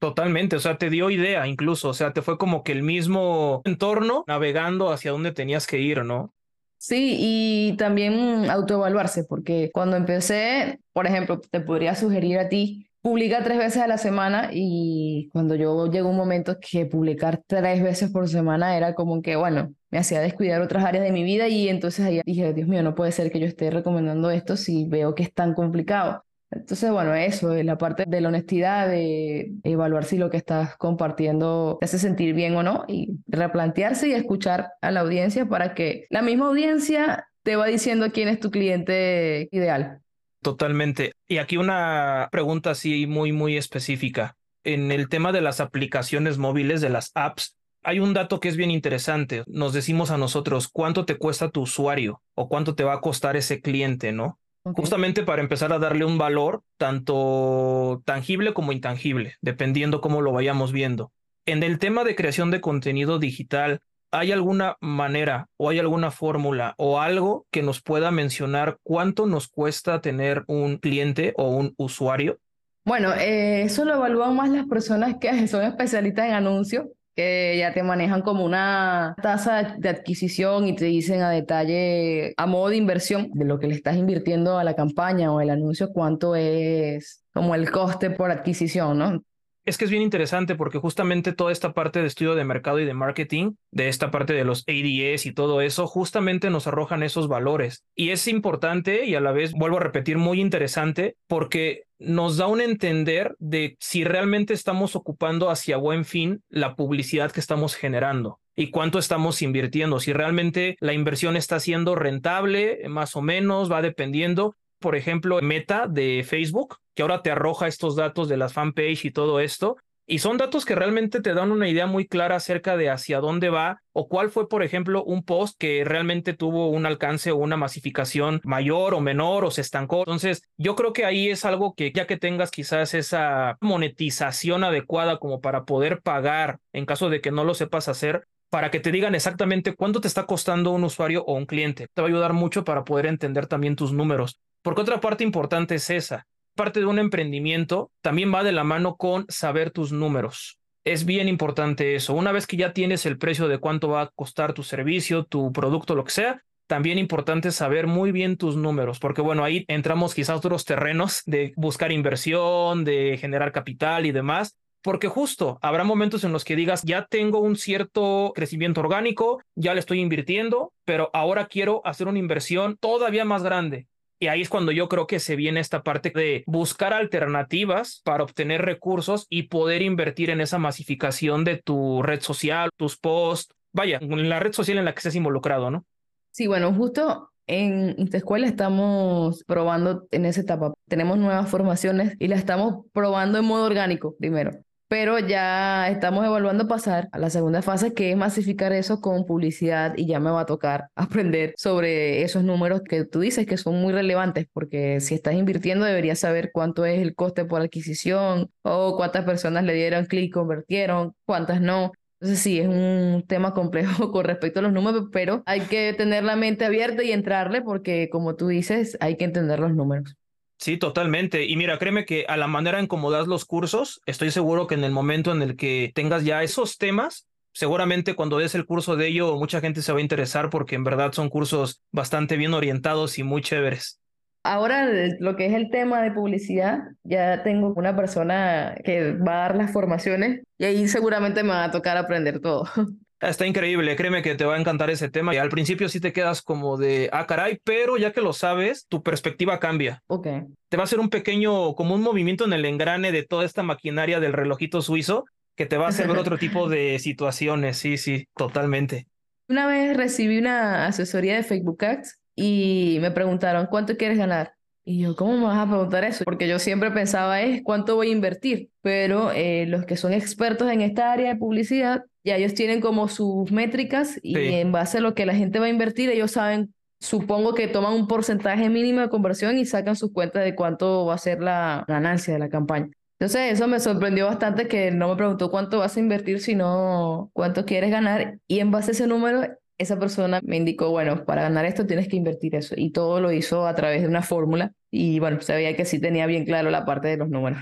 Totalmente, 0.04 0.56
o 0.56 0.60
sea, 0.60 0.76
te 0.76 0.90
dio 0.90 1.08
idea 1.08 1.46
incluso, 1.46 1.88
o 1.88 1.94
sea, 1.94 2.12
te 2.12 2.20
fue 2.20 2.36
como 2.36 2.62
que 2.62 2.72
el 2.72 2.82
mismo 2.82 3.62
entorno 3.64 4.22
navegando 4.26 4.92
hacia 4.92 5.12
donde 5.12 5.32
tenías 5.32 5.66
que 5.66 5.78
ir, 5.78 6.04
¿no? 6.04 6.34
Sí, 6.76 7.16
y 7.18 7.76
también 7.78 8.50
autoevaluarse, 8.50 9.24
porque 9.24 9.70
cuando 9.72 9.96
empecé, 9.96 10.78
por 10.92 11.06
ejemplo, 11.06 11.40
te 11.40 11.60
podría 11.60 11.94
sugerir 11.94 12.38
a 12.38 12.50
ti, 12.50 12.86
publica 13.00 13.42
tres 13.42 13.56
veces 13.56 13.82
a 13.82 13.86
la 13.86 13.96
semana 13.96 14.50
y 14.52 15.30
cuando 15.32 15.54
yo 15.54 15.90
llegó 15.90 16.10
un 16.10 16.18
momento 16.18 16.58
que 16.60 16.84
publicar 16.84 17.42
tres 17.46 17.82
veces 17.82 18.10
por 18.10 18.28
semana 18.28 18.76
era 18.76 18.94
como 18.94 19.22
que, 19.22 19.36
bueno, 19.36 19.72
me 19.88 19.96
hacía 19.96 20.20
descuidar 20.20 20.60
otras 20.60 20.84
áreas 20.84 21.04
de 21.04 21.12
mi 21.12 21.24
vida 21.24 21.48
y 21.48 21.70
entonces 21.70 22.04
ahí 22.04 22.20
dije, 22.26 22.52
Dios 22.52 22.68
mío, 22.68 22.82
no 22.82 22.94
puede 22.94 23.12
ser 23.12 23.32
que 23.32 23.40
yo 23.40 23.46
esté 23.46 23.70
recomendando 23.70 24.30
esto 24.30 24.58
si 24.58 24.84
veo 24.84 25.14
que 25.14 25.22
es 25.22 25.32
tan 25.32 25.54
complicado. 25.54 26.24
Entonces, 26.54 26.90
bueno, 26.90 27.14
eso, 27.14 27.54
la 27.54 27.78
parte 27.78 28.04
de 28.06 28.20
la 28.20 28.28
honestidad, 28.28 28.88
de 28.88 29.52
evaluar 29.62 30.04
si 30.04 30.18
lo 30.18 30.30
que 30.30 30.36
estás 30.36 30.76
compartiendo 30.76 31.78
te 31.80 31.86
hace 31.86 31.98
sentir 31.98 32.34
bien 32.34 32.54
o 32.56 32.62
no 32.62 32.84
y 32.88 33.18
replantearse 33.26 34.08
y 34.08 34.12
escuchar 34.12 34.72
a 34.80 34.90
la 34.90 35.00
audiencia 35.00 35.46
para 35.46 35.74
que 35.74 36.06
la 36.10 36.22
misma 36.22 36.46
audiencia 36.46 37.26
te 37.42 37.56
va 37.56 37.66
diciendo 37.66 38.10
quién 38.12 38.28
es 38.28 38.40
tu 38.40 38.50
cliente 38.50 39.48
ideal. 39.52 40.00
Totalmente. 40.42 41.12
Y 41.26 41.38
aquí 41.38 41.56
una 41.56 42.28
pregunta 42.30 42.70
así 42.70 43.06
muy, 43.06 43.32
muy 43.32 43.56
específica. 43.56 44.36
En 44.62 44.92
el 44.92 45.08
tema 45.08 45.32
de 45.32 45.40
las 45.40 45.60
aplicaciones 45.60 46.38
móviles, 46.38 46.80
de 46.80 46.90
las 46.90 47.10
apps, 47.14 47.56
hay 47.82 48.00
un 48.00 48.14
dato 48.14 48.40
que 48.40 48.48
es 48.48 48.56
bien 48.56 48.70
interesante. 48.70 49.42
Nos 49.46 49.72
decimos 49.74 50.10
a 50.10 50.18
nosotros 50.18 50.68
cuánto 50.68 51.04
te 51.04 51.16
cuesta 51.16 51.50
tu 51.50 51.62
usuario 51.62 52.22
o 52.34 52.48
cuánto 52.48 52.74
te 52.74 52.84
va 52.84 52.94
a 52.94 53.00
costar 53.00 53.36
ese 53.36 53.60
cliente, 53.60 54.12
¿no? 54.12 54.38
Justamente 54.64 55.22
para 55.24 55.42
empezar 55.42 55.72
a 55.74 55.78
darle 55.78 56.06
un 56.06 56.16
valor 56.16 56.62
tanto 56.78 58.02
tangible 58.06 58.54
como 58.54 58.72
intangible, 58.72 59.34
dependiendo 59.42 60.00
cómo 60.00 60.22
lo 60.22 60.32
vayamos 60.32 60.72
viendo. 60.72 61.12
En 61.44 61.62
el 61.62 61.78
tema 61.78 62.02
de 62.02 62.16
creación 62.16 62.50
de 62.50 62.62
contenido 62.62 63.18
digital, 63.18 63.80
¿hay 64.10 64.32
alguna 64.32 64.78
manera 64.80 65.48
o 65.58 65.68
hay 65.68 65.80
alguna 65.80 66.10
fórmula 66.10 66.74
o 66.78 66.98
algo 67.00 67.46
que 67.50 67.62
nos 67.62 67.82
pueda 67.82 68.10
mencionar 68.10 68.78
cuánto 68.82 69.26
nos 69.26 69.48
cuesta 69.48 70.00
tener 70.00 70.44
un 70.46 70.78
cliente 70.78 71.34
o 71.36 71.50
un 71.50 71.74
usuario? 71.76 72.38
Bueno, 72.86 73.12
eh, 73.12 73.62
eso 73.62 73.84
lo 73.84 73.94
evalúan 73.94 74.34
más 74.34 74.48
las 74.48 74.66
personas 74.66 75.16
que 75.20 75.28
son 75.48 75.62
especialistas 75.64 76.26
en 76.26 76.32
anuncios 76.32 76.86
que 77.14 77.56
ya 77.58 77.72
te 77.72 77.82
manejan 77.82 78.22
como 78.22 78.44
una 78.44 79.14
tasa 79.22 79.76
de 79.78 79.88
adquisición 79.88 80.66
y 80.66 80.74
te 80.74 80.86
dicen 80.86 81.22
a 81.22 81.30
detalle, 81.30 82.34
a 82.36 82.46
modo 82.46 82.70
de 82.70 82.76
inversión, 82.76 83.30
de 83.32 83.44
lo 83.44 83.58
que 83.58 83.68
le 83.68 83.74
estás 83.74 83.96
invirtiendo 83.96 84.58
a 84.58 84.64
la 84.64 84.74
campaña 84.74 85.32
o 85.32 85.40
el 85.40 85.50
anuncio, 85.50 85.92
cuánto 85.92 86.34
es 86.36 87.24
como 87.32 87.54
el 87.54 87.70
coste 87.70 88.10
por 88.10 88.30
adquisición, 88.30 88.98
¿no? 88.98 89.24
Es 89.64 89.78
que 89.78 89.86
es 89.86 89.90
bien 89.90 90.02
interesante 90.02 90.56
porque 90.56 90.78
justamente 90.78 91.32
toda 91.32 91.50
esta 91.50 91.72
parte 91.72 92.00
de 92.00 92.06
estudio 92.06 92.34
de 92.34 92.44
mercado 92.44 92.80
y 92.80 92.84
de 92.84 92.92
marketing, 92.92 93.52
de 93.70 93.88
esta 93.88 94.10
parte 94.10 94.34
de 94.34 94.44
los 94.44 94.62
ADS 94.68 95.24
y 95.24 95.32
todo 95.32 95.62
eso, 95.62 95.86
justamente 95.86 96.50
nos 96.50 96.66
arrojan 96.66 97.02
esos 97.02 97.28
valores. 97.28 97.82
Y 97.94 98.10
es 98.10 98.28
importante 98.28 99.06
y 99.06 99.14
a 99.14 99.20
la 99.20 99.32
vez, 99.32 99.52
vuelvo 99.52 99.78
a 99.78 99.80
repetir, 99.80 100.18
muy 100.18 100.38
interesante 100.38 101.16
porque 101.26 101.84
nos 101.98 102.36
da 102.36 102.46
un 102.46 102.60
entender 102.60 103.36
de 103.38 103.76
si 103.80 104.04
realmente 104.04 104.52
estamos 104.52 104.96
ocupando 104.96 105.48
hacia 105.48 105.78
buen 105.78 106.04
fin 106.04 106.42
la 106.50 106.76
publicidad 106.76 107.32
que 107.32 107.40
estamos 107.40 107.74
generando 107.74 108.40
y 108.56 108.70
cuánto 108.70 108.98
estamos 108.98 109.40
invirtiendo, 109.40 109.98
si 109.98 110.12
realmente 110.12 110.76
la 110.80 110.92
inversión 110.92 111.36
está 111.36 111.58
siendo 111.58 111.94
rentable, 111.94 112.80
más 112.88 113.16
o 113.16 113.22
menos, 113.22 113.72
va 113.72 113.82
dependiendo 113.82 114.56
por 114.84 114.96
ejemplo, 114.96 115.40
Meta 115.40 115.86
de 115.88 116.26
Facebook, 116.28 116.76
que 116.94 117.00
ahora 117.00 117.22
te 117.22 117.30
arroja 117.30 117.68
estos 117.68 117.96
datos 117.96 118.28
de 118.28 118.36
las 118.36 118.52
fanpage 118.52 119.06
y 119.06 119.12
todo 119.12 119.40
esto. 119.40 119.78
Y 120.06 120.18
son 120.18 120.36
datos 120.36 120.66
que 120.66 120.74
realmente 120.74 121.22
te 121.22 121.32
dan 121.32 121.52
una 121.52 121.70
idea 121.70 121.86
muy 121.86 122.06
clara 122.06 122.36
acerca 122.36 122.76
de 122.76 122.90
hacia 122.90 123.20
dónde 123.20 123.48
va 123.48 123.80
o 123.92 124.08
cuál 124.08 124.28
fue, 124.28 124.46
por 124.46 124.62
ejemplo, 124.62 125.02
un 125.02 125.24
post 125.24 125.56
que 125.58 125.84
realmente 125.86 126.34
tuvo 126.34 126.68
un 126.68 126.84
alcance 126.84 127.30
o 127.30 127.36
una 127.36 127.56
masificación 127.56 128.42
mayor 128.44 128.92
o 128.92 129.00
menor 129.00 129.46
o 129.46 129.50
se 129.50 129.62
estancó. 129.62 130.00
Entonces, 130.00 130.42
yo 130.58 130.76
creo 130.76 130.92
que 130.92 131.06
ahí 131.06 131.30
es 131.30 131.46
algo 131.46 131.72
que 131.72 131.90
ya 131.90 132.06
que 132.06 132.18
tengas 132.18 132.50
quizás 132.50 132.92
esa 132.92 133.56
monetización 133.62 134.64
adecuada 134.64 135.16
como 135.16 135.40
para 135.40 135.64
poder 135.64 136.02
pagar 136.02 136.58
en 136.74 136.84
caso 136.84 137.08
de 137.08 137.22
que 137.22 137.30
no 137.30 137.42
lo 137.42 137.54
sepas 137.54 137.88
hacer, 137.88 138.26
para 138.50 138.70
que 138.70 138.80
te 138.80 138.92
digan 138.92 139.14
exactamente 139.14 139.74
cuánto 139.74 140.02
te 140.02 140.08
está 140.08 140.26
costando 140.26 140.72
un 140.72 140.84
usuario 140.84 141.24
o 141.24 141.32
un 141.32 141.46
cliente. 141.46 141.88
Te 141.94 142.02
va 142.02 142.08
a 142.08 142.10
ayudar 142.10 142.34
mucho 142.34 142.64
para 142.64 142.84
poder 142.84 143.06
entender 143.06 143.46
también 143.46 143.76
tus 143.76 143.94
números. 143.94 144.38
Porque 144.64 144.80
otra 144.80 144.98
parte 144.98 145.24
importante 145.24 145.74
es 145.74 145.90
esa. 145.90 146.26
Parte 146.54 146.80
de 146.80 146.86
un 146.86 146.98
emprendimiento 146.98 147.90
también 148.00 148.32
va 148.32 148.42
de 148.42 148.52
la 148.52 148.64
mano 148.64 148.96
con 148.96 149.26
saber 149.28 149.70
tus 149.70 149.92
números. 149.92 150.58
Es 150.84 151.04
bien 151.04 151.28
importante 151.28 151.94
eso. 151.94 152.14
Una 152.14 152.32
vez 152.32 152.46
que 152.46 152.56
ya 152.56 152.72
tienes 152.72 153.04
el 153.04 153.18
precio 153.18 153.46
de 153.46 153.58
cuánto 153.58 153.90
va 153.90 154.00
a 154.00 154.10
costar 154.14 154.54
tu 154.54 154.62
servicio, 154.62 155.24
tu 155.24 155.52
producto, 155.52 155.94
lo 155.94 156.04
que 156.04 156.12
sea, 156.12 156.42
también 156.66 156.96
importante 156.96 157.50
saber 157.50 157.86
muy 157.86 158.10
bien 158.10 158.38
tus 158.38 158.56
números, 158.56 159.00
porque 159.00 159.20
bueno, 159.20 159.44
ahí 159.44 159.66
entramos 159.68 160.14
quizás 160.14 160.38
otros 160.38 160.64
terrenos 160.64 161.20
de 161.26 161.52
buscar 161.56 161.92
inversión, 161.92 162.84
de 162.84 163.18
generar 163.20 163.52
capital 163.52 164.06
y 164.06 164.12
demás, 164.12 164.56
porque 164.80 165.08
justo 165.08 165.58
habrá 165.60 165.84
momentos 165.84 166.24
en 166.24 166.32
los 166.32 166.42
que 166.42 166.56
digas, 166.56 166.84
ya 166.84 167.04
tengo 167.04 167.40
un 167.40 167.56
cierto 167.56 168.32
crecimiento 168.34 168.80
orgánico, 168.80 169.42
ya 169.54 169.74
le 169.74 169.80
estoy 169.80 170.00
invirtiendo, 170.00 170.72
pero 170.86 171.10
ahora 171.12 171.48
quiero 171.48 171.82
hacer 171.84 172.08
una 172.08 172.18
inversión 172.18 172.78
todavía 172.80 173.26
más 173.26 173.42
grande. 173.42 173.88
Y 174.18 174.28
ahí 174.28 174.42
es 174.42 174.48
cuando 174.48 174.72
yo 174.72 174.88
creo 174.88 175.06
que 175.06 175.20
se 175.20 175.36
viene 175.36 175.60
esta 175.60 175.82
parte 175.82 176.10
de 176.10 176.44
buscar 176.46 176.92
alternativas 176.92 178.00
para 178.04 178.24
obtener 178.24 178.62
recursos 178.62 179.26
y 179.28 179.44
poder 179.44 179.82
invertir 179.82 180.30
en 180.30 180.40
esa 180.40 180.58
masificación 180.58 181.44
de 181.44 181.56
tu 181.56 182.02
red 182.02 182.20
social, 182.20 182.70
tus 182.76 182.96
posts, 182.96 183.54
vaya, 183.72 183.98
en 184.00 184.28
la 184.28 184.40
red 184.40 184.52
social 184.52 184.78
en 184.78 184.84
la 184.84 184.92
que 184.92 185.00
estés 185.00 185.16
involucrado, 185.16 185.70
¿no? 185.70 185.84
Sí, 186.30 186.46
bueno, 186.46 186.72
justo 186.72 187.30
en 187.46 188.08
escuela 188.12 188.46
estamos 188.46 189.44
probando 189.44 190.06
en 190.10 190.24
esa 190.24 190.40
etapa. 190.40 190.72
Tenemos 190.88 191.18
nuevas 191.18 191.50
formaciones 191.50 192.16
y 192.18 192.28
la 192.28 192.36
estamos 192.36 192.86
probando 192.92 193.38
en 193.38 193.44
modo 193.44 193.64
orgánico 193.64 194.16
primero. 194.16 194.63
Pero 194.88 195.18
ya 195.18 195.88
estamos 195.88 196.24
evaluando 196.24 196.68
pasar 196.68 197.08
a 197.12 197.18
la 197.18 197.30
segunda 197.30 197.62
fase, 197.62 197.94
que 197.94 198.10
es 198.10 198.16
masificar 198.16 198.72
eso 198.72 199.00
con 199.00 199.26
publicidad 199.26 199.94
y 199.96 200.06
ya 200.06 200.20
me 200.20 200.30
va 200.30 200.42
a 200.42 200.46
tocar 200.46 200.88
aprender 200.94 201.54
sobre 201.56 202.22
esos 202.22 202.44
números 202.44 202.82
que 202.82 203.04
tú 203.04 203.20
dices 203.20 203.46
que 203.46 203.56
son 203.56 203.80
muy 203.80 203.92
relevantes, 203.92 204.46
porque 204.52 205.00
si 205.00 205.14
estás 205.14 205.34
invirtiendo 205.34 205.84
deberías 205.84 206.20
saber 206.20 206.50
cuánto 206.52 206.84
es 206.86 207.00
el 207.00 207.14
coste 207.14 207.44
por 207.44 207.60
adquisición 207.62 208.50
o 208.62 208.96
cuántas 208.96 209.24
personas 209.24 209.64
le 209.64 209.74
dieron 209.74 210.06
clic, 210.06 210.32
convirtieron, 210.32 211.14
cuántas 211.26 211.60
no. 211.60 211.92
Entonces 212.20 212.42
sí, 212.42 212.58
es 212.60 212.68
un 212.68 213.24
tema 213.26 213.52
complejo 213.52 214.10
con 214.12 214.24
respecto 214.24 214.60
a 214.60 214.62
los 214.62 214.72
números, 214.72 215.08
pero 215.12 215.42
hay 215.46 215.60
que 215.62 215.92
tener 215.94 216.24
la 216.24 216.36
mente 216.36 216.64
abierta 216.64 217.02
y 217.02 217.12
entrarle 217.12 217.62
porque 217.62 218.08
como 218.10 218.36
tú 218.36 218.48
dices, 218.48 218.96
hay 219.00 219.16
que 219.16 219.24
entender 219.24 219.60
los 219.60 219.74
números. 219.74 220.16
Sí, 220.56 220.76
totalmente. 220.76 221.44
Y 221.44 221.56
mira, 221.56 221.78
créeme 221.78 222.04
que 222.04 222.24
a 222.28 222.36
la 222.36 222.46
manera 222.46 222.78
en 222.78 222.86
cómo 222.86 223.10
das 223.10 223.26
los 223.26 223.44
cursos, 223.44 224.00
estoy 224.06 224.30
seguro 224.30 224.66
que 224.66 224.74
en 224.74 224.84
el 224.84 224.92
momento 224.92 225.32
en 225.32 225.42
el 225.42 225.56
que 225.56 225.92
tengas 225.94 226.24
ya 226.24 226.42
esos 226.42 226.78
temas, 226.78 227.26
seguramente 227.52 228.14
cuando 228.14 228.38
des 228.38 228.54
el 228.54 228.66
curso 228.66 228.96
de 228.96 229.08
ello, 229.08 229.36
mucha 229.36 229.60
gente 229.60 229.82
se 229.82 229.92
va 229.92 229.98
a 229.98 230.02
interesar 230.02 230.50
porque 230.50 230.74
en 230.74 230.84
verdad 230.84 231.12
son 231.12 231.28
cursos 231.28 231.82
bastante 231.92 232.36
bien 232.36 232.54
orientados 232.54 233.18
y 233.18 233.22
muy 233.22 233.42
chéveres. 233.42 234.00
Ahora 234.46 234.86
lo 235.20 235.36
que 235.36 235.46
es 235.46 235.54
el 235.54 235.70
tema 235.70 236.02
de 236.02 236.12
publicidad, 236.12 236.80
ya 237.02 237.42
tengo 237.42 237.72
una 237.74 237.96
persona 237.96 238.74
que 238.84 239.12
va 239.12 239.32
a 239.32 239.48
dar 239.48 239.56
las 239.56 239.72
formaciones 239.72 240.42
y 240.58 240.64
ahí 240.66 240.86
seguramente 240.86 241.42
me 241.42 241.50
va 241.50 241.64
a 241.64 241.70
tocar 241.70 241.96
aprender 241.96 242.40
todo. 242.40 242.68
Está 243.28 243.46
increíble, 243.46 243.96
créeme 243.96 244.22
que 244.22 244.34
te 244.34 244.44
va 244.44 244.56
a 244.56 244.60
encantar 244.60 244.90
ese 244.90 245.08
tema. 245.08 245.34
Y 245.34 245.38
al 245.38 245.48
principio 245.48 245.88
sí 245.88 245.98
te 245.98 246.12
quedas 246.12 246.42
como 246.42 246.76
de, 246.76 247.08
ah, 247.12 247.26
caray, 247.26 247.58
pero 247.64 247.96
ya 247.96 248.12
que 248.12 248.20
lo 248.20 248.32
sabes, 248.32 248.86
tu 248.86 249.02
perspectiva 249.02 249.58
cambia. 249.58 250.02
Ok. 250.08 250.26
Te 250.68 250.76
va 250.76 250.82
a 250.82 250.84
hacer 250.84 251.00
un 251.00 251.08
pequeño, 251.08 251.74
como 251.74 251.94
un 251.94 252.02
movimiento 252.02 252.44
en 252.44 252.52
el 252.52 252.64
engrane 252.64 253.12
de 253.12 253.22
toda 253.22 253.44
esta 253.44 253.62
maquinaria 253.62 254.20
del 254.20 254.34
relojito 254.34 254.82
suizo 254.82 255.24
que 255.56 255.66
te 255.66 255.78
va 255.78 255.86
a 255.86 255.88
hacer 255.88 256.08
ver 256.08 256.18
otro 256.18 256.36
tipo 256.36 256.68
de 256.68 256.98
situaciones. 257.00 257.78
Sí, 257.78 257.96
sí, 257.96 258.26
totalmente. 258.36 259.06
Una 259.48 259.66
vez 259.66 259.96
recibí 259.96 260.38
una 260.38 260.86
asesoría 260.86 261.36
de 261.36 261.42
Facebook 261.42 261.84
Ads 261.84 262.18
y 262.34 262.98
me 263.00 263.10
preguntaron, 263.10 263.66
¿cuánto 263.66 263.96
quieres 263.96 264.18
ganar? 264.18 264.54
Y 264.86 265.00
yo, 265.00 265.16
¿cómo 265.16 265.38
me 265.38 265.44
vas 265.44 265.66
a 265.66 265.68
preguntar 265.68 266.04
eso? 266.04 266.24
Porque 266.24 266.46
yo 266.46 266.58
siempre 266.58 266.90
pensaba 266.90 267.40
es 267.40 267.62
cuánto 267.62 267.96
voy 267.96 268.08
a 268.08 268.12
invertir, 268.12 268.68
pero 268.82 269.32
eh, 269.32 269.64
los 269.66 269.86
que 269.86 269.96
son 269.96 270.12
expertos 270.12 270.70
en 270.70 270.82
esta 270.82 271.10
área 271.10 271.32
de 271.32 271.36
publicidad, 271.36 272.04
ya 272.22 272.36
ellos 272.36 272.52
tienen 272.52 272.82
como 272.82 273.08
sus 273.08 273.50
métricas 273.50 274.20
y 274.22 274.36
en 274.36 274.72
base 274.72 274.98
a 274.98 275.00
lo 275.00 275.14
que 275.14 275.24
la 275.24 275.34
gente 275.34 275.58
va 275.58 275.66
a 275.66 275.70
invertir, 275.70 276.10
ellos 276.10 276.32
saben, 276.32 276.74
supongo 277.00 277.54
que 277.54 277.66
toman 277.66 277.94
un 277.94 278.06
porcentaje 278.06 278.68
mínimo 278.68 279.00
de 279.00 279.08
conversión 279.08 279.56
y 279.56 279.64
sacan 279.64 279.96
sus 279.96 280.12
cuentas 280.12 280.44
de 280.44 280.54
cuánto 280.54 281.06
va 281.06 281.14
a 281.14 281.18
ser 281.18 281.42
la 281.42 281.84
ganancia 281.88 282.34
de 282.34 282.40
la 282.40 282.50
campaña. 282.50 282.90
Entonces 283.18 283.52
eso 283.52 283.66
me 283.66 283.80
sorprendió 283.80 284.26
bastante 284.26 284.68
que 284.68 284.90
no 284.90 285.08
me 285.08 285.16
preguntó 285.16 285.50
cuánto 285.50 285.78
vas 285.78 285.96
a 285.96 286.00
invertir, 286.00 286.40
sino 286.40 287.30
cuánto 287.32 287.64
quieres 287.64 287.90
ganar 287.90 288.38
y 288.46 288.58
en 288.58 288.70
base 288.70 288.90
a 288.90 288.92
ese 288.92 289.06
número 289.06 289.46
esa 289.78 289.98
persona 289.98 290.40
me 290.44 290.56
indicó, 290.56 290.90
bueno, 290.90 291.24
para 291.24 291.42
ganar 291.42 291.64
esto 291.64 291.86
tienes 291.86 292.08
que 292.08 292.16
invertir 292.16 292.54
eso. 292.54 292.74
Y 292.76 292.90
todo 292.90 293.20
lo 293.20 293.32
hizo 293.32 293.66
a 293.66 293.74
través 293.74 294.02
de 294.02 294.08
una 294.08 294.22
fórmula. 294.22 294.72
Y 294.90 295.18
bueno, 295.18 295.40
sabía 295.40 295.76
que 295.76 295.84
sí 295.84 296.00
tenía 296.00 296.26
bien 296.26 296.44
claro 296.44 296.70
la 296.70 296.84
parte 296.84 297.08
de 297.08 297.16
los 297.16 297.28
números. 297.28 297.58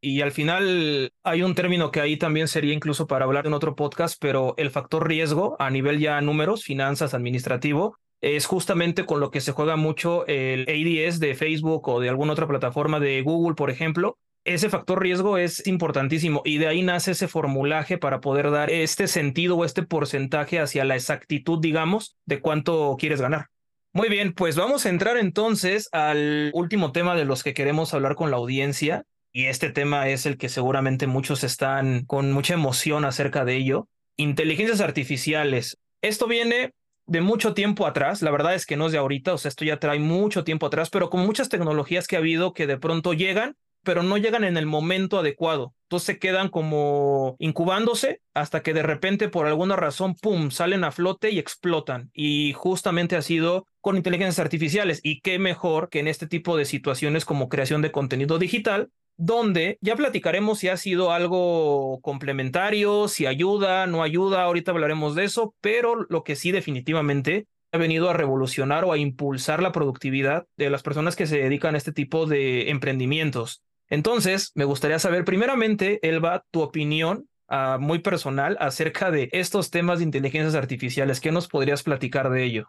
Y 0.00 0.20
al 0.20 0.32
final 0.32 1.12
hay 1.22 1.42
un 1.42 1.54
término 1.54 1.90
que 1.90 2.00
ahí 2.00 2.18
también 2.18 2.46
sería 2.46 2.74
incluso 2.74 3.06
para 3.06 3.24
hablar 3.24 3.46
en 3.46 3.54
otro 3.54 3.74
podcast, 3.74 4.18
pero 4.20 4.54
el 4.58 4.70
factor 4.70 5.08
riesgo 5.08 5.56
a 5.58 5.70
nivel 5.70 5.98
ya 5.98 6.20
números, 6.20 6.62
finanzas, 6.62 7.14
administrativo, 7.14 7.96
es 8.20 8.44
justamente 8.44 9.06
con 9.06 9.20
lo 9.20 9.30
que 9.30 9.40
se 9.40 9.52
juega 9.52 9.76
mucho 9.76 10.26
el 10.26 10.66
ADS 10.68 11.20
de 11.20 11.34
Facebook 11.34 11.88
o 11.88 12.00
de 12.00 12.10
alguna 12.10 12.34
otra 12.34 12.46
plataforma 12.46 13.00
de 13.00 13.22
Google, 13.22 13.54
por 13.54 13.70
ejemplo, 13.70 14.18
ese 14.44 14.68
factor 14.68 15.02
riesgo 15.02 15.38
es 15.38 15.66
importantísimo 15.66 16.42
y 16.44 16.58
de 16.58 16.66
ahí 16.66 16.82
nace 16.82 17.12
ese 17.12 17.28
formulaje 17.28 17.98
para 17.98 18.20
poder 18.20 18.50
dar 18.50 18.70
este 18.70 19.08
sentido 19.08 19.56
o 19.56 19.64
este 19.64 19.82
porcentaje 19.82 20.60
hacia 20.60 20.84
la 20.84 20.96
exactitud, 20.96 21.60
digamos, 21.60 22.16
de 22.26 22.40
cuánto 22.40 22.96
quieres 22.98 23.20
ganar. 23.20 23.46
Muy 23.92 24.08
bien, 24.08 24.34
pues 24.34 24.56
vamos 24.56 24.86
a 24.86 24.88
entrar 24.90 25.16
entonces 25.16 25.88
al 25.92 26.50
último 26.52 26.92
tema 26.92 27.14
de 27.14 27.24
los 27.24 27.42
que 27.42 27.54
queremos 27.54 27.94
hablar 27.94 28.16
con 28.16 28.30
la 28.30 28.36
audiencia 28.36 29.04
y 29.32 29.46
este 29.46 29.70
tema 29.70 30.08
es 30.08 30.26
el 30.26 30.36
que 30.36 30.48
seguramente 30.48 31.06
muchos 31.06 31.42
están 31.42 32.04
con 32.04 32.32
mucha 32.32 32.54
emoción 32.54 33.04
acerca 33.04 33.44
de 33.44 33.56
ello. 33.56 33.88
Inteligencias 34.16 34.80
artificiales. 34.80 35.78
Esto 36.02 36.26
viene 36.26 36.72
de 37.06 37.20
mucho 37.20 37.54
tiempo 37.54 37.86
atrás, 37.86 38.20
la 38.22 38.30
verdad 38.30 38.54
es 38.54 38.66
que 38.66 38.76
no 38.76 38.86
es 38.86 38.92
de 38.92 38.98
ahorita, 38.98 39.34
o 39.34 39.38
sea, 39.38 39.48
esto 39.48 39.64
ya 39.64 39.78
trae 39.78 39.98
mucho 39.98 40.44
tiempo 40.44 40.66
atrás, 40.66 40.90
pero 40.90 41.10
con 41.10 41.20
muchas 41.20 41.48
tecnologías 41.48 42.06
que 42.06 42.16
ha 42.16 42.20
habido 42.20 42.52
que 42.52 42.66
de 42.66 42.78
pronto 42.78 43.12
llegan 43.12 43.56
pero 43.84 44.02
no 44.02 44.18
llegan 44.18 44.44
en 44.44 44.56
el 44.56 44.66
momento 44.66 45.18
adecuado. 45.18 45.74
Entonces 45.84 46.06
se 46.06 46.18
quedan 46.18 46.48
como 46.48 47.36
incubándose 47.38 48.20
hasta 48.34 48.62
que 48.62 48.74
de 48.74 48.82
repente 48.82 49.28
por 49.28 49.46
alguna 49.46 49.76
razón, 49.76 50.14
¡pum!, 50.16 50.50
salen 50.50 50.82
a 50.82 50.90
flote 50.90 51.30
y 51.30 51.38
explotan. 51.38 52.10
Y 52.12 52.52
justamente 52.54 53.16
ha 53.16 53.22
sido 53.22 53.66
con 53.80 53.96
inteligencias 53.96 54.40
artificiales. 54.40 55.00
Y 55.02 55.20
qué 55.20 55.38
mejor 55.38 55.90
que 55.90 56.00
en 56.00 56.08
este 56.08 56.26
tipo 56.26 56.56
de 56.56 56.64
situaciones 56.64 57.24
como 57.24 57.48
creación 57.48 57.82
de 57.82 57.92
contenido 57.92 58.38
digital, 58.38 58.90
donde 59.16 59.78
ya 59.80 59.94
platicaremos 59.94 60.58
si 60.58 60.68
ha 60.68 60.76
sido 60.76 61.12
algo 61.12 62.00
complementario, 62.02 63.06
si 63.08 63.26
ayuda, 63.26 63.86
no 63.86 64.02
ayuda, 64.02 64.42
ahorita 64.42 64.72
hablaremos 64.72 65.14
de 65.14 65.24
eso, 65.24 65.54
pero 65.60 66.06
lo 66.08 66.24
que 66.24 66.34
sí 66.34 66.50
definitivamente 66.50 67.46
ha 67.74 67.78
venido 67.78 68.08
a 68.08 68.12
revolucionar 68.12 68.84
o 68.84 68.92
a 68.92 68.98
impulsar 68.98 69.62
la 69.62 69.72
productividad 69.72 70.46
de 70.56 70.70
las 70.70 70.82
personas 70.82 71.16
que 71.16 71.26
se 71.26 71.38
dedican 71.38 71.74
a 71.74 71.78
este 71.78 71.92
tipo 71.92 72.26
de 72.26 72.70
emprendimientos. 72.70 73.62
Entonces, 73.90 74.52
me 74.54 74.64
gustaría 74.64 74.98
saber 74.98 75.24
primeramente, 75.24 75.98
Elba, 76.02 76.44
tu 76.50 76.62
opinión 76.62 77.28
ah, 77.48 77.78
muy 77.80 77.98
personal 78.00 78.56
acerca 78.60 79.10
de 79.10 79.28
estos 79.32 79.70
temas 79.70 79.98
de 79.98 80.04
inteligencias 80.04 80.54
artificiales. 80.54 81.20
¿Qué 81.20 81.32
nos 81.32 81.48
podrías 81.48 81.82
platicar 81.82 82.30
de 82.30 82.44
ello? 82.44 82.68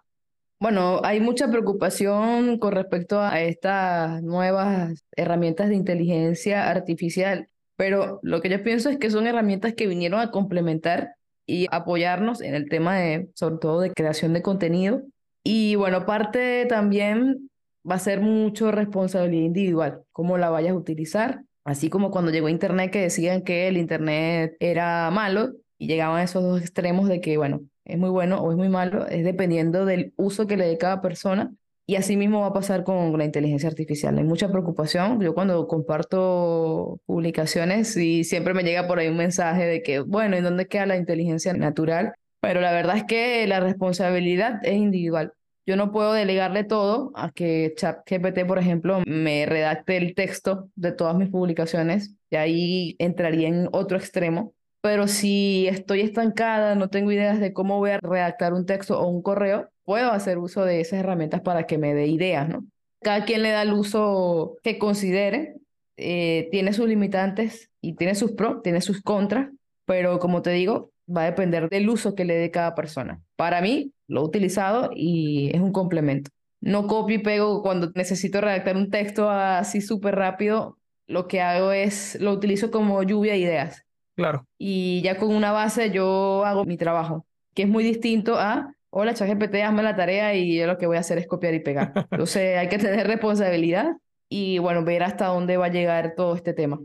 Bueno, 0.60 1.02
hay 1.04 1.20
mucha 1.20 1.50
preocupación 1.50 2.60
con 2.60 2.72
respecto 2.72 3.20
a 3.20 3.42
estas 3.42 4.24
nuevas 4.24 5.04
herramientas 5.16 5.70
de 5.70 5.76
inteligencia 5.76 6.70
artificial, 6.70 7.50
pero 7.76 8.20
lo 8.24 8.42
que 8.42 8.50
yo 8.50 8.64
pienso 8.64 8.90
es 8.90 8.98
que 8.98 9.12
son 9.12 9.28
herramientas 9.28 9.74
que 9.74 9.88
vinieron 9.88 10.22
a 10.22 10.32
complementar 10.32 11.16
y 11.46 11.68
apoyarnos 11.72 12.42
en 12.42 12.56
el 12.56 12.70
tema 12.70 12.96
de, 12.96 13.30
sobre 13.36 13.58
todo, 13.58 13.82
de 13.82 13.92
creación 13.92 14.34
de 14.34 14.42
contenido. 14.42 15.04
Y 15.44 15.76
bueno, 15.76 16.06
parte 16.06 16.66
también 16.68 17.50
va 17.90 17.96
a 17.96 18.00
ser 18.00 18.22
mucho 18.22 18.72
responsabilidad 18.72 19.46
individual, 19.46 20.02
cómo 20.12 20.38
la 20.38 20.50
vayas 20.50 20.72
a 20.72 20.76
utilizar. 20.76 21.44
Así 21.64 21.90
como 21.90 22.12
cuando 22.12 22.32
llegó 22.32 22.50
Internet 22.50 22.92
que 22.92 23.02
decían 23.02 23.42
que 23.42 23.68
el 23.68 23.78
Internet 23.78 24.56
era 24.60 25.10
malo 25.12 25.54
y 25.78 25.88
llegaban 25.88 26.18
a 26.18 26.24
esos 26.24 26.44
dos 26.44 26.62
extremos 26.62 27.08
de 27.10 27.22
que, 27.22 27.38
bueno, 27.38 27.62
es 27.86 27.98
muy 27.98 28.10
bueno 28.10 28.42
o 28.42 28.52
es 28.52 28.58
muy 28.58 28.70
malo, 28.70 29.08
es 29.08 29.24
dependiendo 29.24 29.86
del 29.86 30.14
uso 30.16 30.48
que 30.48 30.58
le 30.58 30.68
dé 30.68 30.78
cada 30.78 31.02
persona. 31.02 31.54
Y 31.88 31.98
así 31.98 32.18
mismo 32.18 32.42
va 32.42 32.48
a 32.48 32.54
pasar 32.54 32.84
con 32.84 33.16
la 33.16 33.26
inteligencia 33.26 33.70
artificial. 33.70 34.18
Hay 34.18 34.24
mucha 34.24 34.50
preocupación. 34.50 35.22
Yo 35.22 35.36
cuando 35.36 35.68
comparto 35.68 37.00
publicaciones 37.06 37.96
y 37.96 38.24
siempre 38.24 38.56
me 38.56 38.64
llega 38.64 38.88
por 38.88 38.98
ahí 38.98 39.08
un 39.08 39.18
mensaje 39.18 39.66
de 39.66 39.84
que, 39.84 40.00
bueno, 40.00 40.36
¿en 40.36 40.44
dónde 40.44 40.68
queda 40.68 40.88
la 40.88 40.98
inteligencia 40.98 41.54
natural? 41.54 42.14
Pero 42.40 42.60
la 42.62 42.72
verdad 42.72 42.98
es 42.98 43.04
que 43.04 43.46
la 43.46 43.60
responsabilidad 43.60 44.60
es 44.64 44.74
individual. 44.76 45.34
Yo 45.66 45.76
no 45.76 45.92
puedo 45.92 46.14
delegarle 46.14 46.64
todo 46.64 47.12
a 47.16 47.32
que 47.32 47.74
ChatGPT, 47.76 48.46
por 48.46 48.60
ejemplo, 48.60 49.02
me 49.08 49.46
redacte 49.48 49.98
el 49.98 50.14
texto 50.14 50.70
de 50.76 50.92
todas 50.92 51.16
mis 51.16 51.30
publicaciones 51.30 52.16
y 52.30 52.36
ahí 52.36 52.96
entraría 53.00 53.48
en 53.48 53.70
otro 53.72 53.98
extremo. 53.98 54.54
Pero 54.82 55.08
si 55.08 55.68
estoy 55.68 56.02
estancada, 56.02 56.76
no 56.76 56.90
tengo 56.90 57.12
ideas 57.12 57.40
de 57.40 57.54
cómo 57.54 57.80
voy 57.80 57.90
a 57.90 58.00
redactar 58.00 58.54
un 58.54 58.68
texto 58.68 59.00
o 59.00 59.08
un 59.08 59.24
correo, 59.24 59.70
puedo 59.84 60.12
hacer 60.12 60.38
uso 60.38 60.64
de 60.64 60.82
esas 60.82 61.00
herramientas 61.00 61.42
para 61.42 61.66
que 61.66 61.80
me 61.80 61.96
dé 61.96 62.06
ideas, 62.06 62.48
¿no? 62.48 62.64
Cada 63.02 63.26
quien 63.26 63.42
le 63.42 63.50
da 63.50 63.64
el 63.64 63.74
uso 63.74 64.58
que 64.62 64.78
considere, 64.78 65.56
eh, 65.98 66.50
tiene 66.52 66.74
sus 66.74 66.88
limitantes 66.88 67.72
y 67.82 67.94
tiene 67.94 68.14
sus 68.14 68.34
pros, 68.34 68.62
tiene 68.62 68.82
sus 68.82 69.02
contras, 69.02 69.50
pero 69.86 70.20
como 70.20 70.44
te 70.44 70.52
digo, 70.52 70.92
va 71.08 71.24
a 71.24 71.26
depender 71.26 71.70
del 71.70 71.90
uso 71.90 72.16
que 72.16 72.26
le 72.26 72.36
dé 72.36 72.52
cada 72.52 72.76
persona. 72.76 73.22
Para 73.36 73.62
mí, 73.62 73.94
lo 74.08 74.22
he 74.22 74.26
utilizado 74.26 74.90
y 74.94 75.52
es 75.54 75.62
un 75.62 75.72
complemento. 75.72 76.32
No 76.62 76.88
copio 76.88 77.18
y 77.18 77.20
pego 77.20 77.62
cuando 77.62 77.92
necesito 77.94 78.42
redactar 78.42 78.76
un 78.76 78.90
texto 78.90 79.30
así 79.30 79.82
súper 79.82 80.16
rápido. 80.16 80.78
Lo 81.08 81.28
que 81.28 81.42
hago 81.42 81.72
es, 81.72 82.20
lo 82.20 82.32
utilizo 82.32 82.72
como 82.72 83.04
lluvia 83.04 83.34
de 83.34 83.40
ideas. 83.40 83.86
Claro. 84.16 84.48
Y 84.58 85.02
ya 85.02 85.18
con 85.18 85.36
una 85.36 85.52
base 85.52 85.92
yo 85.92 86.46
hago 86.46 86.66
mi 86.66 86.78
trabajo, 86.78 87.26
que 87.54 87.64
es 87.64 87.68
muy 87.68 87.84
distinto 87.84 88.40
a, 88.40 88.74
hola 88.90 89.14
ChatGPT, 89.14 89.56
hazme 89.56 89.84
la 89.84 89.96
tarea 89.96 90.34
y 90.34 90.58
yo 90.58 90.68
lo 90.68 90.78
que 90.78 90.88
voy 90.88 90.98
a 90.98 91.02
hacer 91.02 91.18
es 91.18 91.28
copiar 91.28 91.54
y 91.54 91.60
pegar. 91.60 91.92
Entonces 92.12 92.58
hay 92.58 92.70
que 92.70 92.78
tener 92.78 93.08
responsabilidad 93.08 93.92
y 94.30 94.58
bueno, 94.60 94.84
ver 94.84 95.04
hasta 95.04 95.28
dónde 95.28 95.58
va 95.58 95.66
a 95.66 95.72
llegar 95.72 96.14
todo 96.16 96.36
este 96.36 96.54
tema. 96.54 96.80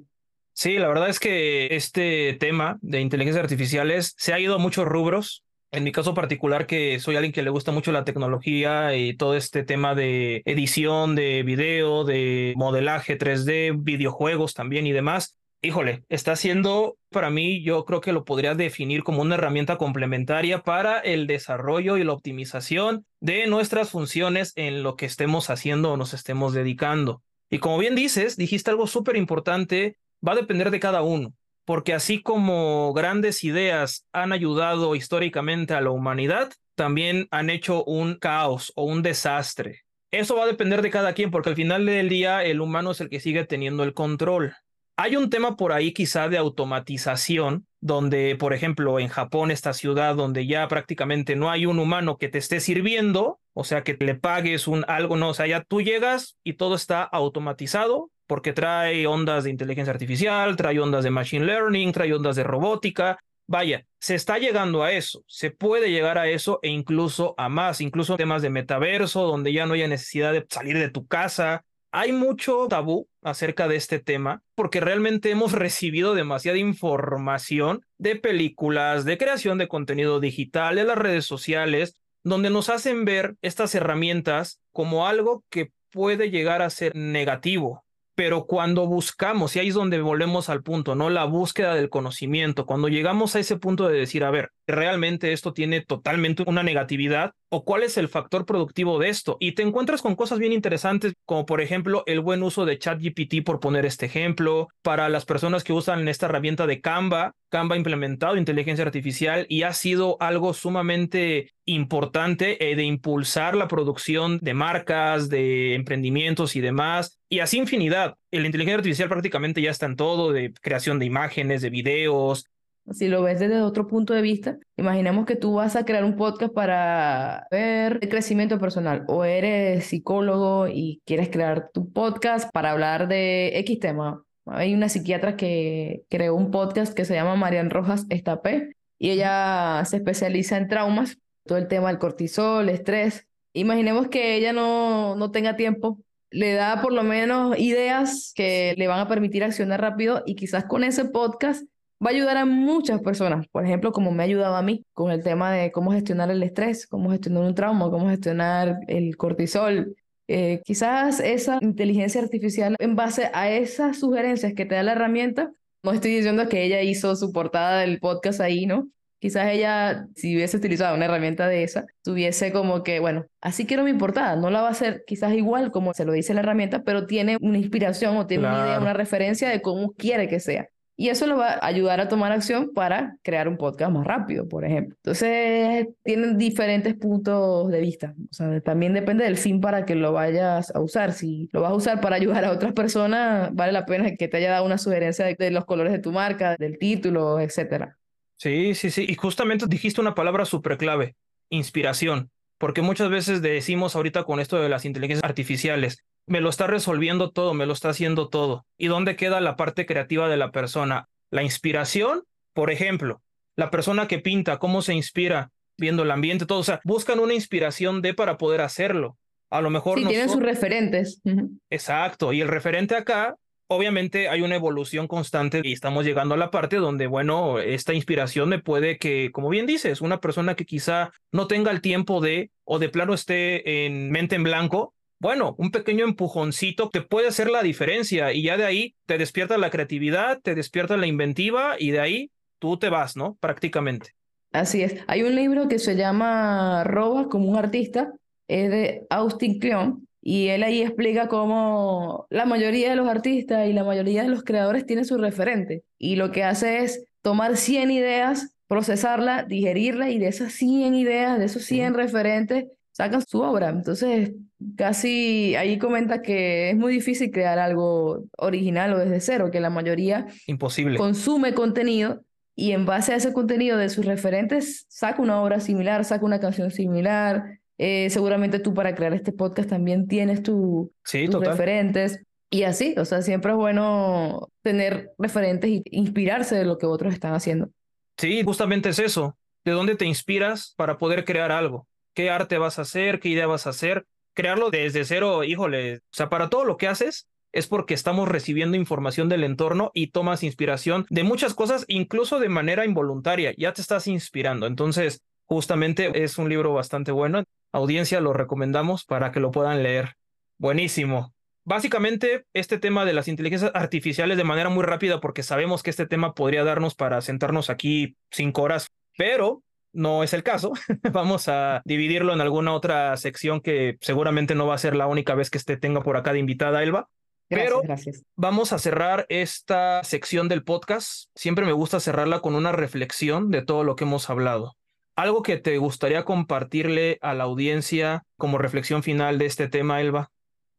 Sí, 0.61 0.77
la 0.77 0.89
verdad 0.89 1.09
es 1.09 1.21
que 1.21 1.75
este 1.75 2.35
tema 2.35 2.79
de 2.83 3.01
inteligencias 3.01 3.43
artificiales 3.43 4.15
se 4.19 4.35
ha 4.35 4.39
ido 4.39 4.57
a 4.57 4.59
muchos 4.59 4.85
rubros. 4.85 5.43
En 5.71 5.85
mi 5.85 5.91
caso 5.91 6.13
particular, 6.13 6.67
que 6.67 7.01
soy 7.01 7.17
alguien 7.17 7.33
que 7.33 7.43
le 7.43 7.49
gusta 7.49 7.73
mucho 7.73 7.93
la 7.93 8.05
tecnología 8.05 8.95
y 8.95 9.17
todo 9.17 9.37
este 9.37 9.65
tema 9.65 9.95
de 9.95 10.43
edición 10.45 11.17
de 11.17 11.45
video, 11.45 12.05
de 12.05 12.53
modelaje 12.59 13.17
3D, 13.17 13.75
videojuegos 13.83 14.53
también 14.53 14.87
y 14.87 14.93
demás, 14.93 15.39
híjole, 15.63 16.05
está 16.11 16.37
siendo 16.37 16.99
para 17.09 17.31
mí, 17.31 17.63
yo 17.63 17.87
creo 17.87 18.03
que 18.03 18.13
lo 18.13 18.27
podría 18.27 18.55
definir 18.55 19.03
como 19.03 19.23
una 19.23 19.37
herramienta 19.37 19.79
complementaria 19.79 20.63
para 20.63 20.99
el 20.99 21.27
desarrollo 21.27 21.97
y 21.97 22.05
la 22.05 22.13
optimización 22.13 23.07
de 23.19 23.47
nuestras 23.47 23.89
funciones 23.89 24.53
en 24.57 24.83
lo 24.83 24.97
que 24.97 25.07
estemos 25.07 25.49
haciendo 25.49 25.93
o 25.93 25.97
nos 25.97 26.13
estemos 26.13 26.53
dedicando. 26.53 27.23
Y 27.49 27.61
como 27.61 27.79
bien 27.79 27.95
dices, 27.95 28.37
dijiste 28.37 28.71
algo 28.71 28.87
súper 28.87 29.17
importante, 29.17 29.97
va 30.27 30.33
a 30.33 30.37
depender 30.37 30.71
de 30.71 30.81
cada 30.81 31.03
uno, 31.03 31.35
porque 31.65 31.95
así 31.95 32.23
como 32.23 32.93
grandes 32.93 33.45
ideas 33.45 34.07
han 34.13 34.33
ayudado 34.33 34.95
históricamente 34.95 35.75
a 35.75 35.81
la 35.81 35.91
humanidad, 35.91 36.53
también 36.75 37.29
han 37.31 37.51
hecho 37.51 37.85
un 37.85 38.15
caos 38.15 38.73
o 38.75 38.85
un 38.85 39.03
desastre. 39.03 39.83
Eso 40.11 40.35
va 40.35 40.45
a 40.45 40.49
depender 40.49 40.83
de 40.83 40.91
cada 40.91 41.13
quien, 41.13 41.31
porque 41.31 41.51
al 41.51 41.57
final 41.57 41.87
del 41.87 42.09
día 42.09 42.45
el 42.45 42.61
humano 42.61 42.91
es 42.91 43.01
el 43.01 43.09
que 43.09 43.21
sigue 43.21 43.45
teniendo 43.45 43.85
el 43.85 43.95
control. 43.95 44.55
Hay 44.97 45.17
un 45.17 45.31
tema 45.31 45.57
por 45.57 45.73
ahí 45.73 45.93
quizá 45.93 46.29
de 46.29 46.37
automatización, 46.37 47.67
donde, 47.81 48.37
por 48.37 48.53
ejemplo, 48.53 48.99
en 48.99 49.09
Japón, 49.09 49.51
esta 49.51 49.73
ciudad 49.73 50.15
donde 50.15 50.47
ya 50.47 50.69
prácticamente 50.69 51.37
no 51.37 51.51
hay 51.51 51.65
un 51.65 51.79
humano 51.79 52.19
que 52.19 52.29
te 52.29 52.39
esté 52.39 52.61
sirviendo, 52.61 53.41
o 53.55 53.65
sea, 53.65 53.83
que 53.83 53.97
le 53.99 54.15
pagues 54.15 54.69
un 54.69 54.85
algo, 54.89 55.17
no, 55.17 55.31
o 55.31 55.35
sea, 55.35 55.47
ya 55.47 55.63
tú 55.63 55.81
llegas 55.81 56.37
y 56.45 56.55
todo 56.55 56.75
está 56.75 57.03
automatizado 57.03 58.11
porque 58.31 58.53
trae 58.53 59.09
ondas 59.09 59.43
de 59.43 59.51
inteligencia 59.51 59.93
artificial, 59.93 60.55
trae 60.55 60.79
ondas 60.79 61.03
de 61.03 61.11
machine 61.11 61.45
learning, 61.45 61.91
trae 61.91 62.15
ondas 62.15 62.37
de 62.37 62.45
robótica. 62.45 63.19
Vaya, 63.49 63.85
se 63.99 64.15
está 64.15 64.39
llegando 64.39 64.85
a 64.85 64.93
eso, 64.93 65.25
se 65.27 65.51
puede 65.51 65.91
llegar 65.91 66.17
a 66.17 66.29
eso 66.29 66.61
e 66.63 66.69
incluso 66.69 67.35
a 67.39 67.49
más, 67.49 67.81
incluso 67.81 68.17
temas 68.17 68.41
de 68.41 68.51
metaverso, 68.51 69.27
donde 69.27 69.53
ya 69.53 69.67
no 69.67 69.75
haya 69.75 69.89
necesidad 69.89 70.33
de 70.33 70.47
salir 70.49 70.79
de 70.79 70.91
tu 70.91 71.09
casa, 71.09 71.65
hay 71.91 72.13
mucho 72.13 72.69
tabú 72.69 73.09
acerca 73.21 73.67
de 73.67 73.75
este 73.75 73.99
tema 73.99 74.45
porque 74.55 74.79
realmente 74.79 75.33
hemos 75.33 75.51
recibido 75.51 76.15
demasiada 76.15 76.59
información 76.59 77.85
de 77.99 78.15
películas, 78.15 79.05
de 79.05 79.19
creación 79.19 79.59
de 79.59 79.67
contenido 79.67 80.21
digital, 80.21 80.77
de 80.77 80.85
las 80.85 80.99
redes 80.99 81.25
sociales, 81.25 81.97
donde 82.23 82.51
nos 82.51 82.69
hacen 82.69 83.05
ver 83.05 83.35
estas 83.43 83.75
herramientas 83.75 84.61
como 84.71 85.09
algo 85.09 85.43
que 85.51 85.73
puede 85.91 86.31
llegar 86.31 86.63
a 86.63 86.71
ser 86.71 86.95
negativo. 86.95 87.83
Pero 88.21 88.45
cuando 88.45 88.87
buscamos, 88.87 89.57
y 89.57 89.61
ahí 89.61 89.69
es 89.69 89.75
donde 89.75 89.99
volvemos 89.99 90.51
al 90.51 90.63
punto, 90.63 90.95
¿no? 90.95 91.09
La 91.09 91.25
búsqueda 91.25 91.75
del 91.75 91.89
conocimiento, 91.89 92.67
cuando 92.67 92.89
llegamos 92.89 93.35
a 93.35 93.39
ese 93.39 93.57
punto 93.57 93.89
de 93.89 93.99
decir, 93.99 94.25
a 94.25 94.31
ver, 94.31 94.51
realmente 94.67 95.33
esto 95.33 95.55
tiene 95.55 95.81
totalmente 95.81 96.45
una 96.47 96.63
negatividad, 96.63 97.33
o 97.49 97.65
cuál 97.65 97.83
es 97.83 97.97
el 97.97 98.09
factor 98.09 98.45
productivo 98.45 98.99
de 98.99 99.09
esto. 99.09 99.39
Y 99.41 99.53
te 99.53 99.63
encuentras 99.63 100.03
con 100.03 100.17
cosas 100.17 100.39
bien 100.39 100.53
interesantes, 100.53 101.15
como 101.25 101.47
por 101.47 101.63
ejemplo 101.63 102.03
el 102.05 102.21
buen 102.21 102.43
uso 102.43 102.67
de 102.67 102.79
ChatGPT, 102.79 103.43
por 103.43 103.59
poner 103.59 103.87
este 103.87 104.05
ejemplo, 104.05 104.69
para 104.83 105.09
las 105.09 105.25
personas 105.25 105.65
que 105.65 105.73
usan 105.73 106.07
esta 106.07 106.27
herramienta 106.27 106.67
de 106.67 106.83
Canva. 106.83 107.33
Canva 107.49 107.75
ha 107.75 107.79
implementado 107.79 108.37
inteligencia 108.37 108.85
artificial 108.85 109.47
y 109.49 109.63
ha 109.63 109.73
sido 109.73 110.19
algo 110.21 110.53
sumamente 110.53 111.53
importante 111.65 112.71
eh, 112.71 112.77
de 112.77 112.85
impulsar 112.85 113.57
la 113.57 113.67
producción 113.67 114.39
de 114.41 114.55
marcas, 114.55 115.31
de 115.31 115.75
emprendimientos 115.75 116.55
y 116.55 116.61
demás. 116.61 117.20
Y 117.31 117.39
así 117.39 117.57
infinidad. 117.57 118.17
La 118.31 118.45
inteligencia 118.45 118.77
artificial 118.77 119.09
prácticamente 119.09 119.63
ya 119.63 119.71
está 119.71 119.87
en 119.87 119.97
todo, 119.97 120.33
de 120.33 120.53
creación 120.61 120.99
de 120.99 121.07
imágenes, 121.07 121.63
de 121.63 121.71
videos, 121.71 122.45
si 122.93 123.09
lo 123.09 123.23
ves 123.23 123.39
desde 123.39 123.63
otro 123.63 123.87
punto 123.87 124.15
de 124.15 124.23
vista, 124.23 124.59
imaginemos 124.77 125.25
que 125.25 125.37
tú 125.37 125.55
vas 125.55 125.77
a 125.77 125.85
crear 125.85 126.05
un 126.05 126.17
podcast 126.17 126.53
para 126.53 127.47
ver 127.51 127.99
el 128.03 128.09
crecimiento 128.09 128.59
personal 128.59 129.05
o 129.07 129.25
eres 129.25 129.85
psicólogo 129.87 130.67
y 130.67 131.01
quieres 131.05 131.29
crear 131.29 131.71
tu 131.73 131.93
podcast 131.93 132.51
para 132.53 132.73
hablar 132.73 133.07
de 133.07 133.59
X 133.61 133.79
tema. 133.79 134.25
Hay 134.47 134.75
una 134.75 134.89
psiquiatra 134.89 135.37
que 135.37 136.03
creó 136.09 136.35
un 136.35 136.51
podcast 136.51 136.93
que 136.93 137.05
se 137.05 137.15
llama 137.15 137.37
Marian 137.37 137.71
Rojas 137.71 138.07
Estapé 138.09 138.73
y 138.99 139.11
ella 139.11 139.85
se 139.85 139.99
especializa 139.99 140.57
en 140.57 140.67
traumas, 140.67 141.19
todo 141.45 141.59
el 141.59 141.69
tema 141.69 141.89
del 141.89 141.99
cortisol, 141.99 142.69
estrés. 142.69 143.29
Imaginemos 143.53 144.09
que 144.09 144.35
ella 144.35 144.53
no, 144.53 145.15
no 145.15 145.31
tenga 145.31 145.55
tiempo 145.57 146.01
le 146.31 146.55
da 146.55 146.81
por 146.81 146.93
lo 146.93 147.03
menos 147.03 147.59
ideas 147.59 148.33
que 148.35 148.75
le 148.77 148.87
van 148.87 149.01
a 149.01 149.09
permitir 149.09 149.45
accionar 149.45 149.81
rápido 149.81 150.23
y 150.27 150.35
quizás 150.35 150.65
con 150.65 150.85
ese 150.85 151.05
podcast 151.05 151.65
va 152.05 152.11
a 152.11 152.13
ayudar 152.13 152.37
a 152.39 152.47
muchas 152.47 153.01
personas, 153.03 153.47
por 153.49 153.65
ejemplo, 153.65 153.93
como 153.93 154.11
me 154.11 154.23
ha 154.23 154.27
ayudado 154.27 154.57
a 154.57 154.63
mí 154.63 154.85
con 154.93 155.11
el 155.11 155.23
tema 155.23 155.53
de 155.53 155.71
cómo 155.71 155.93
gestionar 155.93 156.31
el 156.31 156.43
estrés, 156.43 156.87
cómo 156.87 157.11
gestionar 157.11 157.43
un 157.43 157.55
trauma, 157.55 157.91
cómo 157.91 158.09
gestionar 158.09 158.79
el 158.87 159.17
cortisol. 159.17 159.95
Eh, 160.29 160.63
quizás 160.65 161.21
esa 161.21 161.59
inteligencia 161.61 162.23
artificial, 162.23 162.77
en 162.79 162.95
base 162.97 163.31
a 163.35 163.51
esas 163.51 163.99
sugerencias 163.99 164.55
que 164.55 164.65
te 164.65 164.77
da 164.77 164.83
la 164.83 164.93
herramienta, 164.93 165.53
no 165.83 165.93
estoy 165.93 166.15
diciendo 166.15 166.49
que 166.49 166.65
ella 166.65 166.83
hizo 166.83 167.17
su 167.17 167.33
portada 167.33 167.81
del 167.81 167.99
podcast 167.99 168.41
ahí, 168.41 168.65
¿no? 168.65 168.89
Quizás 169.21 169.49
ella, 169.49 170.07
si 170.17 170.35
hubiese 170.35 170.57
utilizado 170.57 170.97
una 170.97 171.05
herramienta 171.05 171.47
de 171.47 171.63
esa, 171.63 171.87
tuviese 172.03 172.53
como 172.53 172.83
que, 172.83 173.01
bueno, 173.01 173.27
así 173.41 173.67
quiero 173.67 173.85
mi 173.85 173.93
portada. 173.95 174.35
No 174.35 174.51
la 174.51 174.63
va 174.63 174.69
a 174.69 174.73
hacer 174.73 175.05
quizás 175.07 175.35
igual 175.35 175.71
como 175.71 175.95
se 175.95 176.05
lo 176.05 176.13
dice 176.13 176.35
la 176.35 176.41
herramienta, 176.41 176.83
pero 176.83 177.07
tiene 177.07 177.37
una 177.41 177.59
inspiración 177.59 178.17
o 178.17 178.27
tiene 178.27 178.49
una 178.49 178.67
idea, 178.67 178.81
una 178.81 178.95
referencia 178.95 179.49
de 179.49 179.63
cómo 179.63 179.93
quiere 179.93 180.27
que 180.27 180.41
sea. 180.41 180.69
Y 181.01 181.09
eso 181.09 181.27
lo 181.27 181.39
va 181.39 181.53
a 181.53 181.67
ayudar 181.67 181.99
a 181.99 182.09
tomar 182.09 182.31
acción 182.31 182.75
para 182.75 183.17
crear 183.23 183.49
un 183.49 183.57
podcast 183.57 183.91
más 183.91 184.07
rápido, 184.07 184.47
por 184.47 184.67
ejemplo. 184.67 184.97
Entonces, 184.97 185.89
tienen 186.03 186.37
diferentes 186.37 186.95
puntos 186.95 187.71
de 187.71 187.81
vista. 187.81 188.15
O 188.31 188.35
sea, 188.35 188.61
también 188.61 188.93
depende 188.93 189.25
del 189.25 189.39
fin 189.39 189.63
para 189.63 189.87
que 189.87 189.95
lo 189.95 190.13
vayas 190.13 190.71
a 190.75 190.81
usar. 190.81 191.15
Si 191.15 191.49
lo 191.53 191.63
vas 191.63 191.73
a 191.73 191.75
usar 191.75 192.01
para 192.03 192.17
ayudar 192.17 192.45
a 192.45 192.53
otras 192.53 192.75
personas, 192.75 193.49
vale 193.55 193.73
la 193.73 193.87
pena 193.87 194.15
que 194.15 194.29
te 194.29 194.37
haya 194.37 194.51
dado 194.51 194.67
una 194.67 194.77
sugerencia 194.77 195.25
de, 195.25 195.51
los 195.51 195.65
colores 195.65 195.95
de 195.95 196.01
tu 196.01 196.13
marca, 196.13 196.57
del 196.59 196.77
título, 196.77 197.41
etcétera. 197.41 197.97
Sí, 198.41 198.75
sí, 198.75 198.91
sí. 198.91 199.05
Y 199.07 199.17
justamente 199.17 199.67
dijiste 199.69 200.01
una 200.01 200.15
palabra 200.15 200.47
súper 200.47 200.79
clave, 200.79 201.15
inspiración. 201.51 202.31
Porque 202.57 202.81
muchas 202.81 203.11
veces 203.11 203.43
decimos 203.43 203.95
ahorita 203.95 204.25
con 204.25 204.41
esto 204.41 204.59
de 204.59 204.71
las 204.71 204.87
inteligencias 204.87 205.29
artificiales, 205.29 206.05
me 206.27 206.41
lo 206.41 206.49
está 206.49 206.67
resolviendo 206.67 207.33
todo, 207.33 207.53
me 207.53 207.67
lo 207.67 207.75
está 207.75 207.91
haciendo 207.91 208.29
todo. 208.29 208.65
¿Y 208.79 208.87
dónde 208.87 209.15
queda 209.17 209.43
la 209.43 209.57
parte 209.57 209.85
creativa 209.85 210.29
de 210.31 210.39
la 210.39 210.53
persona? 210.53 211.09
La 211.31 211.43
inspiración, 211.43 212.23
por 212.55 212.71
ejemplo, 212.71 213.21
la 213.57 213.71
persona 213.71 214.09
que 214.09 214.21
pinta, 214.21 214.59
cómo 214.59 214.81
se 214.81 214.95
inspira 214.95 215.51
viendo 215.77 216.03
el 216.03 216.11
ambiente, 216.11 216.47
todo, 216.47 216.61
o 216.61 216.65
sea, 216.65 216.81
buscan 216.83 217.21
una 217.21 217.35
inspiración 217.35 218.01
de 218.01 218.15
para 218.15 218.39
poder 218.39 218.63
hacerlo. 218.63 219.19
A 219.51 219.61
lo 219.61 219.69
mejor 219.69 219.99
sí, 219.99 220.07
tienen 220.07 220.31
sus 220.31 220.43
referentes. 220.43 221.21
Exacto, 221.69 222.33
y 222.33 222.41
el 222.41 222.49
referente 222.49 222.95
acá, 222.95 223.37
obviamente 223.71 224.29
hay 224.29 224.43
una 224.43 224.57
evolución 224.57 225.07
constante 225.07 225.63
y 225.63 225.73
estamos 225.73 226.05
llegando 226.05 226.35
a 226.35 226.39
la 226.39 226.51
parte 226.51 226.77
donde, 226.77 227.07
bueno, 227.07 227.61
esta 227.61 227.95
inspiración 227.95 228.49
me 228.49 228.59
puede 228.59 228.99
que, 228.99 229.31
como 229.33 229.49
bien 229.49 229.65
dices, 229.65 230.01
una 230.01 230.21
persona 230.21 230.57
que 230.57 230.67
quizá 230.67 231.13
no 231.31 231.47
tenga 231.47 231.71
el 231.71 231.81
tiempo 231.81 232.21
de, 232.21 232.51
o 232.65 232.81
de 232.81 232.89
plano 232.89 233.15
esté 233.15 233.87
en 233.87 234.11
mente 234.11 234.35
en 234.35 234.43
blanco, 234.43 234.95
bueno, 235.21 235.55
un 235.57 235.71
pequeño 235.71 236.05
empujoncito 236.05 236.89
te 236.89 237.01
puede 237.01 237.29
hacer 237.29 237.49
la 237.49 237.63
diferencia 237.63 238.33
y 238.33 238.43
ya 238.43 238.57
de 238.57 238.65
ahí 238.65 238.97
te 239.07 239.19
despierta 239.19 239.57
la 239.57 239.71
creatividad, 239.71 240.41
te 240.41 240.57
despierta 240.57 240.97
la 240.97 241.07
inventiva 241.07 241.77
y 241.79 241.93
de 241.93 242.01
ahí 242.01 242.31
tú 242.59 242.77
te 242.77 242.89
vas, 242.89 243.17
¿no? 243.17 243.37
Prácticamente. 243.39 244.15
Así 244.53 244.83
es. 244.83 244.97
Hay 245.07 245.23
un 245.23 245.37
libro 245.37 245.69
que 245.69 245.79
se 245.79 245.95
llama 245.95 246.83
Roba 246.83 247.29
como 247.29 247.49
un 247.49 247.57
artista, 247.57 248.13
es 248.49 248.69
de 248.69 249.07
Austin 249.11 249.61
Kleon, 249.61 250.09
y 250.23 250.49
él 250.49 250.63
ahí 250.63 250.83
explica 250.83 251.29
cómo 251.29 252.27
la 252.31 252.45
mayoría 252.45 252.91
de 252.91 252.97
los 252.97 253.09
artistas 253.09 253.69
y 253.69 253.73
la 253.73 253.85
mayoría 253.85 254.23
de 254.23 254.29
los 254.29 254.43
creadores 254.45 254.85
tienen 254.85 255.05
su 255.05 255.17
referente. 255.17 255.83
Y 255.99 256.17
lo 256.17 256.31
que 256.31 256.45
hace 256.45 256.81
es 256.81 257.05
tomar 257.23 257.57
100 257.57 257.91
ideas, 257.91 258.55
procesarla, 258.67 259.45
digerirla 259.45 260.11
y 260.11 260.19
de 260.19 260.29
esas 260.29 260.53
100 260.53 260.95
ideas, 260.95 261.39
de 261.39 261.47
esos 261.47 261.65
100 261.65 261.95
referentes, 261.95 262.67
sacan 262.93 263.25
su 263.27 263.41
obra. 263.41 263.71
Entonces, 263.71 264.33
casi 264.77 265.55
ahí 265.57 265.79
comenta 265.79 266.21
que 266.21 266.71
es 266.71 266.77
muy 266.77 266.93
difícil 266.93 267.31
crear 267.31 267.59
algo 267.59 268.25
original 268.37 268.93
o 268.93 268.99
desde 268.99 269.21
cero, 269.21 269.51
que 269.51 269.61
la 269.61 269.71
mayoría 269.71 270.27
Imposible. 270.47 270.99
consume 270.99 271.55
contenido 271.55 272.23
y 272.55 272.73
en 272.73 272.85
base 272.85 273.15
a 273.15 273.17
ese 273.17 273.33
contenido 273.33 273.79
de 273.79 273.89
sus 273.89 274.05
referentes 274.05 274.85
saca 274.91 275.23
una 275.23 275.41
obra 275.43 275.61
similar, 275.61 276.05
saca 276.05 276.27
una 276.27 276.41
canción 276.41 276.71
similar. 276.71 277.60
Eh, 277.83 278.11
seguramente 278.11 278.59
tú 278.59 278.75
para 278.75 278.95
crear 278.95 279.15
este 279.15 279.33
podcast 279.33 279.71
también 279.71 280.07
tienes 280.07 280.43
tu, 280.43 280.93
tus 281.03 281.41
referentes. 281.41 282.21
Y 282.51 282.65
así, 282.65 282.95
o 282.99 283.05
sea, 283.05 283.23
siempre 283.23 283.53
es 283.53 283.57
bueno 283.57 284.51
tener 284.63 285.13
referentes 285.19 285.71
e 285.71 285.83
inspirarse 285.91 286.57
de 286.57 286.65
lo 286.65 286.79
que 286.79 286.87
otros 286.87 287.15
están 287.15 287.33
haciendo. 287.33 287.71
Sí, 288.19 288.43
justamente 288.43 288.89
es 288.89 288.99
eso. 288.99 289.37
¿De 289.65 289.73
dónde 289.73 289.95
te 289.95 290.05
inspiras 290.05 290.75
para 290.77 290.99
poder 290.99 291.25
crear 291.25 291.53
algo? 291.53 291.87
¿Qué 292.13 292.29
arte 292.29 292.59
vas 292.59 292.79
a 292.79 292.83
hacer? 292.83 293.21
¿Qué 293.21 293.29
idea 293.29 293.47
vas 293.47 293.67
a 293.67 293.71
hacer? 293.71 294.05
crearlo 294.35 294.71
desde 294.71 295.05
cero, 295.05 295.45
híjole, 295.45 295.97
o 295.97 296.01
sea, 296.13 296.29
para 296.29 296.49
todo 296.49 296.65
lo 296.65 296.77
que 296.77 296.89
haces 296.89 297.29
es 297.53 297.67
porque 297.67 297.95
estamos 297.95 298.29
recibiendo 298.29 298.77
información 298.77 299.29
del 299.29 299.43
entorno 299.43 299.91
y 299.93 300.09
tomas 300.09 300.45
inspiración 300.45 301.05
de 301.11 301.25
muchas 301.25 301.53
cosas, 301.53 301.85
incluso 301.89 302.39
de 302.39 302.49
manera 302.49 302.85
involuntaria, 302.85 303.53
ya 303.59 303.73
te 303.73 303.83
estás 303.83 304.07
inspirando. 304.07 304.67
Entonces, 304.67 305.23
justamente 305.47 306.23
es 306.23 306.39
un 306.39 306.49
libro 306.49 306.73
bastante 306.73 307.11
bueno. 307.11 307.43
Audiencia, 307.73 308.21
lo 308.21 308.33
recomendamos 308.33 309.05
para 309.05 309.31
que 309.33 309.41
lo 309.41 309.51
puedan 309.51 309.83
leer. 309.83 310.17
Buenísimo. 310.59 311.33
Básicamente, 311.65 312.47
este 312.53 312.79
tema 312.79 313.05
de 313.05 313.13
las 313.13 313.29
inteligencias 313.29 313.71
artificiales 313.75 314.37
de 314.37 314.45
manera 314.45 314.71
muy 314.71 314.83
rápida, 314.83 315.21
porque 315.21 315.43
sabemos 315.43 315.83
que 315.83 315.91
este 315.91 316.07
tema 316.07 316.35
podría 316.35 316.65
darnos 316.65 316.95
para 316.95 317.21
sentarnos 317.21 317.71
aquí 317.71 318.17
cinco 318.31 318.63
horas, 318.63 318.89
pero 319.17 319.63
no 319.93 320.25
es 320.25 320.33
el 320.33 320.43
caso. 320.43 320.73
Vamos 321.13 321.49
a 321.49 321.83
dividirlo 321.85 322.33
en 322.33 322.41
alguna 322.41 322.73
otra 322.73 323.17
sección 323.17 323.61
que 323.61 323.99
seguramente 324.01 324.55
no 324.55 324.67
va 324.67 324.75
a 324.75 324.79
ser 324.79 324.97
la 324.97 325.07
única 325.07 325.35
vez 325.35 325.51
que 325.51 325.59
esté 325.59 325.77
tenga 325.77 326.03
por 326.03 326.17
acá 326.17 326.33
de 326.33 326.39
invitada 326.39 326.83
Elba. 326.83 327.09
Pero 327.49 327.83
gracias. 327.83 328.23
vamos 328.37 328.73
a 328.73 328.79
cerrar 328.79 329.27
esta 329.29 330.05
sección 330.05 330.49
del 330.49 330.63
podcast. 330.63 331.31
Siempre 331.35 331.67
me 331.67 331.73
gusta 331.73 331.99
cerrarla 331.99 332.41
con 332.41 332.55
una 332.55 332.71
reflexión 332.71 333.51
de 333.51 333.63
todo 333.63 333.83
lo 333.83 333.97
que 333.97 334.05
hemos 334.05 334.31
hablado. 334.31 334.77
¿Algo 335.21 335.43
que 335.43 335.59
te 335.59 335.77
gustaría 335.77 336.25
compartirle 336.25 337.19
a 337.21 337.35
la 337.35 337.45
audiencia 337.45 338.25
como 338.39 338.57
reflexión 338.57 339.03
final 339.03 339.37
de 339.37 339.45
este 339.45 339.69
tema, 339.69 340.01
Elba? 340.01 340.31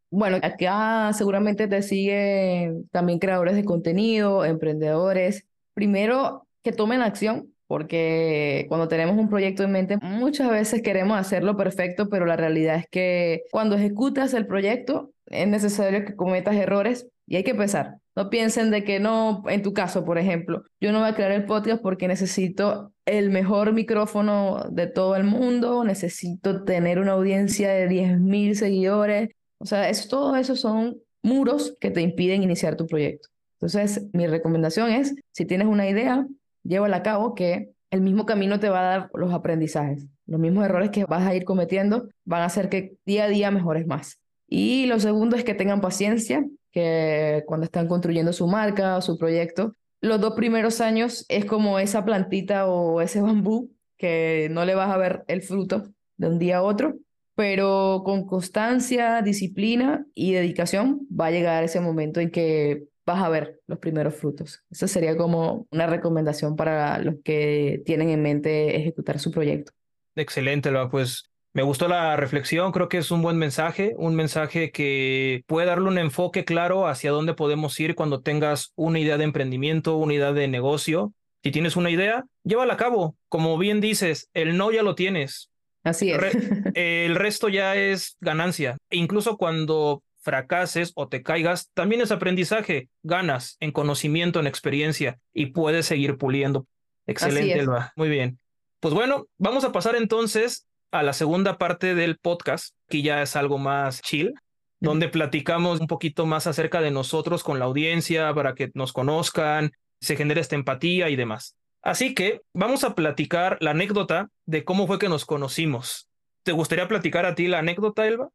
Bueno, 0.10 0.38
acá 0.42 1.14
seguramente 1.14 1.68
te 1.68 1.84
siguen 1.84 2.90
también 2.90 3.20
creadores 3.20 3.56
de 3.56 3.64
contenido, 3.64 4.44
emprendedores. 4.44 5.46
Primero, 5.76 6.48
que 6.64 6.72
tomen 6.72 7.04
acción, 7.04 7.54
porque 7.68 8.66
cuando 8.68 8.88
tenemos 8.88 9.16
un 9.16 9.30
proyecto 9.30 9.62
en 9.62 9.74
mente, 9.74 9.98
muchas 10.02 10.50
veces 10.50 10.82
queremos 10.82 11.20
hacerlo 11.20 11.56
perfecto, 11.56 12.10
pero 12.10 12.26
la 12.26 12.36
realidad 12.36 12.78
es 12.78 12.88
que 12.90 13.44
cuando 13.52 13.76
ejecutas 13.76 14.34
el 14.34 14.48
proyecto, 14.48 15.12
es 15.28 15.48
necesario 15.48 16.04
que 16.04 16.16
cometas 16.16 16.56
errores 16.56 17.08
y 17.28 17.36
hay 17.36 17.44
que 17.44 17.52
empezar. 17.52 18.01
No 18.16 18.30
piensen 18.30 18.72
de 18.72 18.84
que 18.84 19.00
no, 19.00 19.44
en 19.48 19.62
tu 19.62 19.74
caso, 19.74 20.04
por 20.04 20.18
ejemplo, 20.18 20.64
yo 20.82 20.92
no 20.92 21.00
voy 21.00 21.10
a 21.10 21.16
crear 21.16 21.32
el 21.32 21.46
podcast 21.46 21.82
porque 21.82 22.08
necesito 22.08 22.94
el 23.06 23.30
mejor 23.30 23.72
micrófono 23.74 24.66
de 24.70 24.88
todo 24.88 25.16
el 25.16 25.24
mundo, 25.24 25.84
necesito 25.84 26.64
tener 26.64 27.00
una 27.00 27.14
audiencia 27.14 27.72
de 27.72 27.88
10.000 27.88 28.56
seguidores. 28.56 29.30
O 29.60 29.66
sea, 29.66 29.90
eso, 29.90 30.10
todo 30.10 30.36
eso 30.36 30.56
son 30.56 30.98
muros 31.24 31.78
que 31.80 31.92
te 31.92 32.02
impiden 32.02 32.44
iniciar 32.44 32.76
tu 32.76 32.86
proyecto. 32.86 33.30
Entonces, 33.54 34.08
mi 34.12 34.28
recomendación 34.28 34.90
es, 34.90 35.16
si 35.32 35.46
tienes 35.46 35.68
una 35.68 35.88
idea, 35.88 36.28
llévala 36.64 36.98
a 36.98 37.04
cabo, 37.04 37.36
que 37.36 37.72
el 37.92 38.02
mismo 38.02 38.26
camino 38.26 38.60
te 38.60 38.70
va 38.70 38.80
a 38.80 38.98
dar 38.98 39.12
los 39.14 39.34
aprendizajes. 39.34 40.08
Los 40.26 40.40
mismos 40.40 40.66
errores 40.66 40.90
que 40.90 41.06
vas 41.06 41.28
a 41.28 41.36
ir 41.36 41.44
cometiendo 41.44 42.08
van 42.26 42.42
a 42.42 42.46
hacer 42.46 42.70
que 42.70 42.96
día 43.06 43.26
a 43.26 43.30
día 43.30 43.52
mejores 43.52 43.86
más. 43.86 44.20
Y 44.48 44.86
lo 44.88 45.00
segundo 45.00 45.36
es 45.36 45.44
que 45.44 45.54
tengan 45.54 45.82
paciencia, 45.82 46.46
que 46.72 47.44
cuando 47.46 47.66
están 47.66 47.88
construyendo 47.88 48.34
su 48.34 48.48
marca 48.48 48.98
o 48.98 49.02
su 49.02 49.18
proyecto, 49.18 49.76
los 50.02 50.20
dos 50.20 50.34
primeros 50.34 50.82
años 50.82 51.26
es 51.30 51.46
como 51.46 51.80
esa 51.80 52.04
plantita 52.04 52.68
o 52.68 53.02
ese 53.02 53.22
bambú 53.22 53.72
que 53.98 54.48
no 54.52 54.66
le 54.66 54.74
vas 54.74 54.90
a 54.90 54.98
ver 54.98 55.24
el 55.28 55.44
fruto 55.44 55.92
de 56.18 56.28
un 56.28 56.40
día 56.40 56.58
a 56.58 56.64
otro, 56.64 56.96
pero 57.36 58.02
con 58.04 58.26
constancia, 58.26 59.22
disciplina 59.22 60.06
y 60.16 60.34
dedicación 60.34 61.08
va 61.10 61.28
a 61.28 61.32
llegar 61.32 61.64
ese 61.64 61.82
momento 61.82 62.20
en 62.20 62.32
que 62.32 62.84
vas 63.06 63.22
a 63.22 63.30
ver 63.30 63.60
los 63.68 63.80
primeros 63.80 64.16
frutos. 64.16 64.64
Esa 64.70 64.88
sería 64.88 65.18
como 65.18 65.68
una 65.72 65.88
recomendación 65.88 66.56
para 66.56 67.00
los 67.00 67.16
que 67.24 67.82
tienen 67.86 68.10
en 68.10 68.22
mente 68.22 68.76
ejecutar 68.76 69.20
su 69.20 69.32
proyecto. 69.32 69.72
Excelente, 70.16 70.72
pues 70.90 71.31
me 71.54 71.64
gustó 71.64 71.88
la 71.88 72.16
reflexión, 72.16 72.72
creo 72.72 72.88
que 72.88 72.98
es 72.98 73.12
un 73.12 73.22
buen 73.22 73.38
mensaje, 73.38 73.94
un 73.98 74.16
mensaje 74.16 74.72
que 74.72 75.44
puede 75.48 75.68
darle 75.68 75.90
un 75.90 75.98
enfoque 75.98 76.46
claro 76.46 76.88
hacia 76.88 77.12
dónde 77.12 77.34
podemos 77.34 77.78
ir 77.80 77.96
cuando 77.96 78.22
tengas 78.22 78.72
una 78.76 79.00
idea 79.00 79.18
de 79.18 79.26
emprendimiento, 79.26 79.98
una 79.98 80.14
idea 80.14 80.32
de 80.32 80.48
negocio. 80.48 81.14
Si 81.44 81.52
tienes 81.52 81.76
una 81.76 81.90
idea, 81.90 82.26
llévala 82.44 82.76
a 82.76 82.78
cabo. 82.78 83.16
Como 83.28 83.58
bien 83.58 83.82
dices, 83.82 84.30
el 84.34 84.56
no 84.56 84.72
ya 84.72 84.84
lo 84.84 84.96
tienes. 84.96 85.50
Así 85.84 86.12
es. 86.12 86.22
el 86.76 87.16
resto 87.16 87.50
ya 87.50 87.76
es 87.76 88.16
ganancia. 88.22 88.78
E 88.90 88.98
incluso 88.98 89.38
cuando 89.38 90.04
fracases 90.22 90.94
o 90.96 91.10
te 91.10 91.22
caigas, 91.22 91.70
también 91.74 92.02
es 92.02 92.12
aprendizaje. 92.12 92.88
Ganas 93.04 93.58
en 93.60 93.72
conocimiento, 93.72 94.40
en 94.40 94.48
experiencia 94.48 95.20
y 95.34 95.48
puedes 95.48 95.86
seguir 95.86 96.18
puliendo. 96.18 96.66
Excelente, 97.08 97.60
Elba. 97.60 97.92
Muy 97.98 98.08
bien. 98.08 98.40
Pues 98.80 98.94
bueno, 98.94 99.28
vamos 99.38 99.64
a 99.64 99.72
pasar 99.72 99.96
entonces 99.96 100.66
a 100.92 101.04
la 101.04 101.14
segunda 101.14 101.58
parte 101.58 101.96
del 101.96 102.18
podcast, 102.18 102.76
que 102.90 103.02
ya 103.02 103.22
es 103.22 103.36
algo 103.36 103.58
más 103.58 104.02
chill, 104.02 104.34
donde 104.80 105.08
platicamos 105.08 105.80
un 105.80 105.88
poquito 105.88 106.26
más 106.26 106.48
acerca 106.48 106.82
de 106.82 106.92
nosotros 106.92 107.44
con 107.44 107.60
la 107.60 107.66
audiencia 107.66 108.34
para 108.34 108.56
que 108.56 108.72
nos 108.74 108.94
conozcan, 108.94 109.72
se 110.00 110.16
genere 110.16 110.42
esta 110.42 110.56
empatía 110.56 111.10
y 111.10 111.16
demás. 111.16 111.56
Así 111.82 112.14
que 112.14 112.42
vamos 112.54 112.84
a 112.84 112.94
platicar 112.94 113.58
la 113.62 113.72
anécdota 113.72 114.30
de 114.46 114.64
cómo 114.64 114.88
fue 114.88 115.00
que 115.00 115.10
nos 115.10 115.26
conocimos. 115.26 116.10
¿Te 116.44 116.52
gustaría 116.52 116.88
platicar 116.88 117.26
a 117.26 117.36
ti 117.36 117.48
la 117.48 117.60
anécdota, 117.60 118.08
Elba? 118.08 118.30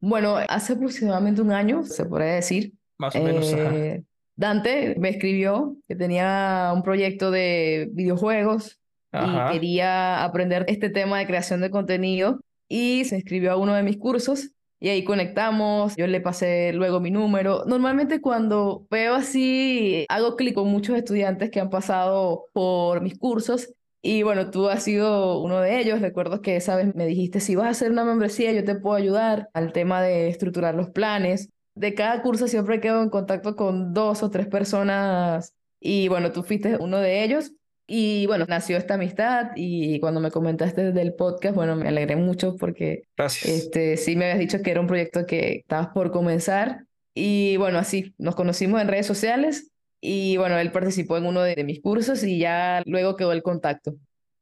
Bueno, 0.00 0.36
hace 0.48 0.72
aproximadamente 0.74 1.40
un 1.40 1.52
año, 1.52 1.84
se 1.84 2.04
podría 2.04 2.34
decir. 2.34 2.72
Más 2.98 3.14
o 3.14 3.22
menos. 3.22 3.52
Eh, 3.52 4.02
Dante 4.34 4.96
me 4.98 5.10
escribió 5.10 5.76
que 5.86 5.94
tenía 5.94 6.72
un 6.74 6.82
proyecto 6.82 7.30
de 7.30 7.88
videojuegos 7.92 8.80
y 9.12 9.52
quería 9.52 10.24
aprender 10.24 10.64
este 10.68 10.90
tema 10.90 11.18
de 11.18 11.26
creación 11.26 11.60
de 11.60 11.70
contenido 11.70 12.40
y 12.68 13.04
se 13.04 13.16
inscribió 13.16 13.52
a 13.52 13.56
uno 13.56 13.74
de 13.74 13.82
mis 13.82 13.98
cursos 13.98 14.50
y 14.82 14.88
ahí 14.88 15.04
conectamos, 15.04 15.94
yo 15.96 16.08
le 16.08 16.20
pasé 16.20 16.72
luego 16.72 16.98
mi 16.98 17.12
número. 17.12 17.64
Normalmente 17.66 18.20
cuando 18.20 18.84
veo 18.90 19.14
así, 19.14 20.06
hago 20.08 20.34
clic 20.34 20.54
con 20.56 20.66
muchos 20.66 20.96
estudiantes 20.96 21.50
que 21.50 21.60
han 21.60 21.70
pasado 21.70 22.46
por 22.52 23.00
mis 23.00 23.16
cursos 23.16 23.72
y 24.02 24.24
bueno, 24.24 24.50
tú 24.50 24.68
has 24.68 24.82
sido 24.82 25.40
uno 25.40 25.60
de 25.60 25.78
ellos. 25.78 26.00
Recuerdo 26.00 26.42
que 26.42 26.56
esa 26.56 26.74
vez 26.74 26.96
me 26.96 27.06
dijiste, 27.06 27.38
si 27.38 27.54
vas 27.54 27.66
a 27.66 27.70
hacer 27.70 27.92
una 27.92 28.04
membresía, 28.04 28.50
yo 28.50 28.64
te 28.64 28.74
puedo 28.74 28.96
ayudar 28.96 29.48
al 29.54 29.72
tema 29.72 30.02
de 30.02 30.28
estructurar 30.28 30.74
los 30.74 30.90
planes. 30.90 31.50
De 31.76 31.94
cada 31.94 32.20
curso 32.22 32.48
siempre 32.48 32.80
quedo 32.80 33.02
en 33.04 33.08
contacto 33.08 33.54
con 33.54 33.94
dos 33.94 34.24
o 34.24 34.30
tres 34.30 34.48
personas 34.48 35.54
y 35.78 36.08
bueno, 36.08 36.32
tú 36.32 36.42
fuiste 36.42 36.76
uno 36.80 36.98
de 36.98 37.22
ellos. 37.22 37.52
Y 37.86 38.26
bueno, 38.26 38.46
nació 38.48 38.76
esta 38.76 38.94
amistad 38.94 39.50
y 39.56 39.98
cuando 40.00 40.20
me 40.20 40.30
comentaste 40.30 40.92
del 40.92 41.14
podcast, 41.14 41.54
bueno, 41.54 41.76
me 41.76 41.88
alegré 41.88 42.16
mucho 42.16 42.56
porque 42.56 43.02
este, 43.44 43.96
sí 43.96 44.16
me 44.16 44.26
habías 44.26 44.38
dicho 44.38 44.62
que 44.62 44.70
era 44.70 44.80
un 44.80 44.86
proyecto 44.86 45.26
que 45.26 45.56
estabas 45.56 45.88
por 45.88 46.10
comenzar. 46.10 46.84
Y 47.14 47.56
bueno, 47.58 47.78
así, 47.78 48.14
nos 48.18 48.34
conocimos 48.34 48.80
en 48.80 48.88
redes 48.88 49.06
sociales 49.06 49.72
y 50.00 50.36
bueno, 50.36 50.58
él 50.58 50.72
participó 50.72 51.16
en 51.16 51.26
uno 51.26 51.42
de, 51.42 51.62
mis 51.64 51.80
cursos 51.80 52.24
y 52.24 52.38
ya 52.38 52.82
luego 52.86 53.16
quedó 53.16 53.32
el 53.32 53.42
contacto. 53.42 53.94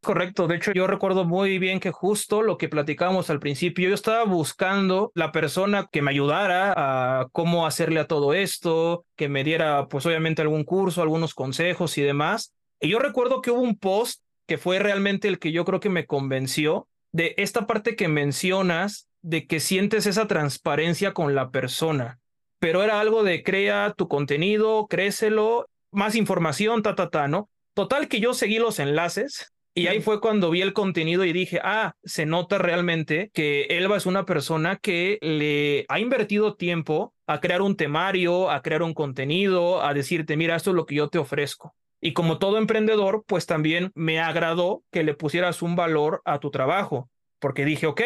Correcto, 0.03 0.47
de 0.47 0.57
hecho 0.57 0.73
yo 0.73 0.87
recuerdo 0.87 1.27
muy 1.27 1.59
bien 1.59 1.79
que 1.79 1.91
justo 1.91 2.41
lo 2.41 2.57
que 2.57 2.71
platicamos 2.71 3.29
al 3.29 3.39
principio, 3.39 3.91
yo 3.91 3.95
estaba 3.95 4.25
buscando 4.25 5.13
la 5.15 5.31
persona 5.31 5.89
que 5.93 6.01
me 6.01 6.11
ayudara 6.11 6.73
a 6.75 7.29
cómo 7.33 7.67
hacerle 7.67 8.01
a 8.01 8.07
todo 8.07 8.33
esto, 8.33 9.05
que 9.17 9.29
me 9.29 9.45
diera 9.45 9.89
pues 9.89 10.07
obviamente 10.07 10.41
algún 10.41 10.65
curso, 10.65 11.03
algunos 11.03 11.35
consejos 11.35 11.99
y 11.99 12.03
demás. 12.03 12.55
Y 12.81 12.89
yo 12.89 12.99
recuerdo 12.99 13.43
que 13.43 13.51
hubo 13.51 13.61
un 13.61 13.79
post 13.79 14.23
que 14.47 14.59
fue 14.59 14.79
realmente 14.79 15.29
el 15.29 15.39
que 15.39 15.53
yo 15.53 15.65
creo 15.65 15.81
que 15.81 15.91
me 15.91 16.07
convenció 16.07 16.89
de 17.13 17.35
esta 17.37 17.67
parte 17.67 17.95
que 17.95 18.09
mencionas 18.09 19.09
de 19.23 19.47
que 19.47 19.61
sientes 19.61 20.07
esa 20.07 20.27
transparencia 20.27 21.13
con 21.13 21.35
la 21.35 21.51
persona, 21.51 22.19
pero 22.59 22.83
era 22.83 23.01
algo 23.01 23.23
de 23.23 23.43
crea 23.43 23.95
tu 23.97 24.09
contenido, 24.09 24.87
crécelo, 24.89 25.69
más 25.91 26.15
información, 26.15 26.83
ta, 26.83 26.95
ta, 26.95 27.11
ta, 27.11 27.29
¿no? 27.29 27.51
Total 27.75 28.09
que 28.09 28.21
yo 28.21 28.35
seguí 28.35 28.59
los 28.59 28.79
enlaces 28.79 29.53
y 29.73 29.87
ahí 29.87 30.01
fue 30.01 30.21
cuando 30.21 30.51
vi 30.51 30.63
el 30.63 30.73
contenido 30.73 31.25
y 31.25 31.33
dije, 31.33 31.61
ah, 31.63 31.95
se 32.03 32.27
nota 32.27 32.59
realmente 32.59 33.31
que 33.33 33.63
Elba 33.71 33.97
es 33.97 34.07
una 34.07 34.25
persona 34.25 34.77
que 34.77 35.19
le 35.23 35.87
ha 35.89 36.01
invertido 36.01 36.55
tiempo 36.55 37.15
a 37.27 37.41
crear 37.41 37.63
un 37.63 37.77
temario, 37.77 38.51
a 38.51 38.63
crear 38.63 38.83
un 38.83 38.95
contenido, 38.95 39.83
a 39.83 39.95
decirte, 39.95 40.37
mira, 40.37 40.57
esto 40.57 40.71
es 40.71 40.77
lo 40.77 40.87
que 40.87 40.97
yo 40.97 41.09
te 41.09 41.19
ofrezco. 41.19 41.75
Y 42.01 42.13
como 42.13 42.39
todo 42.39 42.59
emprendedor, 42.59 43.25
pues 43.27 43.47
también 43.47 43.93
me 43.95 44.21
agradó 44.21 44.83
que 44.91 45.03
le 45.03 45.15
pusieras 45.15 45.63
un 45.63 45.77
valor 45.77 46.23
a 46.25 46.41
tu 46.41 46.51
trabajo, 46.51 47.11
porque 47.39 47.65
dije, 47.65 47.87
ok, 47.87 48.01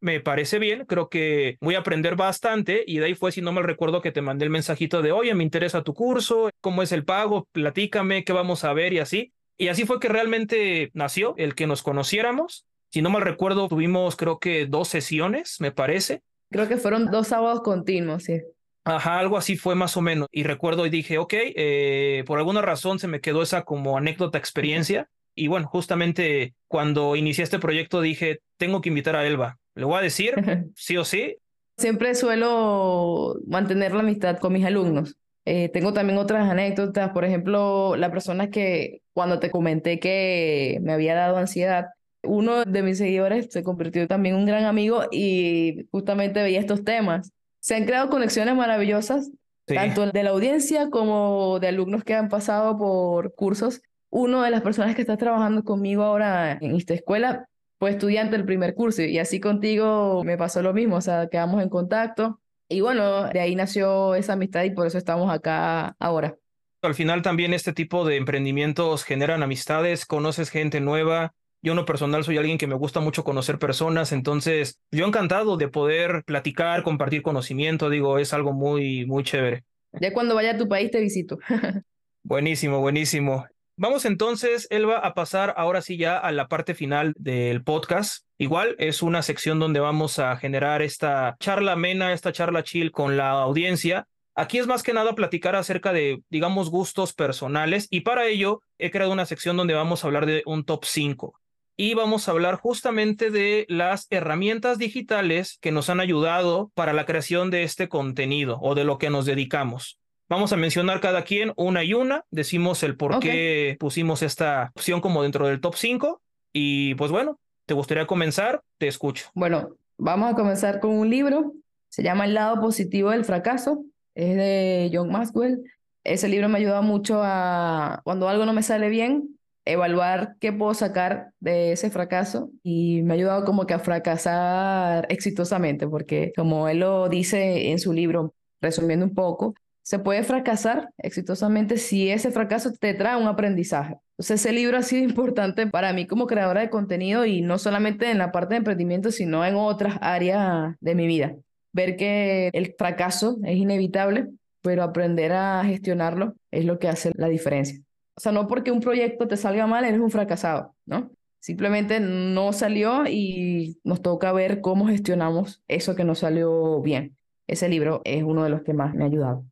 me 0.00 0.20
parece 0.20 0.58
bien, 0.58 0.86
creo 0.86 1.08
que 1.08 1.58
voy 1.60 1.74
a 1.74 1.80
aprender 1.80 2.16
bastante 2.16 2.84
y 2.86 2.98
de 2.98 3.06
ahí 3.06 3.14
fue, 3.14 3.32
si 3.32 3.42
no 3.42 3.52
me 3.52 3.62
recuerdo, 3.62 4.00
que 4.00 4.12
te 4.12 4.22
mandé 4.22 4.44
el 4.44 4.50
mensajito 4.50 5.02
de, 5.02 5.12
oye, 5.12 5.34
me 5.34 5.44
interesa 5.44 5.82
tu 5.82 5.94
curso, 5.94 6.50
cómo 6.60 6.82
es 6.82 6.92
el 6.92 7.04
pago, 7.04 7.46
platícame, 7.52 8.24
qué 8.24 8.32
vamos 8.32 8.64
a 8.64 8.72
ver 8.72 8.92
y 8.92 8.98
así. 8.98 9.32
Y 9.58 9.68
así 9.68 9.84
fue 9.84 10.00
que 10.00 10.08
realmente 10.08 10.90
nació 10.94 11.34
el 11.36 11.54
que 11.54 11.66
nos 11.66 11.82
conociéramos. 11.82 12.66
Si 12.88 13.02
no 13.02 13.10
mal 13.10 13.22
recuerdo, 13.22 13.68
tuvimos 13.68 14.16
creo 14.16 14.38
que 14.38 14.66
dos 14.66 14.88
sesiones, 14.88 15.56
me 15.60 15.70
parece. 15.70 16.22
Creo 16.50 16.66
que 16.66 16.78
fueron 16.78 17.10
dos 17.10 17.28
sábados 17.28 17.60
continuos, 17.60 18.24
sí. 18.24 18.40
Ajá, 18.84 19.18
algo 19.18 19.36
así 19.36 19.56
fue 19.56 19.74
más 19.74 19.96
o 19.96 20.00
menos. 20.00 20.28
Y 20.32 20.42
recuerdo 20.44 20.86
y 20.86 20.90
dije, 20.90 21.18
ok, 21.18 21.34
eh, 21.34 22.24
por 22.26 22.38
alguna 22.38 22.62
razón 22.62 22.98
se 22.98 23.08
me 23.08 23.20
quedó 23.20 23.42
esa 23.42 23.62
como 23.62 23.98
anécdota, 23.98 24.38
experiencia. 24.38 25.08
Y 25.34 25.48
bueno, 25.48 25.68
justamente 25.68 26.54
cuando 26.66 27.16
inicié 27.16 27.44
este 27.44 27.58
proyecto 27.58 28.00
dije, 28.00 28.40
tengo 28.56 28.80
que 28.80 28.88
invitar 28.88 29.16
a 29.16 29.26
Elba. 29.26 29.58
Le 29.74 29.84
voy 29.84 29.98
a 29.98 30.02
decir, 30.02 30.34
sí 30.74 30.96
o 30.96 31.04
sí. 31.04 31.36
Siempre 31.76 32.14
suelo 32.14 33.36
mantener 33.46 33.92
la 33.94 34.00
amistad 34.00 34.38
con 34.38 34.52
mis 34.52 34.64
alumnos. 34.64 35.16
Eh, 35.46 35.70
tengo 35.70 35.92
también 35.92 36.18
otras 36.18 36.48
anécdotas, 36.48 37.10
por 37.10 37.24
ejemplo, 37.24 37.96
la 37.96 38.10
persona 38.10 38.50
que 38.50 39.00
cuando 39.12 39.40
te 39.40 39.50
comenté 39.50 39.98
que 39.98 40.78
me 40.82 40.92
había 40.92 41.14
dado 41.14 41.38
ansiedad, 41.38 41.86
uno 42.22 42.64
de 42.64 42.82
mis 42.82 42.98
seguidores 42.98 43.48
se 43.50 43.62
convirtió 43.62 44.06
también 44.06 44.34
en 44.34 44.40
un 44.42 44.46
gran 44.46 44.64
amigo 44.64 45.04
y 45.10 45.88
justamente 45.90 46.42
veía 46.42 46.60
estos 46.60 46.84
temas 46.84 47.32
Se 47.60 47.74
han 47.74 47.84
creado 47.84 48.10
conexiones 48.10 48.54
maravillosas, 48.54 49.30
tanto 49.66 50.06
de 50.06 50.22
la 50.22 50.30
audiencia 50.30 50.90
como 50.90 51.58
de 51.60 51.68
alumnos 51.68 52.04
que 52.04 52.14
han 52.14 52.28
pasado 52.28 52.76
por 52.76 53.34
cursos. 53.34 53.82
Uno 54.10 54.42
de 54.42 54.50
las 54.50 54.62
personas 54.62 54.96
que 54.96 55.02
está 55.02 55.16
trabajando 55.16 55.62
conmigo 55.62 56.02
ahora 56.02 56.58
en 56.60 56.74
esta 56.74 56.94
escuela 56.94 57.46
fue 57.78 57.90
estudiante 57.90 58.36
del 58.36 58.44
primer 58.44 58.74
curso 58.74 59.02
y 59.02 59.18
así 59.18 59.40
contigo 59.40 60.22
me 60.24 60.36
pasó 60.36 60.62
lo 60.62 60.74
mismo, 60.74 60.96
o 60.96 61.00
sea, 61.00 61.28
quedamos 61.28 61.62
en 61.62 61.68
contacto 61.68 62.40
y 62.68 62.82
bueno, 62.82 63.24
de 63.24 63.40
ahí 63.40 63.56
nació 63.56 64.14
esa 64.14 64.34
amistad 64.34 64.64
y 64.64 64.70
por 64.70 64.86
eso 64.86 64.98
estamos 64.98 65.32
acá 65.32 65.96
ahora. 65.98 66.36
Al 66.82 66.94
final 66.94 67.22
también 67.22 67.52
este 67.52 67.72
tipo 67.72 68.04
de 68.04 68.16
emprendimientos 68.16 69.04
generan 69.04 69.42
amistades, 69.42 70.06
conoces 70.06 70.50
gente 70.50 70.80
nueva, 70.80 71.34
yo 71.62 71.72
en 71.72 71.76
lo 71.76 71.84
personal 71.84 72.24
soy 72.24 72.38
alguien 72.38 72.58
que 72.58 72.66
me 72.66 72.74
gusta 72.74 73.00
mucho 73.00 73.22
conocer 73.22 73.58
personas, 73.58 74.12
entonces 74.12 74.80
yo 74.90 75.06
encantado 75.06 75.56
de 75.56 75.68
poder 75.68 76.24
platicar, 76.24 76.82
compartir 76.82 77.22
conocimiento, 77.22 77.90
digo, 77.90 78.18
es 78.18 78.32
algo 78.32 78.52
muy, 78.52 79.04
muy 79.06 79.24
chévere. 79.24 79.64
Ya 80.00 80.12
cuando 80.12 80.34
vaya 80.34 80.52
a 80.52 80.56
tu 80.56 80.68
país 80.68 80.90
te 80.90 81.00
visito. 81.00 81.38
buenísimo, 82.22 82.80
buenísimo. 82.80 83.46
Vamos 83.76 84.04
entonces, 84.04 84.66
Elba, 84.70 84.98
a 84.98 85.14
pasar 85.14 85.54
ahora 85.56 85.80
sí 85.80 85.96
ya 85.96 86.18
a 86.18 86.32
la 86.32 86.48
parte 86.48 86.74
final 86.74 87.14
del 87.18 87.62
podcast. 87.62 88.26
Igual 88.38 88.76
es 88.78 89.02
una 89.02 89.22
sección 89.22 89.58
donde 89.58 89.80
vamos 89.80 90.18
a 90.18 90.36
generar 90.36 90.82
esta 90.82 91.36
charla 91.40 91.72
amena, 91.72 92.12
esta 92.12 92.32
charla 92.32 92.62
chill 92.62 92.90
con 92.90 93.16
la 93.16 93.30
audiencia. 93.30 94.06
Aquí 94.34 94.58
es 94.58 94.66
más 94.66 94.82
que 94.82 94.92
nada 94.92 95.14
platicar 95.14 95.56
acerca 95.56 95.92
de, 95.92 96.22
digamos, 96.30 96.70
gustos 96.70 97.12
personales 97.14 97.86
y 97.90 98.02
para 98.02 98.26
ello 98.26 98.62
he 98.78 98.90
creado 98.90 99.12
una 99.12 99.26
sección 99.26 99.56
donde 99.56 99.74
vamos 99.74 100.04
a 100.04 100.06
hablar 100.06 100.26
de 100.26 100.42
un 100.46 100.64
top 100.64 100.84
5 100.84 101.34
y 101.76 101.94
vamos 101.94 102.28
a 102.28 102.32
hablar 102.32 102.56
justamente 102.56 103.30
de 103.30 103.66
las 103.68 104.06
herramientas 104.10 104.78
digitales 104.78 105.58
que 105.60 105.72
nos 105.72 105.88
han 105.90 106.00
ayudado 106.00 106.70
para 106.74 106.92
la 106.92 107.06
creación 107.06 107.50
de 107.50 107.62
este 107.62 107.88
contenido 107.88 108.58
o 108.60 108.74
de 108.74 108.84
lo 108.84 108.98
que 108.98 109.10
nos 109.10 109.24
dedicamos. 109.24 109.98
Vamos 110.28 110.52
a 110.52 110.56
mencionar 110.56 111.00
cada 111.00 111.24
quien 111.24 111.52
una 111.56 111.82
y 111.82 111.92
una, 111.92 112.24
decimos 112.30 112.82
el 112.84 112.96
por 112.96 113.18
qué 113.18 113.76
pusimos 113.80 114.22
esta 114.22 114.70
opción 114.76 115.00
como 115.00 115.22
dentro 115.22 115.48
del 115.48 115.60
top 115.60 115.74
5 115.74 116.22
y 116.52 116.94
pues 116.94 117.10
bueno, 117.10 117.40
¿te 117.66 117.74
gustaría 117.74 118.06
comenzar? 118.06 118.62
Te 118.78 118.86
escucho. 118.86 119.26
Bueno, 119.34 119.70
vamos 119.98 120.32
a 120.32 120.36
comenzar 120.36 120.78
con 120.78 120.92
un 120.92 121.10
libro, 121.10 121.54
se 121.88 122.02
llama 122.02 122.26
El 122.26 122.34
lado 122.34 122.60
positivo 122.60 123.10
del 123.10 123.24
fracaso, 123.24 123.84
es 124.14 124.36
de 124.36 124.90
John 124.92 125.10
Maxwell. 125.10 125.64
Ese 126.04 126.28
libro 126.28 126.48
me 126.48 126.58
ayuda 126.58 126.80
mucho 126.80 127.20
a 127.22 128.00
cuando 128.04 128.28
algo 128.28 128.46
no 128.46 128.52
me 128.52 128.62
sale 128.62 128.88
bien, 128.88 129.36
evaluar 129.72 130.36
qué 130.40 130.52
puedo 130.52 130.74
sacar 130.74 131.32
de 131.40 131.72
ese 131.72 131.90
fracaso 131.90 132.50
y 132.62 133.02
me 133.02 133.14
ha 133.14 133.16
ayudado 133.16 133.44
como 133.44 133.66
que 133.66 133.74
a 133.74 133.78
fracasar 133.78 135.06
exitosamente, 135.10 135.86
porque 135.88 136.32
como 136.36 136.68
él 136.68 136.80
lo 136.80 137.08
dice 137.08 137.70
en 137.70 137.78
su 137.78 137.92
libro, 137.92 138.34
resumiendo 138.60 139.06
un 139.06 139.14
poco, 139.14 139.54
se 139.82 139.98
puede 139.98 140.22
fracasar 140.22 140.90
exitosamente 140.98 141.76
si 141.76 142.10
ese 142.10 142.30
fracaso 142.30 142.72
te 142.72 142.94
trae 142.94 143.20
un 143.20 143.26
aprendizaje. 143.26 143.96
Entonces 144.12 144.40
ese 144.40 144.52
libro 144.52 144.76
ha 144.76 144.82
sido 144.82 145.02
importante 145.08 145.66
para 145.66 145.92
mí 145.92 146.06
como 146.06 146.26
creadora 146.26 146.60
de 146.60 146.70
contenido 146.70 147.24
y 147.24 147.42
no 147.42 147.58
solamente 147.58 148.10
en 148.10 148.18
la 148.18 148.32
parte 148.32 148.54
de 148.54 148.58
emprendimiento, 148.58 149.10
sino 149.10 149.44
en 149.44 149.56
otras 149.56 149.96
áreas 150.00 150.74
de 150.80 150.94
mi 150.94 151.06
vida. 151.06 151.34
Ver 151.72 151.96
que 151.96 152.50
el 152.52 152.74
fracaso 152.78 153.38
es 153.44 153.56
inevitable, 153.56 154.28
pero 154.62 154.82
aprender 154.82 155.32
a 155.32 155.64
gestionarlo 155.64 156.34
es 156.50 156.64
lo 156.64 156.78
que 156.78 156.88
hace 156.88 157.12
la 157.14 157.28
diferencia. 157.28 157.80
O 158.20 158.22
sea, 158.22 158.32
no 158.32 158.46
porque 158.46 158.70
un 158.70 158.80
proyecto 158.80 159.26
te 159.26 159.38
salga 159.38 159.66
mal, 159.66 159.82
eres 159.82 159.98
un 159.98 160.10
fracasado, 160.10 160.74
¿no? 160.84 161.10
Simplemente 161.38 162.00
no 162.00 162.52
salió 162.52 163.06
y 163.06 163.78
nos 163.82 164.02
toca 164.02 164.30
ver 164.34 164.60
cómo 164.60 164.86
gestionamos 164.86 165.62
eso 165.68 165.96
que 165.96 166.04
no 166.04 166.14
salió 166.14 166.82
bien. 166.82 167.16
Ese 167.46 167.70
libro 167.70 168.02
es 168.04 168.22
uno 168.22 168.44
de 168.44 168.50
los 168.50 168.60
que 168.60 168.74
más 168.74 168.94
me 168.94 169.04
ha 169.04 169.06
ayudado. 169.06 169.46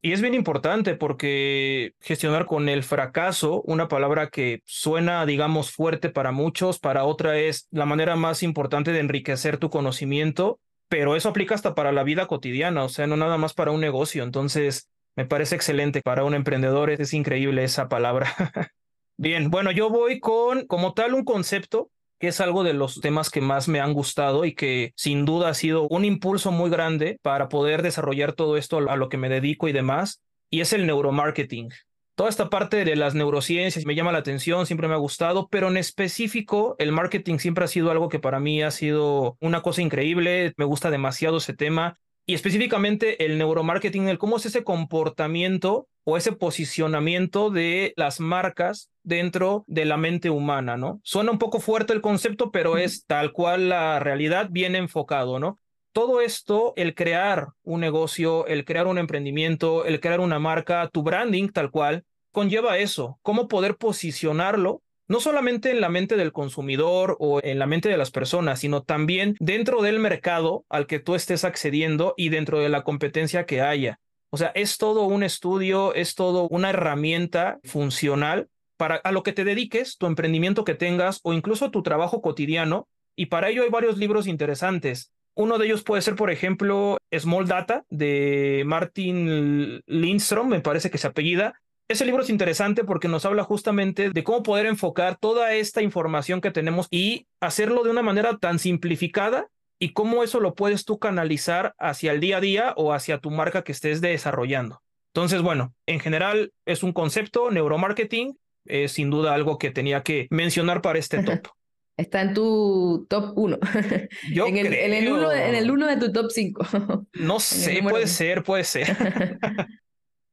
Y 0.00 0.12
es 0.12 0.22
bien 0.22 0.32
importante 0.32 0.94
porque 0.94 1.92
gestionar 2.00 2.46
con 2.46 2.70
el 2.70 2.82
fracaso, 2.82 3.60
una 3.66 3.88
palabra 3.88 4.30
que 4.30 4.62
suena, 4.64 5.26
digamos, 5.26 5.70
fuerte 5.70 6.08
para 6.08 6.32
muchos, 6.32 6.78
para 6.78 7.04
otra 7.04 7.36
es 7.36 7.68
la 7.72 7.84
manera 7.84 8.16
más 8.16 8.42
importante 8.42 8.92
de 8.92 9.00
enriquecer 9.00 9.58
tu 9.58 9.68
conocimiento, 9.68 10.60
pero 10.88 11.14
eso 11.14 11.28
aplica 11.28 11.54
hasta 11.54 11.74
para 11.74 11.92
la 11.92 12.04
vida 12.04 12.26
cotidiana, 12.26 12.84
o 12.84 12.88
sea, 12.88 13.06
no 13.06 13.18
nada 13.18 13.36
más 13.36 13.52
para 13.52 13.70
un 13.70 13.82
negocio. 13.82 14.22
Entonces, 14.22 14.88
me 15.16 15.26
parece 15.26 15.54
excelente 15.54 16.02
para 16.02 16.24
un 16.24 16.34
emprendedor, 16.34 16.90
es, 16.90 17.12
increíble 17.14 17.64
esa 17.64 17.88
palabra. 17.88 18.34
Bien, 19.16 19.50
bueno, 19.50 19.70
yo 19.70 19.90
voy 19.90 20.18
con 20.18 20.66
como 20.66 20.92
tal 20.94 21.14
un 21.14 21.24
concepto 21.24 21.90
que 22.18 22.28
es 22.28 22.40
algo 22.40 22.64
de 22.64 22.72
los 22.72 23.00
temas 23.00 23.30
que 23.30 23.40
más 23.40 23.68
me 23.68 23.80
han 23.80 23.92
gustado 23.92 24.44
y 24.44 24.54
que 24.54 24.92
sin 24.96 25.24
duda 25.24 25.50
ha 25.50 25.54
sido 25.54 25.86
un 25.88 26.04
impulso 26.04 26.52
muy 26.52 26.70
grande 26.70 27.18
para 27.22 27.48
poder 27.48 27.82
desarrollar 27.82 28.32
todo 28.32 28.56
esto 28.56 28.78
a 28.78 28.96
lo 28.96 29.08
que 29.08 29.16
me 29.16 29.28
dedico 29.28 29.68
y 29.68 29.72
demás, 29.72 30.22
y 30.48 30.60
es 30.60 30.72
el 30.72 30.86
neuromarketing. 30.86 31.70
Toda 32.14 32.30
esta 32.30 32.48
parte 32.48 32.84
de 32.84 32.96
las 32.96 33.14
neurociencias 33.16 33.84
me 33.86 33.96
llama 33.96 34.12
la 34.12 34.18
atención, 34.18 34.66
siempre 34.66 34.86
me 34.86 34.94
ha 34.94 34.98
gustado, 34.98 35.48
pero 35.48 35.68
en 35.68 35.76
específico 35.76 36.76
el 36.78 36.92
marketing 36.92 37.38
siempre 37.38 37.64
ha 37.64 37.68
sido 37.68 37.90
algo 37.90 38.08
que 38.08 38.20
para 38.20 38.38
mí 38.38 38.62
ha 38.62 38.70
sido 38.70 39.36
una 39.40 39.62
cosa 39.62 39.82
increíble, 39.82 40.54
me 40.56 40.64
gusta 40.64 40.90
demasiado 40.90 41.38
ese 41.38 41.54
tema 41.54 41.98
y 42.26 42.34
específicamente 42.34 43.24
el 43.24 43.38
neuromarketing, 43.38 44.08
el 44.08 44.18
cómo 44.18 44.36
es 44.36 44.46
ese 44.46 44.64
comportamiento 44.64 45.88
o 46.04 46.16
ese 46.16 46.32
posicionamiento 46.32 47.50
de 47.50 47.92
las 47.96 48.20
marcas 48.20 48.90
dentro 49.02 49.64
de 49.66 49.84
la 49.84 49.96
mente 49.96 50.30
humana, 50.30 50.76
¿no? 50.76 51.00
Suena 51.02 51.30
un 51.30 51.38
poco 51.38 51.60
fuerte 51.60 51.92
el 51.92 52.00
concepto, 52.00 52.50
pero 52.50 52.76
es 52.78 53.06
tal 53.06 53.32
cual 53.32 53.68
la 53.70 53.98
realidad 54.00 54.48
bien 54.50 54.76
enfocado, 54.76 55.38
¿no? 55.38 55.58
Todo 55.92 56.20
esto, 56.20 56.72
el 56.76 56.94
crear 56.94 57.48
un 57.62 57.80
negocio, 57.80 58.46
el 58.46 58.64
crear 58.64 58.86
un 58.86 58.98
emprendimiento, 58.98 59.84
el 59.84 60.00
crear 60.00 60.20
una 60.20 60.38
marca, 60.38 60.88
tu 60.92 61.02
branding 61.02 61.48
tal 61.48 61.70
cual, 61.70 62.04
conlleva 62.32 62.78
eso, 62.78 63.18
cómo 63.22 63.46
poder 63.48 63.76
posicionarlo 63.76 64.82
no 65.08 65.20
solamente 65.20 65.70
en 65.70 65.80
la 65.80 65.88
mente 65.88 66.16
del 66.16 66.32
consumidor 66.32 67.16
o 67.20 67.40
en 67.42 67.58
la 67.58 67.66
mente 67.66 67.88
de 67.88 67.96
las 67.96 68.10
personas, 68.10 68.60
sino 68.60 68.82
también 68.82 69.36
dentro 69.38 69.82
del 69.82 69.98
mercado 69.98 70.64
al 70.68 70.86
que 70.86 70.98
tú 70.98 71.14
estés 71.14 71.44
accediendo 71.44 72.14
y 72.16 72.28
dentro 72.30 72.60
de 72.60 72.68
la 72.68 72.84
competencia 72.84 73.46
que 73.46 73.60
haya. 73.60 74.00
O 74.30 74.36
sea, 74.36 74.48
es 74.54 74.78
todo 74.78 75.04
un 75.04 75.22
estudio, 75.22 75.94
es 75.94 76.14
todo 76.14 76.48
una 76.48 76.70
herramienta 76.70 77.60
funcional 77.62 78.48
para 78.76 78.96
a 78.96 79.12
lo 79.12 79.22
que 79.22 79.32
te 79.32 79.44
dediques, 79.44 79.96
tu 79.96 80.06
emprendimiento 80.06 80.64
que 80.64 80.74
tengas 80.74 81.20
o 81.22 81.32
incluso 81.32 81.70
tu 81.70 81.82
trabajo 81.82 82.20
cotidiano. 82.20 82.88
Y 83.14 83.26
para 83.26 83.50
ello 83.50 83.62
hay 83.62 83.70
varios 83.70 83.96
libros 83.96 84.26
interesantes. 84.26 85.12
Uno 85.34 85.58
de 85.58 85.66
ellos 85.66 85.82
puede 85.82 86.02
ser, 86.02 86.16
por 86.16 86.30
ejemplo, 86.30 86.98
Small 87.16 87.46
Data 87.46 87.84
de 87.90 88.62
Martin 88.66 89.82
Lindstrom, 89.86 90.48
me 90.48 90.60
parece 90.60 90.90
que 90.90 90.98
se 90.98 91.08
apellida, 91.08 91.60
ese 91.88 92.04
libro 92.06 92.22
es 92.22 92.30
interesante 92.30 92.84
porque 92.84 93.08
nos 93.08 93.24
habla 93.24 93.44
justamente 93.44 94.10
de 94.10 94.24
cómo 94.24 94.42
poder 94.42 94.66
enfocar 94.66 95.16
toda 95.18 95.54
esta 95.54 95.82
información 95.82 96.40
que 96.40 96.50
tenemos 96.50 96.86
y 96.90 97.26
hacerlo 97.40 97.82
de 97.82 97.90
una 97.90 98.02
manera 98.02 98.38
tan 98.38 98.58
simplificada 98.58 99.48
y 99.78 99.92
cómo 99.92 100.22
eso 100.22 100.40
lo 100.40 100.54
puedes 100.54 100.84
tú 100.84 100.98
canalizar 100.98 101.74
hacia 101.78 102.12
el 102.12 102.20
día 102.20 102.38
a 102.38 102.40
día 102.40 102.74
o 102.76 102.92
hacia 102.92 103.18
tu 103.18 103.30
marca 103.30 103.64
que 103.64 103.72
estés 103.72 104.00
desarrollando. 104.00 104.80
Entonces, 105.12 105.42
bueno, 105.42 105.74
en 105.86 106.00
general 106.00 106.52
es 106.64 106.82
un 106.82 106.92
concepto, 106.92 107.50
neuromarketing, 107.50 108.38
es 108.64 108.92
sin 108.92 109.10
duda 109.10 109.34
algo 109.34 109.58
que 109.58 109.70
tenía 109.70 110.02
que 110.02 110.26
mencionar 110.30 110.80
para 110.80 110.98
este 110.98 111.22
top. 111.22 111.48
Está 111.96 112.22
en 112.22 112.34
tu 112.34 113.06
top 113.08 113.32
1. 113.36 113.58
Yo 114.32 114.46
en, 114.46 114.56
el, 114.56 114.72
en, 114.72 114.92
el 114.94 115.12
uno, 115.12 115.30
en 115.30 115.54
el 115.54 115.70
uno 115.70 115.86
de 115.86 115.96
tu 115.96 116.12
top 116.12 116.30
5. 116.30 117.06
No 117.14 117.38
sé, 117.40 117.80
puede 117.82 118.06
ser, 118.06 118.42
puede 118.42 118.64
ser. 118.64 118.96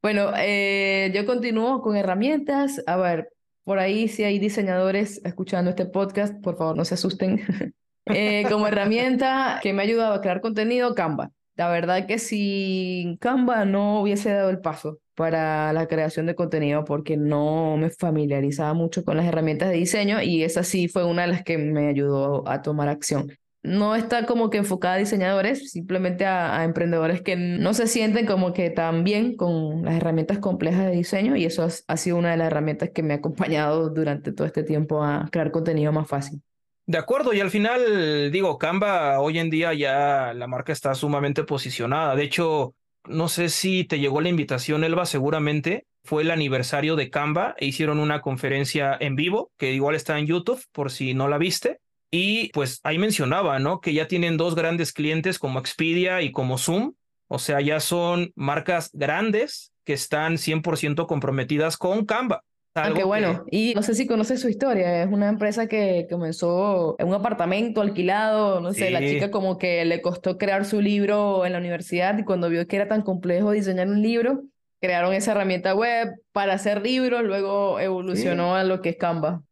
Bueno, 0.02 0.32
eh, 0.36 1.12
yo 1.14 1.24
continúo 1.26 1.80
con 1.80 1.96
herramientas. 1.96 2.82
A 2.86 2.96
ver, 2.96 3.32
por 3.62 3.78
ahí 3.78 4.08
si 4.08 4.24
hay 4.24 4.40
diseñadores 4.40 5.20
escuchando 5.24 5.70
este 5.70 5.86
podcast, 5.86 6.34
por 6.42 6.56
favor 6.56 6.76
no 6.76 6.84
se 6.84 6.94
asusten. 6.94 7.40
Eh, 8.06 8.42
como 8.50 8.66
herramienta 8.66 9.60
que 9.62 9.72
me 9.72 9.80
ha 9.80 9.84
ayudado 9.84 10.14
a 10.14 10.20
crear 10.20 10.40
contenido, 10.40 10.92
Canva. 10.96 11.30
La 11.54 11.68
verdad 11.68 12.04
que 12.04 12.18
sin 12.18 13.16
Canva 13.16 13.64
no 13.64 14.00
hubiese 14.00 14.30
dado 14.32 14.50
el 14.50 14.58
paso 14.58 14.98
para 15.14 15.72
la 15.72 15.86
creación 15.86 16.26
de 16.26 16.34
contenido 16.34 16.84
porque 16.84 17.16
no 17.16 17.76
me 17.76 17.90
familiarizaba 17.90 18.74
mucho 18.74 19.04
con 19.04 19.16
las 19.16 19.26
herramientas 19.26 19.68
de 19.68 19.76
diseño 19.76 20.20
y 20.20 20.42
esa 20.42 20.64
sí 20.64 20.88
fue 20.88 21.04
una 21.04 21.22
de 21.22 21.28
las 21.28 21.44
que 21.44 21.58
me 21.58 21.86
ayudó 21.86 22.42
a 22.48 22.60
tomar 22.60 22.88
acción 22.88 23.30
no 23.62 23.94
está 23.94 24.26
como 24.26 24.50
que 24.50 24.58
enfocada 24.58 24.94
a 24.94 24.98
diseñadores, 24.98 25.70
simplemente 25.70 26.26
a, 26.26 26.64
emprendedores 26.64 27.22
que 27.22 27.36
no 27.36 27.74
se 27.74 27.86
sienten 27.86 28.26
como 28.26 28.52
que 28.52 28.70
tan 28.70 29.04
bien 29.04 29.36
con 29.36 29.84
las 29.84 29.94
herramientas 29.94 30.38
complejas 30.38 30.86
de 30.86 30.92
diseño 30.92 31.36
y 31.36 31.44
eso 31.44 31.66
ha, 31.86 31.96
sido 31.96 32.16
una 32.16 32.32
de 32.32 32.36
las 32.36 32.48
herramientas 32.48 32.90
que 32.90 33.02
me 33.02 33.14
ha 33.14 33.18
acompañado 33.18 33.88
durante 33.90 34.32
todo 34.32 34.46
este 34.46 34.64
tiempo 34.64 35.04
a 35.04 35.28
crear 35.30 35.50
contenido 35.50 35.92
más 35.92 36.08
fácil. 36.08 36.42
De 36.86 36.98
acuerdo, 36.98 37.32
y 37.32 37.40
al 37.40 37.50
final, 37.50 38.32
digo, 38.32 38.58
Canva 38.58 39.20
hoy 39.20 39.38
en 39.38 39.50
día 39.50 39.72
ya 39.72 40.34
la 40.34 40.48
marca 40.48 40.72
está 40.72 40.94
sumamente 40.96 41.44
posicionada. 41.44 42.16
De 42.16 42.24
hecho, 42.24 42.74
no 43.06 43.28
sé 43.28 43.48
si 43.48 43.84
te 43.84 44.00
llegó 44.00 44.20
la 44.20 44.28
invitación, 44.28 44.82
Elba, 44.82 45.06
seguramente 45.06 45.86
fue 46.04 46.22
el 46.22 46.32
aniversario 46.32 46.96
de 46.96 47.10
Canva 47.10 47.54
e 47.58 47.66
hicieron 47.66 48.00
una 48.00 48.20
conferencia 48.20 48.96
en 48.98 49.14
vivo, 49.14 49.52
que 49.56 49.72
igual 49.72 49.94
está 49.94 50.18
en 50.18 50.26
YouTube 50.26 50.64
por 50.72 50.90
si 50.90 51.14
no 51.14 51.28
la 51.28 51.38
viste. 51.38 51.78
Y 52.14 52.50
pues 52.52 52.80
ahí 52.82 52.98
mencionaba, 52.98 53.58
¿no? 53.58 53.80
Que 53.80 53.94
ya 53.94 54.06
tienen 54.06 54.36
dos 54.36 54.54
grandes 54.54 54.92
clientes 54.92 55.38
como 55.38 55.58
Expedia 55.58 56.20
y 56.20 56.30
como 56.30 56.58
Zoom. 56.58 56.92
O 57.26 57.38
sea, 57.38 57.62
ya 57.62 57.80
son 57.80 58.32
marcas 58.36 58.90
grandes 58.92 59.72
que 59.84 59.94
están 59.94 60.36
100% 60.36 61.06
comprometidas 61.06 61.78
con 61.78 62.04
Canva. 62.04 62.44
Ah, 62.74 62.92
qué 62.94 63.04
bueno. 63.04 63.44
Y 63.50 63.72
no 63.74 63.82
sé 63.82 63.94
si 63.94 64.06
conoces 64.06 64.42
su 64.42 64.50
historia. 64.50 65.02
Es 65.02 65.10
una 65.10 65.30
empresa 65.30 65.66
que 65.68 66.06
comenzó 66.10 66.96
en 66.98 67.08
un 67.08 67.14
apartamento 67.14 67.80
alquilado. 67.80 68.60
No 68.60 68.74
sé, 68.74 68.90
la 68.90 69.00
chica 69.00 69.30
como 69.30 69.56
que 69.56 69.82
le 69.86 70.02
costó 70.02 70.36
crear 70.36 70.66
su 70.66 70.82
libro 70.82 71.46
en 71.46 71.52
la 71.52 71.58
universidad 71.58 72.18
y 72.18 72.24
cuando 72.24 72.50
vio 72.50 72.66
que 72.66 72.76
era 72.76 72.88
tan 72.88 73.00
complejo 73.00 73.52
diseñar 73.52 73.88
un 73.88 74.02
libro, 74.02 74.42
crearon 74.82 75.14
esa 75.14 75.32
herramienta 75.32 75.74
web 75.74 76.14
para 76.32 76.52
hacer 76.54 76.82
libros, 76.82 77.22
luego 77.22 77.80
evolucionó 77.80 78.54
a 78.54 78.64
lo 78.64 78.82
que 78.82 78.90
es 78.90 78.96
Canva. 78.96 79.42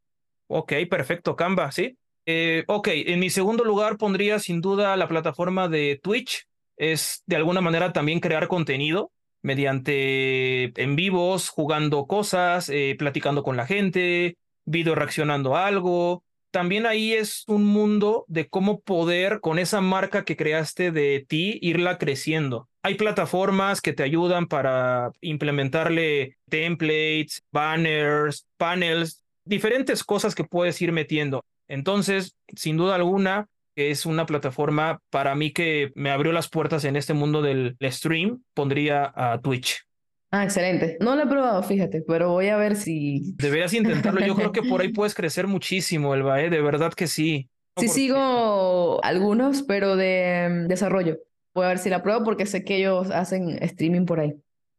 Ok, 0.48 0.74
perfecto, 0.90 1.36
Canva, 1.36 1.72
sí. 1.72 1.96
Eh, 2.32 2.62
ok, 2.68 2.88
en 2.92 3.18
mi 3.18 3.28
segundo 3.28 3.64
lugar 3.64 3.96
pondría 3.96 4.38
sin 4.38 4.60
duda 4.60 4.96
la 4.96 5.08
plataforma 5.08 5.66
de 5.66 5.98
Twitch. 6.00 6.46
Es 6.76 7.24
de 7.26 7.34
alguna 7.34 7.60
manera 7.60 7.92
también 7.92 8.20
crear 8.20 8.46
contenido 8.46 9.10
mediante 9.42 10.80
en 10.80 10.94
vivos, 10.94 11.48
jugando 11.48 12.06
cosas, 12.06 12.68
eh, 12.68 12.94
platicando 12.96 13.42
con 13.42 13.56
la 13.56 13.66
gente, 13.66 14.36
video 14.64 14.94
reaccionando 14.94 15.56
a 15.56 15.66
algo. 15.66 16.22
También 16.52 16.86
ahí 16.86 17.14
es 17.14 17.42
un 17.48 17.64
mundo 17.64 18.26
de 18.28 18.48
cómo 18.48 18.80
poder 18.80 19.40
con 19.40 19.58
esa 19.58 19.80
marca 19.80 20.24
que 20.24 20.36
creaste 20.36 20.92
de 20.92 21.26
ti 21.28 21.58
irla 21.62 21.98
creciendo. 21.98 22.68
Hay 22.84 22.94
plataformas 22.94 23.80
que 23.80 23.92
te 23.92 24.04
ayudan 24.04 24.46
para 24.46 25.10
implementarle 25.20 26.36
templates, 26.48 27.42
banners, 27.50 28.46
panels, 28.56 29.24
diferentes 29.44 30.04
cosas 30.04 30.36
que 30.36 30.44
puedes 30.44 30.80
ir 30.80 30.92
metiendo. 30.92 31.44
Entonces, 31.70 32.36
sin 32.56 32.76
duda 32.76 32.96
alguna, 32.96 33.48
es 33.76 34.04
una 34.04 34.26
plataforma 34.26 35.00
para 35.08 35.34
mí 35.34 35.52
que 35.52 35.92
me 35.94 36.10
abrió 36.10 36.32
las 36.32 36.48
puertas 36.48 36.84
en 36.84 36.96
este 36.96 37.14
mundo 37.14 37.42
del 37.42 37.76
stream, 37.82 38.42
pondría 38.54 39.12
a 39.14 39.40
Twitch. 39.40 39.86
Ah, 40.32 40.44
excelente. 40.44 40.96
No 41.00 41.16
lo 41.16 41.22
he 41.22 41.26
probado, 41.26 41.62
fíjate, 41.62 42.02
pero 42.02 42.30
voy 42.30 42.48
a 42.48 42.56
ver 42.56 42.76
si... 42.76 43.34
Deberías 43.36 43.72
intentarlo. 43.72 44.24
Yo 44.24 44.34
creo 44.34 44.52
que 44.52 44.62
por 44.62 44.80
ahí 44.80 44.88
puedes 44.92 45.14
crecer 45.14 45.46
muchísimo, 45.46 46.14
Elba, 46.14 46.40
¿eh? 46.42 46.50
de 46.50 46.60
verdad 46.60 46.92
que 46.92 47.06
sí. 47.06 47.48
Sí 47.76 47.88
sigo 47.88 49.02
algunos, 49.04 49.62
pero 49.62 49.96
de 49.96 50.48
mm, 50.50 50.68
desarrollo. 50.68 51.18
Voy 51.54 51.64
a 51.64 51.68
ver 51.68 51.78
si 51.78 51.88
la 51.88 52.02
pruebo 52.02 52.24
porque 52.24 52.46
sé 52.46 52.64
que 52.64 52.76
ellos 52.76 53.10
hacen 53.10 53.62
streaming 53.62 54.06
por 54.06 54.20
ahí. 54.20 54.34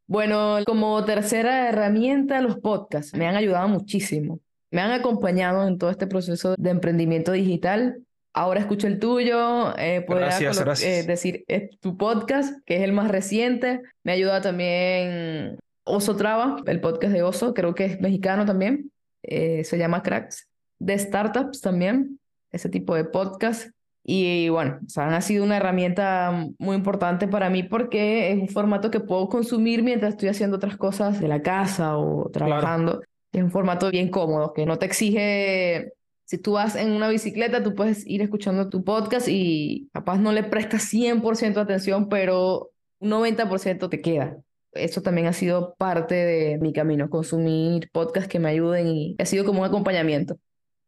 Bueno, 0.08 0.58
como 0.66 1.04
tercera 1.06 1.70
herramienta, 1.70 2.42
los 2.42 2.58
podcasts 2.58 3.14
me 3.14 3.28
han 3.28 3.36
ayudado 3.36 3.68
muchísimo. 3.68 4.40
Me 4.72 4.82
han 4.82 4.92
acompañado 4.92 5.68
en 5.68 5.78
todo 5.78 5.90
este 5.90 6.08
proceso 6.08 6.56
de 6.58 6.70
emprendimiento 6.70 7.32
digital 7.34 8.02
ahora 8.34 8.62
escucho 8.62 8.88
el 8.88 9.00
tuyo, 9.00 9.78
eh, 9.78 10.06
gracias, 10.08 10.84
eh, 10.84 11.04
decir 11.04 11.46
tu 11.80 11.98
podcast, 11.98 12.60
que 12.66 12.78
es 12.78 12.82
el 12.82 12.94
más 12.94 13.10
reciente. 13.10 13.82
Me 14.04 14.14
ayuda 14.14 14.42
también 14.42 15.58
Oso 15.84 16.16
Traba, 16.16 16.58
el 16.66 16.82
podcast 16.82 17.14
de 17.14 17.24
Oso, 17.24 17.54
creo 17.54 17.76
que 17.76 17.86
es 17.86 18.02
mexicano 18.02 18.46
también, 18.46 18.92
eh, 19.24 19.64
se 19.64 19.78
llama 19.78 20.04
Cracks, 20.04 20.48
de 20.80 20.98
startups 20.98 21.62
también, 21.62 22.20
ese 22.52 22.70
tipo 22.70 22.96
de 22.96 23.06
podcast. 23.06 23.70
Y 24.04 24.50
bueno, 24.50 24.80
o 24.84 24.90
sea, 24.90 25.14
han 25.14 25.22
sido 25.22 25.44
una 25.44 25.58
herramienta 25.58 26.48
muy 26.58 26.76
importante 26.76 27.28
para 27.28 27.52
mí 27.52 27.62
porque 27.62 28.32
es 28.32 28.40
un 28.40 28.48
formato 28.48 28.90
que 28.90 29.00
puedo 29.00 29.30
consumir 29.30 29.84
mientras 29.84 30.14
estoy 30.14 30.30
haciendo 30.30 30.58
otras 30.58 30.76
cosas 30.76 31.20
de 31.20 31.28
la 31.28 31.44
casa 31.44 31.98
o 31.98 32.28
trabajando. 32.32 33.02
Es 33.32 33.44
un 33.44 33.52
formato 33.52 33.90
bien 33.90 34.10
cómodo, 34.10 34.54
que 34.54 34.66
no 34.66 34.78
te 34.78 34.86
exige 34.86 35.94
si 36.32 36.38
tú 36.38 36.54
vas 36.54 36.78
en 36.78 36.94
una 36.94 37.10
bicicleta, 37.10 37.62
tú 37.62 37.76
puedes 37.76 38.08
ir 38.08 38.22
escuchando 38.22 38.70
tu 38.70 38.86
podcast 38.86 39.28
y 39.28 39.90
capaz 39.92 40.18
no 40.18 40.32
le 40.32 40.44
prestas 40.44 40.84
100% 40.84 41.58
atención, 41.58 42.08
pero 42.08 42.72
un 43.00 43.10
90% 43.10 43.90
te 43.90 44.02
queda. 44.02 44.38
Eso 44.72 45.02
también 45.02 45.28
ha 45.28 45.34
sido 45.34 45.76
parte 45.78 46.16
de 46.16 46.58
mi 46.58 46.72
camino, 46.72 47.10
consumir 47.10 47.90
podcasts 47.92 48.30
que 48.30 48.40
me 48.40 48.48
ayuden 48.48 48.88
y 48.88 49.16
ha 49.20 49.26
sido 49.26 49.44
como 49.44 49.60
un 49.60 49.66
acompañamiento. 49.66 50.38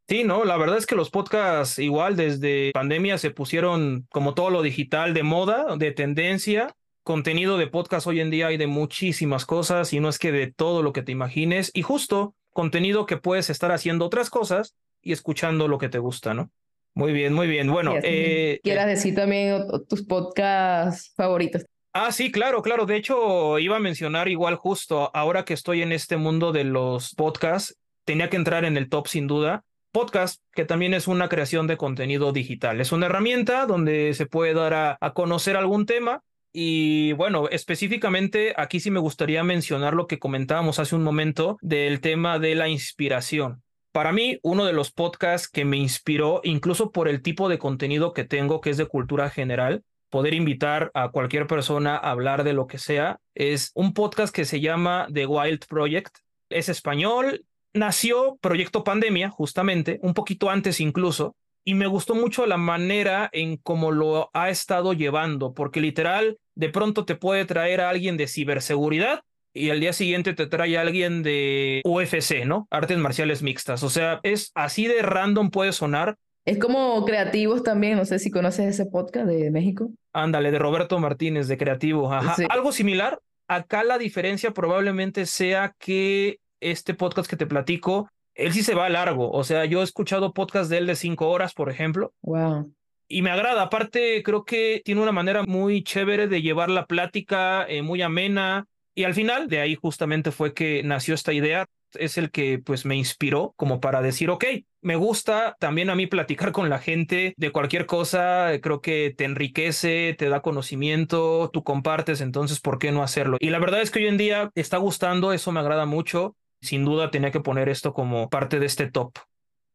Sí, 0.07 0.23
no, 0.23 0.45
la 0.45 0.55
verdad 0.55 0.77
es 0.77 0.85
que 0.85 0.95
los 0.95 1.09
podcasts 1.09 1.77
igual 1.77 2.15
desde 2.15 2.71
pandemia 2.71 3.17
se 3.17 3.31
pusieron 3.31 4.07
como 4.11 4.35
todo 4.35 4.49
lo 4.49 4.61
digital 4.61 5.13
de 5.13 5.23
moda, 5.23 5.75
de 5.75 5.91
tendencia. 5.91 6.73
Contenido 7.03 7.57
de 7.57 7.67
podcast 7.67 8.07
hoy 8.07 8.21
en 8.21 8.29
día 8.29 8.47
hay 8.47 8.55
de 8.55 8.67
muchísimas 8.67 9.45
cosas 9.45 9.91
y 9.91 9.99
no 9.99 10.07
es 10.07 10.17
que 10.17 10.31
de 10.31 10.49
todo 10.53 10.81
lo 10.81 10.93
que 10.93 11.01
te 11.01 11.11
imagines 11.11 11.69
y 11.73 11.81
justo 11.81 12.33
contenido 12.53 13.05
que 13.05 13.17
puedes 13.17 13.49
estar 13.49 13.73
haciendo 13.73 14.05
otras 14.05 14.29
cosas 14.29 14.77
y 15.01 15.11
escuchando 15.11 15.67
lo 15.67 15.79
que 15.79 15.89
te 15.89 15.99
gusta, 15.99 16.33
¿no? 16.33 16.49
Muy 16.93 17.11
bien, 17.11 17.33
muy 17.33 17.47
bien. 17.47 17.69
Bueno, 17.69 17.95
eh, 18.01 18.61
quieras 18.63 18.87
decir 18.87 19.15
también 19.15 19.65
tus 19.89 20.03
podcasts 20.03 21.11
favoritos. 21.17 21.65
Ah, 21.91 22.13
sí, 22.13 22.31
claro, 22.31 22.61
claro. 22.61 22.85
De 22.85 22.95
hecho, 22.95 23.59
iba 23.59 23.75
a 23.75 23.81
mencionar 23.81 24.29
igual 24.29 24.55
justo 24.55 25.11
ahora 25.13 25.43
que 25.43 25.55
estoy 25.55 25.81
en 25.81 25.91
este 25.91 26.15
mundo 26.15 26.53
de 26.53 26.63
los 26.63 27.15
podcasts, 27.15 27.75
tenía 28.05 28.29
que 28.29 28.37
entrar 28.37 28.63
en 28.63 28.77
el 28.77 28.87
top 28.87 29.09
sin 29.09 29.27
duda. 29.27 29.65
Podcast, 29.91 30.41
que 30.53 30.63
también 30.63 30.93
es 30.93 31.09
una 31.09 31.27
creación 31.27 31.67
de 31.67 31.75
contenido 31.75 32.31
digital. 32.31 32.79
Es 32.79 32.93
una 32.93 33.07
herramienta 33.07 33.65
donde 33.65 34.13
se 34.13 34.25
puede 34.25 34.53
dar 34.53 34.73
a, 34.73 34.97
a 35.01 35.11
conocer 35.11 35.57
algún 35.57 35.85
tema 35.85 36.23
y 36.53 37.13
bueno, 37.13 37.49
específicamente 37.49 38.53
aquí 38.55 38.79
sí 38.79 38.91
me 38.91 38.99
gustaría 38.99 39.43
mencionar 39.43 39.95
lo 39.95 40.05
que 40.05 40.19
comentábamos 40.19 40.77
hace 40.77 40.95
un 40.95 41.03
momento 41.03 41.57
del 41.61 41.99
tema 41.99 42.37
de 42.37 42.53
la 42.53 42.69
inspiración. 42.69 43.63
Para 43.91 44.11
mí, 44.11 44.39
uno 44.43 44.65
de 44.65 44.73
los 44.73 44.91
podcasts 44.91 45.47
que 45.49 45.65
me 45.65 45.77
inspiró, 45.77 46.41
incluso 46.43 46.91
por 46.91 47.07
el 47.07 47.21
tipo 47.21 47.49
de 47.49 47.57
contenido 47.57 48.13
que 48.13 48.23
tengo, 48.23 48.61
que 48.61 48.69
es 48.69 48.77
de 48.77 48.85
cultura 48.85 49.29
general, 49.29 49.83
poder 50.09 50.35
invitar 50.35 50.91
a 50.93 51.09
cualquier 51.09 51.47
persona 51.47 51.95
a 51.95 52.11
hablar 52.11 52.43
de 52.43 52.53
lo 52.53 52.67
que 52.67 52.77
sea, 52.77 53.19
es 53.33 53.71
un 53.73 53.93
podcast 53.93 54.33
que 54.33 54.45
se 54.45 54.61
llama 54.61 55.07
The 55.11 55.25
Wild 55.25 55.65
Project. 55.67 56.17
Es 56.49 56.69
español, 56.69 57.45
nació 57.73 58.37
Proyecto 58.41 58.83
Pandemia, 58.83 59.31
justamente, 59.31 59.99
un 60.03 60.13
poquito 60.13 60.51
antes 60.51 60.79
incluso, 60.79 61.35
y 61.65 61.75
me 61.75 61.87
gustó 61.87 62.15
mucho 62.15 62.45
la 62.45 62.57
manera 62.57 63.29
en 63.31 63.57
cómo 63.57 63.91
lo 63.91 64.29
ha 64.33 64.49
estado 64.49 64.93
llevando, 64.93 65.53
porque 65.53 65.81
literal, 65.81 66.37
de 66.55 66.69
pronto 66.69 67.05
te 67.05 67.15
puede 67.15 67.45
traer 67.45 67.81
a 67.81 67.89
alguien 67.89 68.17
de 68.17 68.27
ciberseguridad 68.27 69.21
y 69.53 69.69
al 69.69 69.79
día 69.79 69.93
siguiente 69.93 70.33
te 70.33 70.47
trae 70.47 70.77
alguien 70.77 71.23
de 71.23 71.81
UFC, 71.85 72.45
¿no? 72.45 72.67
Artes 72.71 72.97
marciales 72.97 73.43
mixtas. 73.43 73.83
O 73.83 73.89
sea, 73.89 74.19
es 74.23 74.51
así 74.55 74.87
de 74.87 75.01
random 75.01 75.51
puede 75.51 75.71
sonar. 75.71 76.17
Es 76.45 76.57
como 76.57 77.05
creativos 77.05 77.63
también, 77.63 77.97
no 77.97 78.05
sé 78.05 78.19
si 78.19 78.29
conoces 78.29 78.65
ese 78.65 78.85
podcast 78.85 79.27
de 79.27 79.49
México. 79.51 79.91
Ándale, 80.11 80.51
de 80.51 80.59
Roberto 80.59 80.99
Martínez, 80.99 81.47
de 81.47 81.57
Creativo. 81.57 82.11
Ajá. 82.11 82.35
Algo 82.49 82.71
similar. 82.71 83.19
Acá 83.47 83.83
la 83.83 83.97
diferencia 83.97 84.51
probablemente 84.51 85.25
sea 85.25 85.73
que 85.77 86.39
este 86.59 86.93
podcast 86.93 87.29
que 87.29 87.37
te 87.37 87.45
platico, 87.45 88.09
él 88.35 88.53
sí 88.53 88.63
se 88.63 88.75
va 88.75 88.89
largo. 88.89 89.31
O 89.31 89.43
sea, 89.43 89.65
yo 89.65 89.81
he 89.81 89.83
escuchado 89.83 90.33
podcasts 90.33 90.69
de 90.69 90.77
él 90.79 90.87
de 90.87 90.95
cinco 90.95 91.29
horas, 91.29 91.53
por 91.53 91.69
ejemplo. 91.69 92.13
Wow. 92.21 92.73
Y 93.07 93.21
me 93.21 93.31
agrada. 93.31 93.63
Aparte, 93.63 94.23
creo 94.23 94.43
que 94.45 94.81
tiene 94.83 95.01
una 95.01 95.11
manera 95.11 95.43
muy 95.43 95.83
chévere 95.83 96.27
de 96.27 96.41
llevar 96.41 96.69
la 96.69 96.85
plática, 96.85 97.65
eh, 97.67 97.81
muy 97.81 98.01
amena 98.01 98.67
y 98.95 99.05
al 99.05 99.13
final, 99.13 99.47
de 99.47 99.59
ahí 99.59 99.75
justamente 99.75 100.31
fue 100.31 100.53
que 100.53 100.83
nació 100.83 101.15
esta 101.15 101.33
idea. 101.33 101.65
Es 101.93 102.17
el 102.17 102.31
que 102.31 102.59
pues 102.59 102.85
me 102.85 102.95
inspiró 102.95 103.53
como 103.55 103.79
para 103.79 104.01
decir, 104.01 104.29
ok, 104.31 104.45
me 104.81 104.95
gusta 104.95 105.55
también 105.59 105.89
a 105.91 105.95
mí 105.95 106.07
platicar 106.07 106.51
con 106.51 106.69
la 106.69 106.79
gente 106.79 107.35
de 107.37 107.51
cualquier 107.51 107.85
cosa, 107.85 108.49
creo 108.61 108.81
que 108.81 109.13
te 109.15 109.25
enriquece, 109.25 110.15
te 110.17 110.27
da 110.29 110.41
conocimiento, 110.41 111.51
tú 111.53 111.63
compartes, 111.63 112.21
entonces, 112.21 112.59
¿por 112.59 112.79
qué 112.79 112.91
no 112.91 113.03
hacerlo? 113.03 113.37
Y 113.39 113.51
la 113.51 113.59
verdad 113.59 113.81
es 113.81 113.91
que 113.91 113.99
hoy 113.99 114.07
en 114.07 114.17
día 114.17 114.51
está 114.55 114.77
gustando, 114.77 115.33
eso 115.33 115.51
me 115.51 115.59
agrada 115.59 115.85
mucho. 115.85 116.35
Sin 116.63 116.85
duda 116.85 117.11
tenía 117.11 117.29
que 117.29 117.41
poner 117.41 117.67
esto 117.67 117.93
como 117.93 118.29
parte 118.29 118.57
de 118.57 118.65
este 118.65 118.89
top. 118.89 119.11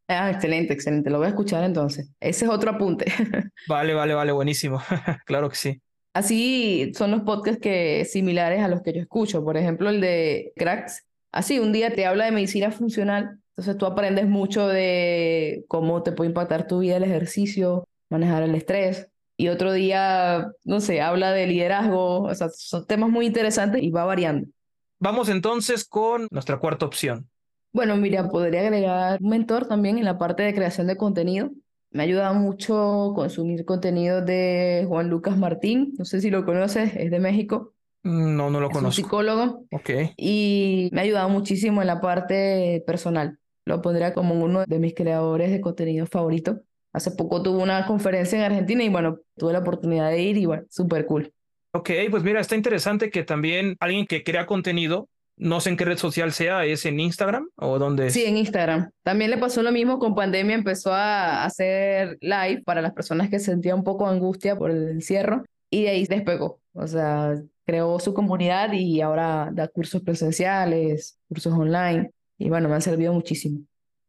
Ah, 0.09 0.31
excelente, 0.31 0.73
excelente. 0.73 1.11
Lo 1.11 1.19
voy 1.19 1.27
a 1.27 1.31
escuchar 1.31 1.65
entonces. 1.65 2.11
Ese 2.19 2.47
es 2.47 2.51
otro 2.51 2.71
apunte. 2.71 3.05
vale, 3.69 3.93
vale, 3.93 4.15
vale, 4.15 4.33
buenísimo. 4.33 4.81
claro 5.27 5.51
que 5.51 5.57
sí. 5.57 5.83
Así 6.15 6.91
son 6.97 7.11
los 7.11 7.21
podcasts 7.21 7.61
que 7.61 8.07
similares 8.07 8.63
a 8.63 8.69
los 8.69 8.81
que 8.81 8.95
yo 8.95 9.03
escucho. 9.03 9.45
Por 9.45 9.59
ejemplo, 9.59 9.91
el 9.91 10.01
de 10.01 10.53
Cracks. 10.57 11.05
Así, 11.31 11.59
un 11.59 11.73
día 11.73 11.95
te 11.95 12.07
habla 12.07 12.25
de 12.25 12.31
medicina 12.31 12.71
funcional. 12.71 13.39
Entonces 13.51 13.77
tú 13.77 13.85
aprendes 13.85 14.27
mucho 14.27 14.67
de 14.67 15.67
cómo 15.69 16.03
te 16.03 16.13
puede 16.13 16.31
impactar 16.31 16.67
tu 16.67 16.79
vida 16.79 16.97
el 16.97 17.05
ejercicio, 17.05 17.87
manejar 18.09 18.43
el 18.45 18.55
estrés. 18.55 19.09
Y 19.37 19.49
otro 19.49 19.75
día, 19.75 20.51
no 20.65 20.81
sé, 20.81 21.03
habla 21.03 21.33
de 21.33 21.47
liderazgo. 21.47 22.23
O 22.23 22.35
sea, 22.35 22.49
son 22.49 22.87
temas 22.87 23.11
muy 23.11 23.27
interesantes 23.27 23.83
y 23.83 23.91
va 23.91 24.07
variando. 24.07 24.49
Vamos 25.01 25.29
entonces 25.29 25.85
con 25.85 26.27
nuestra 26.31 26.59
cuarta 26.59 26.87
opción. 26.87 27.29
Bueno, 27.73 27.97
mira, 27.97 28.29
podría 28.29 28.63
agregar 28.63 29.19
un 29.23 29.29
mentor 29.29 29.69
también 29.69 29.99
en 29.99 30.05
la 30.05 30.19
parte 30.19 30.43
de 30.43 30.55
creación 30.55 30.87
de 30.87 30.97
contenido. 30.97 31.51
Me 31.91 32.03
ha 32.03 32.07
ayudado 32.07 32.35
mucho 32.35 33.13
consumir 33.15 33.65
contenido 33.65 34.23
de 34.23 34.85
Juan 34.89 35.09
Lucas 35.09 35.37
Martín. 35.37 35.95
No 35.99 36.05
sé 36.05 36.21
si 36.21 36.31
lo 36.31 36.45
conoces, 36.45 36.95
es 36.97 37.11
de 37.11 37.21
México. 37.21 37.75
No, 38.03 38.51
no 38.51 38.61
lo 38.61 38.69
conozco. 38.69 38.89
Es 38.91 38.99
un 38.99 39.05
psicólogo. 39.05 39.65
Ok. 39.71 39.91
Y 40.17 40.89
me 40.93 41.01
ha 41.01 41.05
ayudado 41.05 41.29
muchísimo 41.29 41.81
en 41.81 41.87
la 41.87 42.01
parte 42.01 42.83
personal. 42.87 43.39
Lo 43.65 43.81
pondría 43.83 44.15
como 44.15 44.35
uno 44.35 44.65
de 44.67 44.79
mis 44.79 44.95
creadores 44.95 45.51
de 45.51 45.61
contenido 45.61 46.07
favorito. 46.07 46.61
Hace 46.93 47.11
poco 47.13 47.43
tuve 47.43 47.63
una 47.63 47.87
conferencia 47.87 48.39
en 48.39 48.45
Argentina 48.45 48.83
y 48.83 48.89
bueno, 48.89 49.19
tuve 49.37 49.53
la 49.53 49.61
oportunidad 49.61 50.11
de 50.11 50.23
ir 50.23 50.37
y 50.37 50.47
bueno, 50.47 50.65
súper 50.71 51.07
cool. 51.07 51.33
Ok, 51.73 51.91
pues 52.11 52.23
mira, 52.23 52.41
está 52.41 52.57
interesante 52.57 53.11
que 53.11 53.25
también 53.25 53.77
alguien 53.81 54.07
que 54.07 54.25
crea 54.25 54.47
contenido, 54.47 55.09
no 55.37 55.61
sé 55.61 55.71
en 55.71 55.77
qué 55.77 55.85
red 55.85 55.99
social 55.99 56.33
sea, 56.33 56.65
es 56.65 56.85
en 56.87 56.99
Instagram 56.99 57.49
o 57.57 57.79
dónde. 57.79 58.11
Sí, 58.11 58.25
en 58.25 58.37
Instagram. 58.37 58.91
También 59.03 59.31
le 59.31 59.39
pasó 59.39 59.63
lo 59.63 59.71
mismo 59.71 59.99
con 59.99 60.15
pandemia, 60.15 60.55
empezó 60.55 60.93
a 60.93 61.45
hacer 61.45 62.19
live 62.21 62.63
para 62.65 62.83
las 62.83 62.93
personas 62.93 63.29
que 63.29 63.39
sentían 63.39 63.79
un 63.79 63.85
poco 63.85 64.07
angustia 64.07 64.57
por 64.57 64.71
el 64.71 64.89
encierro 64.89 65.45
y 65.71 65.83
de 65.83 65.91
ahí 65.91 66.07
despegó. 66.07 66.61
O 66.73 66.87
sea, 66.87 67.35
creó 67.65 67.99
su 68.01 68.15
comunidad 68.15 68.73
y 68.73 69.01
ahora 69.01 69.51
da 69.53 69.69
cursos 69.69 70.03
presenciales, 70.03 71.19
cursos 71.29 71.53
online 71.53 72.11
y 72.39 72.49
bueno, 72.49 72.69
me 72.69 72.75
han 72.77 72.83
servido 72.83 73.13
muchísimo. 73.13 73.61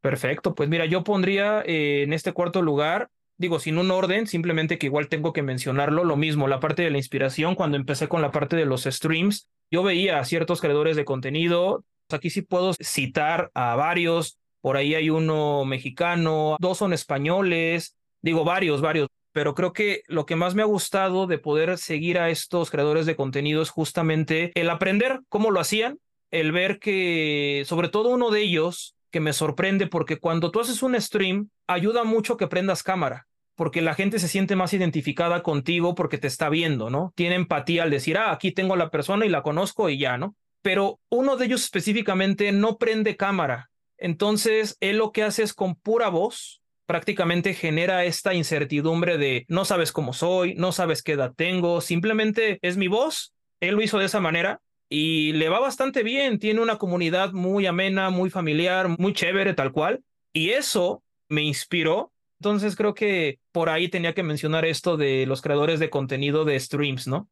Perfecto, 0.01 0.55
pues 0.55 0.69
mira, 0.69 0.85
yo 0.85 1.03
pondría 1.03 1.61
eh, 1.65 2.03
en 2.03 2.13
este 2.13 2.31
cuarto 2.31 2.61
lugar, 2.61 3.09
digo, 3.39 3.57
sin 3.59 3.77
un 3.77 3.89
orden, 3.89 4.27
simplemente 4.27 4.77
que 4.77 4.87
igual 4.87 5.07
tengo 5.07 5.31
que 5.31 5.41
mencionarlo, 5.41 6.03
lo 6.03 6.17
mismo, 6.17 6.47
la 6.47 6.59
parte 6.59 6.83
de 6.83 6.91
la 6.91 6.97
inspiración, 6.97 7.55
cuando 7.55 7.77
empecé 7.77 8.09
con 8.09 8.21
la 8.21 8.31
parte 8.31 8.57
de 8.57 8.65
los 8.65 8.83
streams, 8.83 9.49
yo 9.71 9.81
veía 9.81 10.19
a 10.19 10.25
ciertos 10.25 10.59
creadores 10.59 10.97
de 10.97 11.05
contenido, 11.05 11.85
aquí 12.09 12.29
sí 12.29 12.41
puedo 12.41 12.73
citar 12.73 13.49
a 13.53 13.75
varios, 13.75 14.37
por 14.59 14.75
ahí 14.75 14.93
hay 14.93 15.09
uno 15.09 15.63
mexicano, 15.63 16.57
dos 16.59 16.77
son 16.77 16.91
españoles, 16.91 17.95
digo 18.21 18.43
varios, 18.43 18.81
varios, 18.81 19.07
pero 19.31 19.55
creo 19.55 19.71
que 19.71 20.03
lo 20.07 20.25
que 20.25 20.35
más 20.35 20.53
me 20.53 20.61
ha 20.61 20.65
gustado 20.65 21.25
de 21.25 21.37
poder 21.37 21.77
seguir 21.77 22.19
a 22.19 22.29
estos 22.29 22.69
creadores 22.69 23.05
de 23.05 23.15
contenido 23.15 23.61
es 23.61 23.69
justamente 23.69 24.51
el 24.53 24.69
aprender 24.69 25.21
cómo 25.29 25.49
lo 25.49 25.61
hacían, 25.61 25.97
el 26.29 26.51
ver 26.51 26.77
que 26.77 27.63
sobre 27.65 27.87
todo 27.87 28.09
uno 28.09 28.31
de 28.31 28.41
ellos 28.41 28.95
que 29.11 29.21
me 29.21 29.31
sorprende 29.31 29.87
porque 29.87 30.17
cuando 30.17 30.51
tú 30.51 30.59
haces 30.59 30.83
un 30.83 30.99
stream 30.99 31.49
ayuda 31.67 32.03
mucho 32.03 32.35
que 32.35 32.47
prendas 32.47 32.83
cámara 32.83 33.28
porque 33.59 33.81
la 33.81 33.93
gente 33.93 34.19
se 34.19 34.29
siente 34.29 34.55
más 34.55 34.73
identificada 34.73 35.43
contigo 35.43 35.93
porque 35.93 36.17
te 36.17 36.27
está 36.27 36.47
viendo, 36.47 36.89
¿no? 36.89 37.11
Tiene 37.13 37.35
empatía 37.35 37.83
al 37.83 37.89
decir, 37.89 38.17
ah, 38.17 38.31
aquí 38.31 38.53
tengo 38.53 38.75
a 38.75 38.77
la 38.77 38.89
persona 38.89 39.25
y 39.25 39.29
la 39.29 39.41
conozco 39.41 39.89
y 39.89 39.97
ya, 39.97 40.17
¿no? 40.17 40.37
Pero 40.61 41.01
uno 41.09 41.35
de 41.35 41.47
ellos 41.47 41.65
específicamente 41.65 42.53
no 42.53 42.77
prende 42.77 43.17
cámara. 43.17 43.69
Entonces, 43.97 44.77
él 44.79 44.95
lo 44.95 45.11
que 45.11 45.23
hace 45.23 45.43
es 45.43 45.53
con 45.53 45.75
pura 45.75 46.07
voz, 46.07 46.61
prácticamente 46.85 47.53
genera 47.53 48.05
esta 48.05 48.33
incertidumbre 48.33 49.17
de 49.17 49.43
no 49.49 49.65
sabes 49.65 49.91
cómo 49.91 50.13
soy, 50.13 50.55
no 50.55 50.71
sabes 50.71 51.03
qué 51.03 51.11
edad 51.11 51.33
tengo, 51.35 51.81
simplemente 51.81 52.59
es 52.61 52.77
mi 52.77 52.87
voz. 52.87 53.33
Él 53.59 53.75
lo 53.75 53.81
hizo 53.81 53.99
de 53.99 54.05
esa 54.05 54.21
manera 54.21 54.61
y 54.87 55.33
le 55.33 55.49
va 55.49 55.59
bastante 55.59 56.01
bien, 56.01 56.39
tiene 56.39 56.61
una 56.61 56.77
comunidad 56.77 57.33
muy 57.33 57.65
amena, 57.65 58.09
muy 58.09 58.29
familiar, 58.29 58.87
muy 58.97 59.11
chévere, 59.11 59.53
tal 59.53 59.73
cual. 59.73 60.01
Y 60.31 60.51
eso 60.51 61.03
me 61.27 61.41
inspiró. 61.41 62.13
Entonces 62.39 62.77
creo 62.77 62.93
que 62.93 63.39
por 63.59 63.69
ahí 63.69 63.89
tenía 63.89 64.13
que 64.13 64.23
mencionar 64.23 64.63
esto 64.63 64.95
de 64.95 65.25
los 65.25 65.41
creadores 65.41 65.81
de 65.81 65.89
contenido 65.89 66.45
de 66.45 66.57
streams, 66.57 67.09
¿no? 67.09 67.27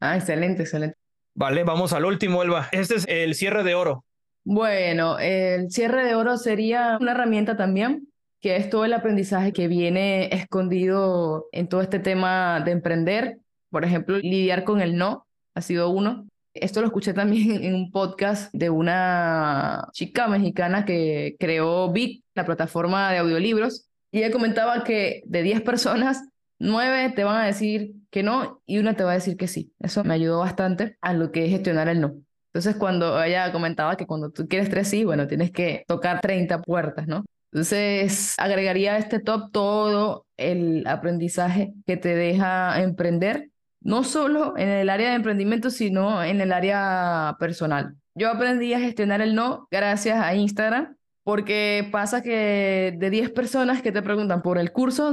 Ah, 0.00 0.18
excelente, 0.18 0.64
excelente. 0.64 0.98
Vale, 1.32 1.64
vamos 1.64 1.94
al 1.94 2.04
último, 2.04 2.42
Elba. 2.42 2.68
Este 2.72 2.96
es 2.96 3.06
el 3.08 3.34
cierre 3.34 3.62
de 3.62 3.74
oro. 3.74 4.04
Bueno, 4.44 5.18
el 5.18 5.70
cierre 5.70 6.04
de 6.04 6.14
oro 6.14 6.36
sería 6.36 6.98
una 7.00 7.12
herramienta 7.12 7.56
también, 7.56 8.06
que 8.42 8.56
es 8.56 8.68
todo 8.68 8.84
el 8.84 8.92
aprendizaje 8.92 9.54
que 9.54 9.66
viene 9.66 10.26
escondido 10.34 11.46
en 11.52 11.68
todo 11.68 11.80
este 11.80 12.00
tema 12.00 12.60
de 12.60 12.72
emprender. 12.72 13.38
Por 13.70 13.86
ejemplo, 13.86 14.18
lidiar 14.18 14.64
con 14.64 14.82
el 14.82 14.98
no 14.98 15.26
ha 15.54 15.62
sido 15.62 15.88
uno. 15.88 16.26
Esto 16.52 16.82
lo 16.82 16.88
escuché 16.88 17.14
también 17.14 17.50
en 17.64 17.74
un 17.74 17.90
podcast 17.90 18.52
de 18.52 18.68
una 18.68 19.88
chica 19.92 20.28
mexicana 20.28 20.84
que 20.84 21.34
creó 21.40 21.90
Bit, 21.90 22.26
la 22.34 22.44
plataforma 22.44 23.10
de 23.10 23.16
audiolibros, 23.16 23.88
y 24.12 24.18
ella 24.18 24.30
comentaba 24.30 24.84
que 24.84 25.22
de 25.26 25.42
10 25.42 25.62
personas, 25.62 26.22
9 26.58 27.14
te 27.16 27.24
van 27.24 27.40
a 27.40 27.46
decir 27.46 27.94
que 28.10 28.22
no 28.22 28.62
y 28.66 28.78
una 28.78 28.94
te 28.94 29.02
va 29.02 29.12
a 29.12 29.14
decir 29.14 29.36
que 29.36 29.48
sí. 29.48 29.72
Eso 29.80 30.04
me 30.04 30.14
ayudó 30.14 30.38
bastante 30.38 30.96
a 31.00 31.14
lo 31.14 31.32
que 31.32 31.46
es 31.46 31.50
gestionar 31.50 31.88
el 31.88 32.00
no. 32.00 32.14
Entonces, 32.52 32.76
cuando 32.76 33.20
ella 33.22 33.50
comentaba 33.50 33.96
que 33.96 34.06
cuando 34.06 34.30
tú 34.30 34.46
quieres 34.46 34.68
tres 34.68 34.86
sí, 34.88 35.04
bueno, 35.04 35.26
tienes 35.26 35.50
que 35.50 35.84
tocar 35.88 36.20
30 36.20 36.60
puertas, 36.60 37.08
¿no? 37.08 37.24
Entonces, 37.50 38.34
agregaría 38.38 38.94
a 38.94 38.98
este 38.98 39.18
top 39.18 39.50
todo 39.50 40.26
el 40.36 40.86
aprendizaje 40.86 41.72
que 41.86 41.96
te 41.96 42.14
deja 42.14 42.82
emprender 42.82 43.48
no 43.80 44.04
solo 44.04 44.56
en 44.56 44.68
el 44.68 44.90
área 44.90 45.10
de 45.10 45.16
emprendimiento, 45.16 45.70
sino 45.70 46.22
en 46.22 46.40
el 46.40 46.52
área 46.52 47.36
personal. 47.40 47.96
Yo 48.14 48.30
aprendí 48.30 48.74
a 48.74 48.80
gestionar 48.80 49.22
el 49.22 49.34
no 49.34 49.66
gracias 49.70 50.22
a 50.22 50.34
Instagram, 50.34 50.96
porque 51.24 51.88
pasa 51.92 52.22
que 52.22 52.94
de 52.96 53.10
10 53.10 53.30
personas 53.30 53.82
que 53.82 53.92
te 53.92 54.02
preguntan 54.02 54.42
por 54.42 54.58
el 54.58 54.72
curso, 54.72 55.12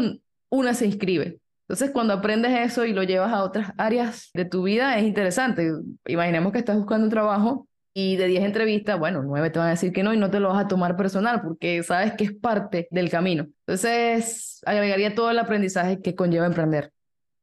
una 0.50 0.74
se 0.74 0.86
inscribe. 0.86 1.40
Entonces, 1.68 1.92
cuando 1.92 2.14
aprendes 2.14 2.72
eso 2.72 2.86
y 2.86 2.94
lo 2.94 3.04
llevas 3.04 3.32
a 3.32 3.44
otras 3.44 3.74
áreas 3.78 4.32
de 4.34 4.46
tu 4.46 4.64
vida, 4.64 4.98
es 4.98 5.06
interesante. 5.06 5.72
Imaginemos 6.08 6.52
que 6.52 6.58
estás 6.58 6.78
buscando 6.78 7.06
un 7.06 7.12
trabajo 7.12 7.68
y 7.94 8.16
de 8.16 8.28
10 8.28 8.44
entrevistas, 8.44 8.98
bueno, 8.98 9.22
9 9.24 9.50
te 9.52 9.60
van 9.60 9.68
a 9.68 9.72
decir 9.72 9.92
que 9.92 10.02
no 10.02 10.14
y 10.14 10.18
no 10.18 10.32
te 10.32 10.40
lo 10.40 10.50
vas 10.50 10.66
a 10.66 10.68
tomar 10.68 10.96
personal 10.96 11.42
porque 11.42 11.84
sabes 11.84 12.14
que 12.14 12.24
es 12.24 12.34
parte 12.34 12.88
del 12.90 13.10
camino. 13.10 13.48
Entonces, 13.68 14.62
agregaría 14.66 15.14
todo 15.14 15.30
el 15.30 15.38
aprendizaje 15.38 16.02
que 16.02 16.16
conlleva 16.16 16.48
emprender. 16.48 16.92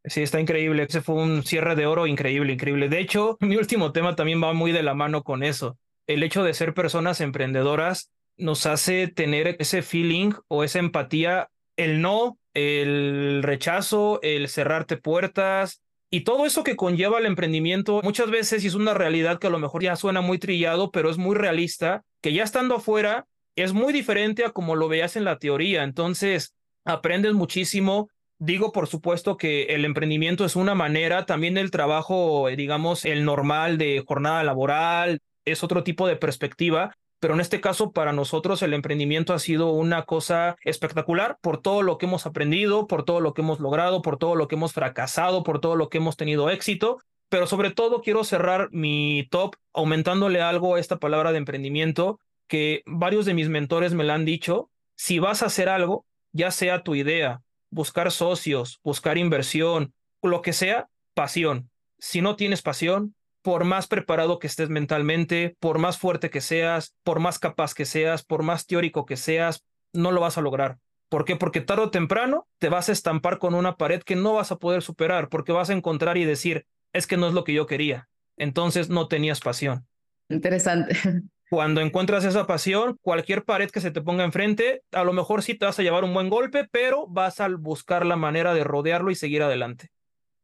Sí, 0.05 0.23
está 0.23 0.41
increíble. 0.41 0.85
Ese 0.89 1.03
fue 1.03 1.17
un 1.17 1.43
cierre 1.43 1.75
de 1.75 1.87
oro 1.87 2.07
increíble, 2.07 2.53
increíble. 2.53 2.89
De 2.89 3.01
hecho, 3.01 3.37
mi 3.41 3.57
último 3.57 3.93
tema 3.93 4.17
también 4.17 4.43
va 4.43 4.53
muy 4.53 4.73
de 4.73 4.83
la 4.83 4.95
mano 4.95 5.23
con 5.23 5.43
eso. 5.43 5.79
El 6.07 6.23
hecho 6.23 6.45
de 6.45 6.55
ser 6.55 6.75
personas 6.75 7.21
emprendedoras 7.21 8.11
nos 8.37 8.67
hace 8.67 9.09
tener 9.09 9.57
ese 9.59 9.83
feeling 9.83 10.33
o 10.49 10.65
esa 10.65 10.79
empatía, 10.79 11.49
el 11.77 12.01
no, 12.01 12.39
el 12.55 13.43
rechazo, 13.43 14.21
el 14.23 14.49
cerrarte 14.49 14.97
puertas 14.97 15.83
y 16.11 16.21
todo 16.23 16.47
eso 16.47 16.63
que 16.63 16.77
conlleva 16.77 17.19
el 17.19 17.27
emprendimiento. 17.27 18.01
Muchas 18.03 18.31
veces 18.31 18.65
es 18.65 18.75
una 18.75 18.95
realidad 18.95 19.39
que 19.39 19.49
a 19.49 19.51
lo 19.51 19.59
mejor 19.59 19.83
ya 19.83 19.97
suena 19.97 20.21
muy 20.21 20.39
trillado, 20.39 20.91
pero 20.91 21.11
es 21.11 21.19
muy 21.19 21.35
realista, 21.35 22.05
que 22.21 22.33
ya 22.33 22.45
estando 22.45 22.77
afuera 22.77 23.27
es 23.57 23.73
muy 23.73 23.93
diferente 23.93 24.45
a 24.45 24.51
como 24.51 24.77
lo 24.77 24.89
veas 24.89 25.17
en 25.17 25.25
la 25.25 25.39
teoría. 25.39 25.83
Entonces, 25.83 26.55
aprendes 26.85 27.33
muchísimo, 27.33 28.09
Digo, 28.39 28.71
por 28.71 28.87
supuesto, 28.87 29.39
que 29.39 29.65
el 29.75 29.87
emprendimiento 29.87 30.45
es 30.45 30.57
una 30.57 30.75
manera, 30.75 31.25
también 31.25 31.57
el 31.57 31.71
trabajo, 31.71 32.51
eh, 32.51 32.57
digamos, 32.57 33.07
el 33.07 33.25
normal 33.25 33.79
de 33.79 34.05
jornada 34.07 34.45
laboral, 34.45 35.21
es 35.47 35.65
otro 35.65 35.83
tipo 35.83 36.07
de 36.07 36.17
perspectiva, 36.17 36.95
pero 37.19 37.35
en 37.35 37.41
este 37.41 37.61
caso 37.61 37.93
para 37.93 38.13
nosotros 38.13 38.63
el 38.63 38.75
emprendimiento 38.75 39.33
ha 39.33 39.39
sido 39.39 39.71
una 39.71 40.05
cosa 40.05 40.57
espectacular 40.65 41.39
por 41.41 41.61
todo 41.61 41.83
lo 41.83 41.99
que 41.99 42.07
hemos 42.07 42.27
aprendido, 42.27 42.87
por 42.87 43.05
todo 43.05 43.21
lo 43.21 43.35
que 43.35 43.43
hemos 43.43 43.61
logrado, 43.61 44.03
por 44.03 44.19
todo 44.19 44.35
lo 44.37 44.49
que 44.49 44.55
hemos 44.55 44.73
fracasado, 44.73 45.43
por 45.43 45.61
todo 45.61 45.77
lo 45.77 45.89
que 45.89 45.99
hemos 45.99 46.17
tenido 46.17 46.51
éxito, 46.51 46.99
pero 47.29 47.47
sobre 47.47 47.71
todo 47.71 48.03
quiero 48.03 48.23
cerrar 48.23 48.69
mi 48.71 49.27
top 49.31 49.57
aumentándole 49.73 50.41
algo 50.41 50.75
a 50.75 50.81
esta 50.81 50.99
palabra 50.99 51.33
de 51.33 51.39
emprendimiento 51.39 52.21
que 52.47 52.83
varios 52.87 53.27
de 53.27 53.35
mis 53.35 53.49
mentores 53.49 53.93
me 53.95 54.05
la 54.05 54.15
han 54.15 54.25
dicho, 54.25 54.71
si 54.95 55.19
vas 55.19 55.43
a 55.43 55.47
hacer 55.47 55.69
algo, 55.69 56.07
ya 56.33 56.51
sea 56.51 56.85
tu 56.85 56.95
idea, 56.95 57.43
buscar 57.71 58.13
socios, 58.13 58.79
buscar 58.85 59.19
inversión, 59.19 59.93
lo 60.23 60.43
que 60.43 60.53
sea, 60.53 60.89
pasión. 61.15 61.71
Si 61.99 62.21
no 62.21 62.37
tienes 62.37 62.63
pasión, 62.63 63.16
por 63.47 63.63
más 63.63 63.87
preparado 63.87 64.41
que 64.41 64.49
estés 64.49 64.71
mentalmente, 64.71 65.57
por 65.61 65.79
más 65.79 65.99
fuerte 65.99 66.31
que 66.31 66.41
seas, 66.41 66.97
por 67.05 67.21
más 67.21 67.39
capaz 67.39 67.75
que 67.75 67.85
seas, 67.85 68.25
por 68.25 68.43
más 68.43 68.67
teórico 68.67 69.07
que 69.07 69.17
seas, 69.17 69.63
no 69.93 70.11
lo 70.11 70.21
vas 70.21 70.37
a 70.37 70.41
lograr. 70.41 70.79
¿Por 71.09 71.25
qué? 71.25 71.37
Porque 71.37 71.61
tarde 71.61 71.85
o 71.85 71.91
temprano 71.93 72.49
te 72.59 72.71
vas 72.71 72.89
a 72.89 72.93
estampar 72.93 73.39
con 73.39 73.55
una 73.55 73.77
pared 73.77 74.03
que 74.03 74.17
no 74.17 74.35
vas 74.35 74.51
a 74.51 74.57
poder 74.57 74.83
superar, 74.83 75.29
porque 75.29 75.53
vas 75.53 75.71
a 75.71 75.75
encontrar 75.75 76.17
y 76.17 76.25
decir, 76.25 76.67
es 76.93 77.07
que 77.07 77.17
no 77.17 77.29
es 77.29 77.35
lo 77.35 77.45
que 77.45 77.53
yo 77.53 77.67
quería. 77.67 78.09
Entonces 78.37 78.89
no 78.89 79.07
tenías 79.07 79.39
pasión. 79.39 79.87
Interesante. 80.29 80.97
Cuando 81.49 81.81
encuentras 81.83 82.25
esa 82.25 82.49
pasión, 82.49 82.99
cualquier 83.01 83.45
pared 83.45 83.71
que 83.71 83.81
se 83.81 83.93
te 83.93 84.01
ponga 84.01 84.25
enfrente, 84.25 84.83
a 84.91 85.05
lo 85.05 85.13
mejor 85.13 85.45
sí 85.45 85.55
te 85.55 85.67
vas 85.67 85.79
a 85.79 85.85
llevar 85.85 86.03
un 86.03 86.15
buen 86.15 86.31
golpe, 86.31 86.67
pero 86.69 87.07
vas 87.07 87.39
a 87.39 87.47
buscar 87.47 88.07
la 88.07 88.17
manera 88.17 88.55
de 88.55 88.65
rodearlo 88.65 89.13
y 89.13 89.15
seguir 89.15 89.45
adelante. 89.45 89.93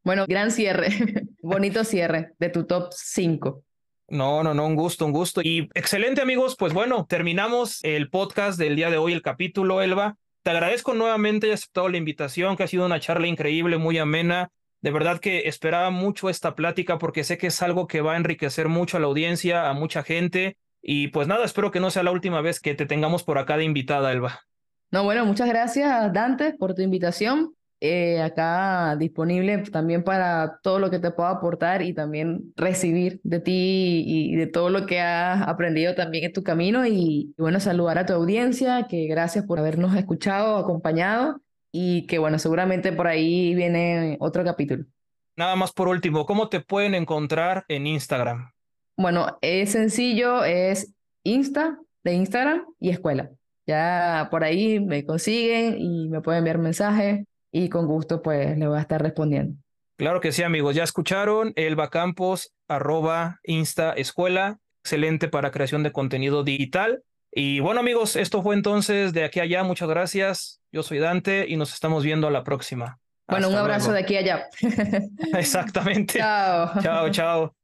Bueno, 0.03 0.25
gran 0.27 0.51
cierre, 0.51 0.89
bonito 1.41 1.83
cierre 1.85 2.33
de 2.37 2.49
tu 2.49 2.65
top 2.65 2.91
5. 2.91 3.63
No, 4.09 4.43
no, 4.43 4.53
no, 4.53 4.67
un 4.67 4.75
gusto, 4.75 5.05
un 5.05 5.13
gusto. 5.13 5.41
Y 5.41 5.69
excelente 5.73 6.21
amigos, 6.21 6.57
pues 6.57 6.73
bueno, 6.73 7.05
terminamos 7.07 7.81
el 7.83 8.09
podcast 8.09 8.59
del 8.59 8.75
día 8.75 8.89
de 8.89 8.97
hoy, 8.97 9.13
el 9.13 9.21
capítulo, 9.21 9.81
Elba. 9.81 10.17
Te 10.43 10.51
agradezco 10.51 10.93
nuevamente, 10.93 11.47
he 11.47 11.53
aceptado 11.53 11.87
la 11.87 11.95
invitación, 11.95 12.57
que 12.57 12.63
ha 12.63 12.67
sido 12.67 12.85
una 12.85 12.99
charla 12.99 13.27
increíble, 13.27 13.77
muy 13.77 13.97
amena. 13.97 14.51
De 14.81 14.91
verdad 14.91 15.21
que 15.21 15.47
esperaba 15.47 15.89
mucho 15.89 16.29
esta 16.29 16.53
plática 16.53 16.97
porque 16.97 17.23
sé 17.23 17.37
que 17.37 17.47
es 17.47 17.61
algo 17.61 17.87
que 17.87 18.01
va 18.01 18.13
a 18.13 18.17
enriquecer 18.17 18.67
mucho 18.67 18.97
a 18.97 18.99
la 18.99 19.07
audiencia, 19.07 19.69
a 19.69 19.73
mucha 19.73 20.03
gente. 20.03 20.57
Y 20.81 21.07
pues 21.07 21.29
nada, 21.29 21.45
espero 21.45 21.71
que 21.71 21.79
no 21.79 21.89
sea 21.89 22.03
la 22.03 22.11
última 22.11 22.41
vez 22.41 22.59
que 22.59 22.75
te 22.75 22.85
tengamos 22.85 23.23
por 23.23 23.37
acá 23.37 23.55
de 23.55 23.63
invitada, 23.63 24.11
Elba. 24.11 24.41
No, 24.91 25.05
bueno, 25.05 25.25
muchas 25.25 25.47
gracias, 25.47 26.11
Dante, 26.11 26.53
por 26.53 26.75
tu 26.75 26.81
invitación. 26.81 27.55
Eh, 27.85 28.21
acá 28.21 28.95
disponible 28.95 29.57
también 29.69 30.05
para 30.05 30.57
todo 30.63 30.79
lo 30.79 30.89
que 30.89 30.99
te 30.99 31.11
pueda 31.11 31.31
aportar 31.31 31.81
y 31.81 31.93
también 31.93 32.53
recibir 32.55 33.19
de 33.25 33.41
ti 33.41 34.05
y 34.07 34.37
de 34.37 34.47
todo 34.47 34.69
lo 34.69 34.85
que 34.85 35.01
has 35.01 35.45
aprendido 35.45 35.93
también 35.93 36.23
en 36.23 36.31
tu 36.31 36.43
camino. 36.43 36.87
Y, 36.87 37.33
y 37.37 37.41
bueno, 37.41 37.59
saludar 37.59 37.97
a 37.97 38.05
tu 38.05 38.13
audiencia, 38.13 38.87
que 38.89 39.05
gracias 39.07 39.45
por 39.45 39.59
habernos 39.59 39.93
escuchado, 39.97 40.55
acompañado 40.55 41.41
y 41.73 42.07
que 42.07 42.19
bueno, 42.19 42.39
seguramente 42.39 42.93
por 42.93 43.07
ahí 43.07 43.53
viene 43.53 44.15
otro 44.21 44.45
capítulo. 44.45 44.85
Nada 45.35 45.57
más 45.57 45.73
por 45.73 45.89
último, 45.89 46.25
¿cómo 46.25 46.47
te 46.47 46.61
pueden 46.61 46.95
encontrar 46.95 47.65
en 47.67 47.85
Instagram? 47.85 48.49
Bueno, 48.95 49.37
es 49.41 49.73
sencillo, 49.73 50.45
es 50.45 50.93
Insta 51.23 51.77
de 52.05 52.13
Instagram 52.13 52.63
y 52.79 52.91
escuela. 52.91 53.29
Ya 53.67 54.29
por 54.31 54.45
ahí 54.45 54.79
me 54.79 55.05
consiguen 55.05 55.81
y 55.81 56.07
me 56.07 56.21
pueden 56.21 56.39
enviar 56.39 56.59
mensajes 56.59 57.25
y 57.53 57.69
con 57.69 57.85
gusto 57.85 58.21
pues 58.21 58.57
le 58.57 58.67
voy 58.67 58.77
a 58.77 58.81
estar 58.81 59.01
respondiendo. 59.01 59.55
Claro 59.95 60.19
que 60.19 60.31
sí, 60.31 60.43
amigos. 60.43 60.75
Ya 60.75 60.83
escucharon, 60.83 61.53
Elba 61.55 61.89
Campos, 61.89 62.51
arroba 62.67 63.39
Insta 63.43 63.93
Escuela, 63.93 64.57
excelente 64.83 65.29
para 65.29 65.51
creación 65.51 65.83
de 65.83 65.91
contenido 65.91 66.43
digital. 66.43 67.03
Y 67.31 67.59
bueno, 67.61 67.79
amigos, 67.79 68.15
esto 68.15 68.41
fue 68.43 68.55
entonces 68.55 69.13
de 69.13 69.23
aquí 69.23 69.39
a 69.39 69.43
allá. 69.43 69.63
Muchas 69.63 69.87
gracias. 69.87 70.61
Yo 70.71 70.83
soy 70.83 70.97
Dante 70.97 71.45
y 71.47 71.55
nos 71.55 71.73
estamos 71.73 72.03
viendo 72.03 72.27
a 72.27 72.31
la 72.31 72.43
próxima. 72.43 72.99
Bueno, 73.27 73.49
un 73.49 73.55
abrazo 73.55 73.93
de 73.93 73.99
aquí 73.99 74.15
a 74.15 74.19
allá. 74.19 74.47
Exactamente. 75.37 76.13
Chao. 76.19 76.81
Chao, 76.81 77.09
chao. 77.09 77.51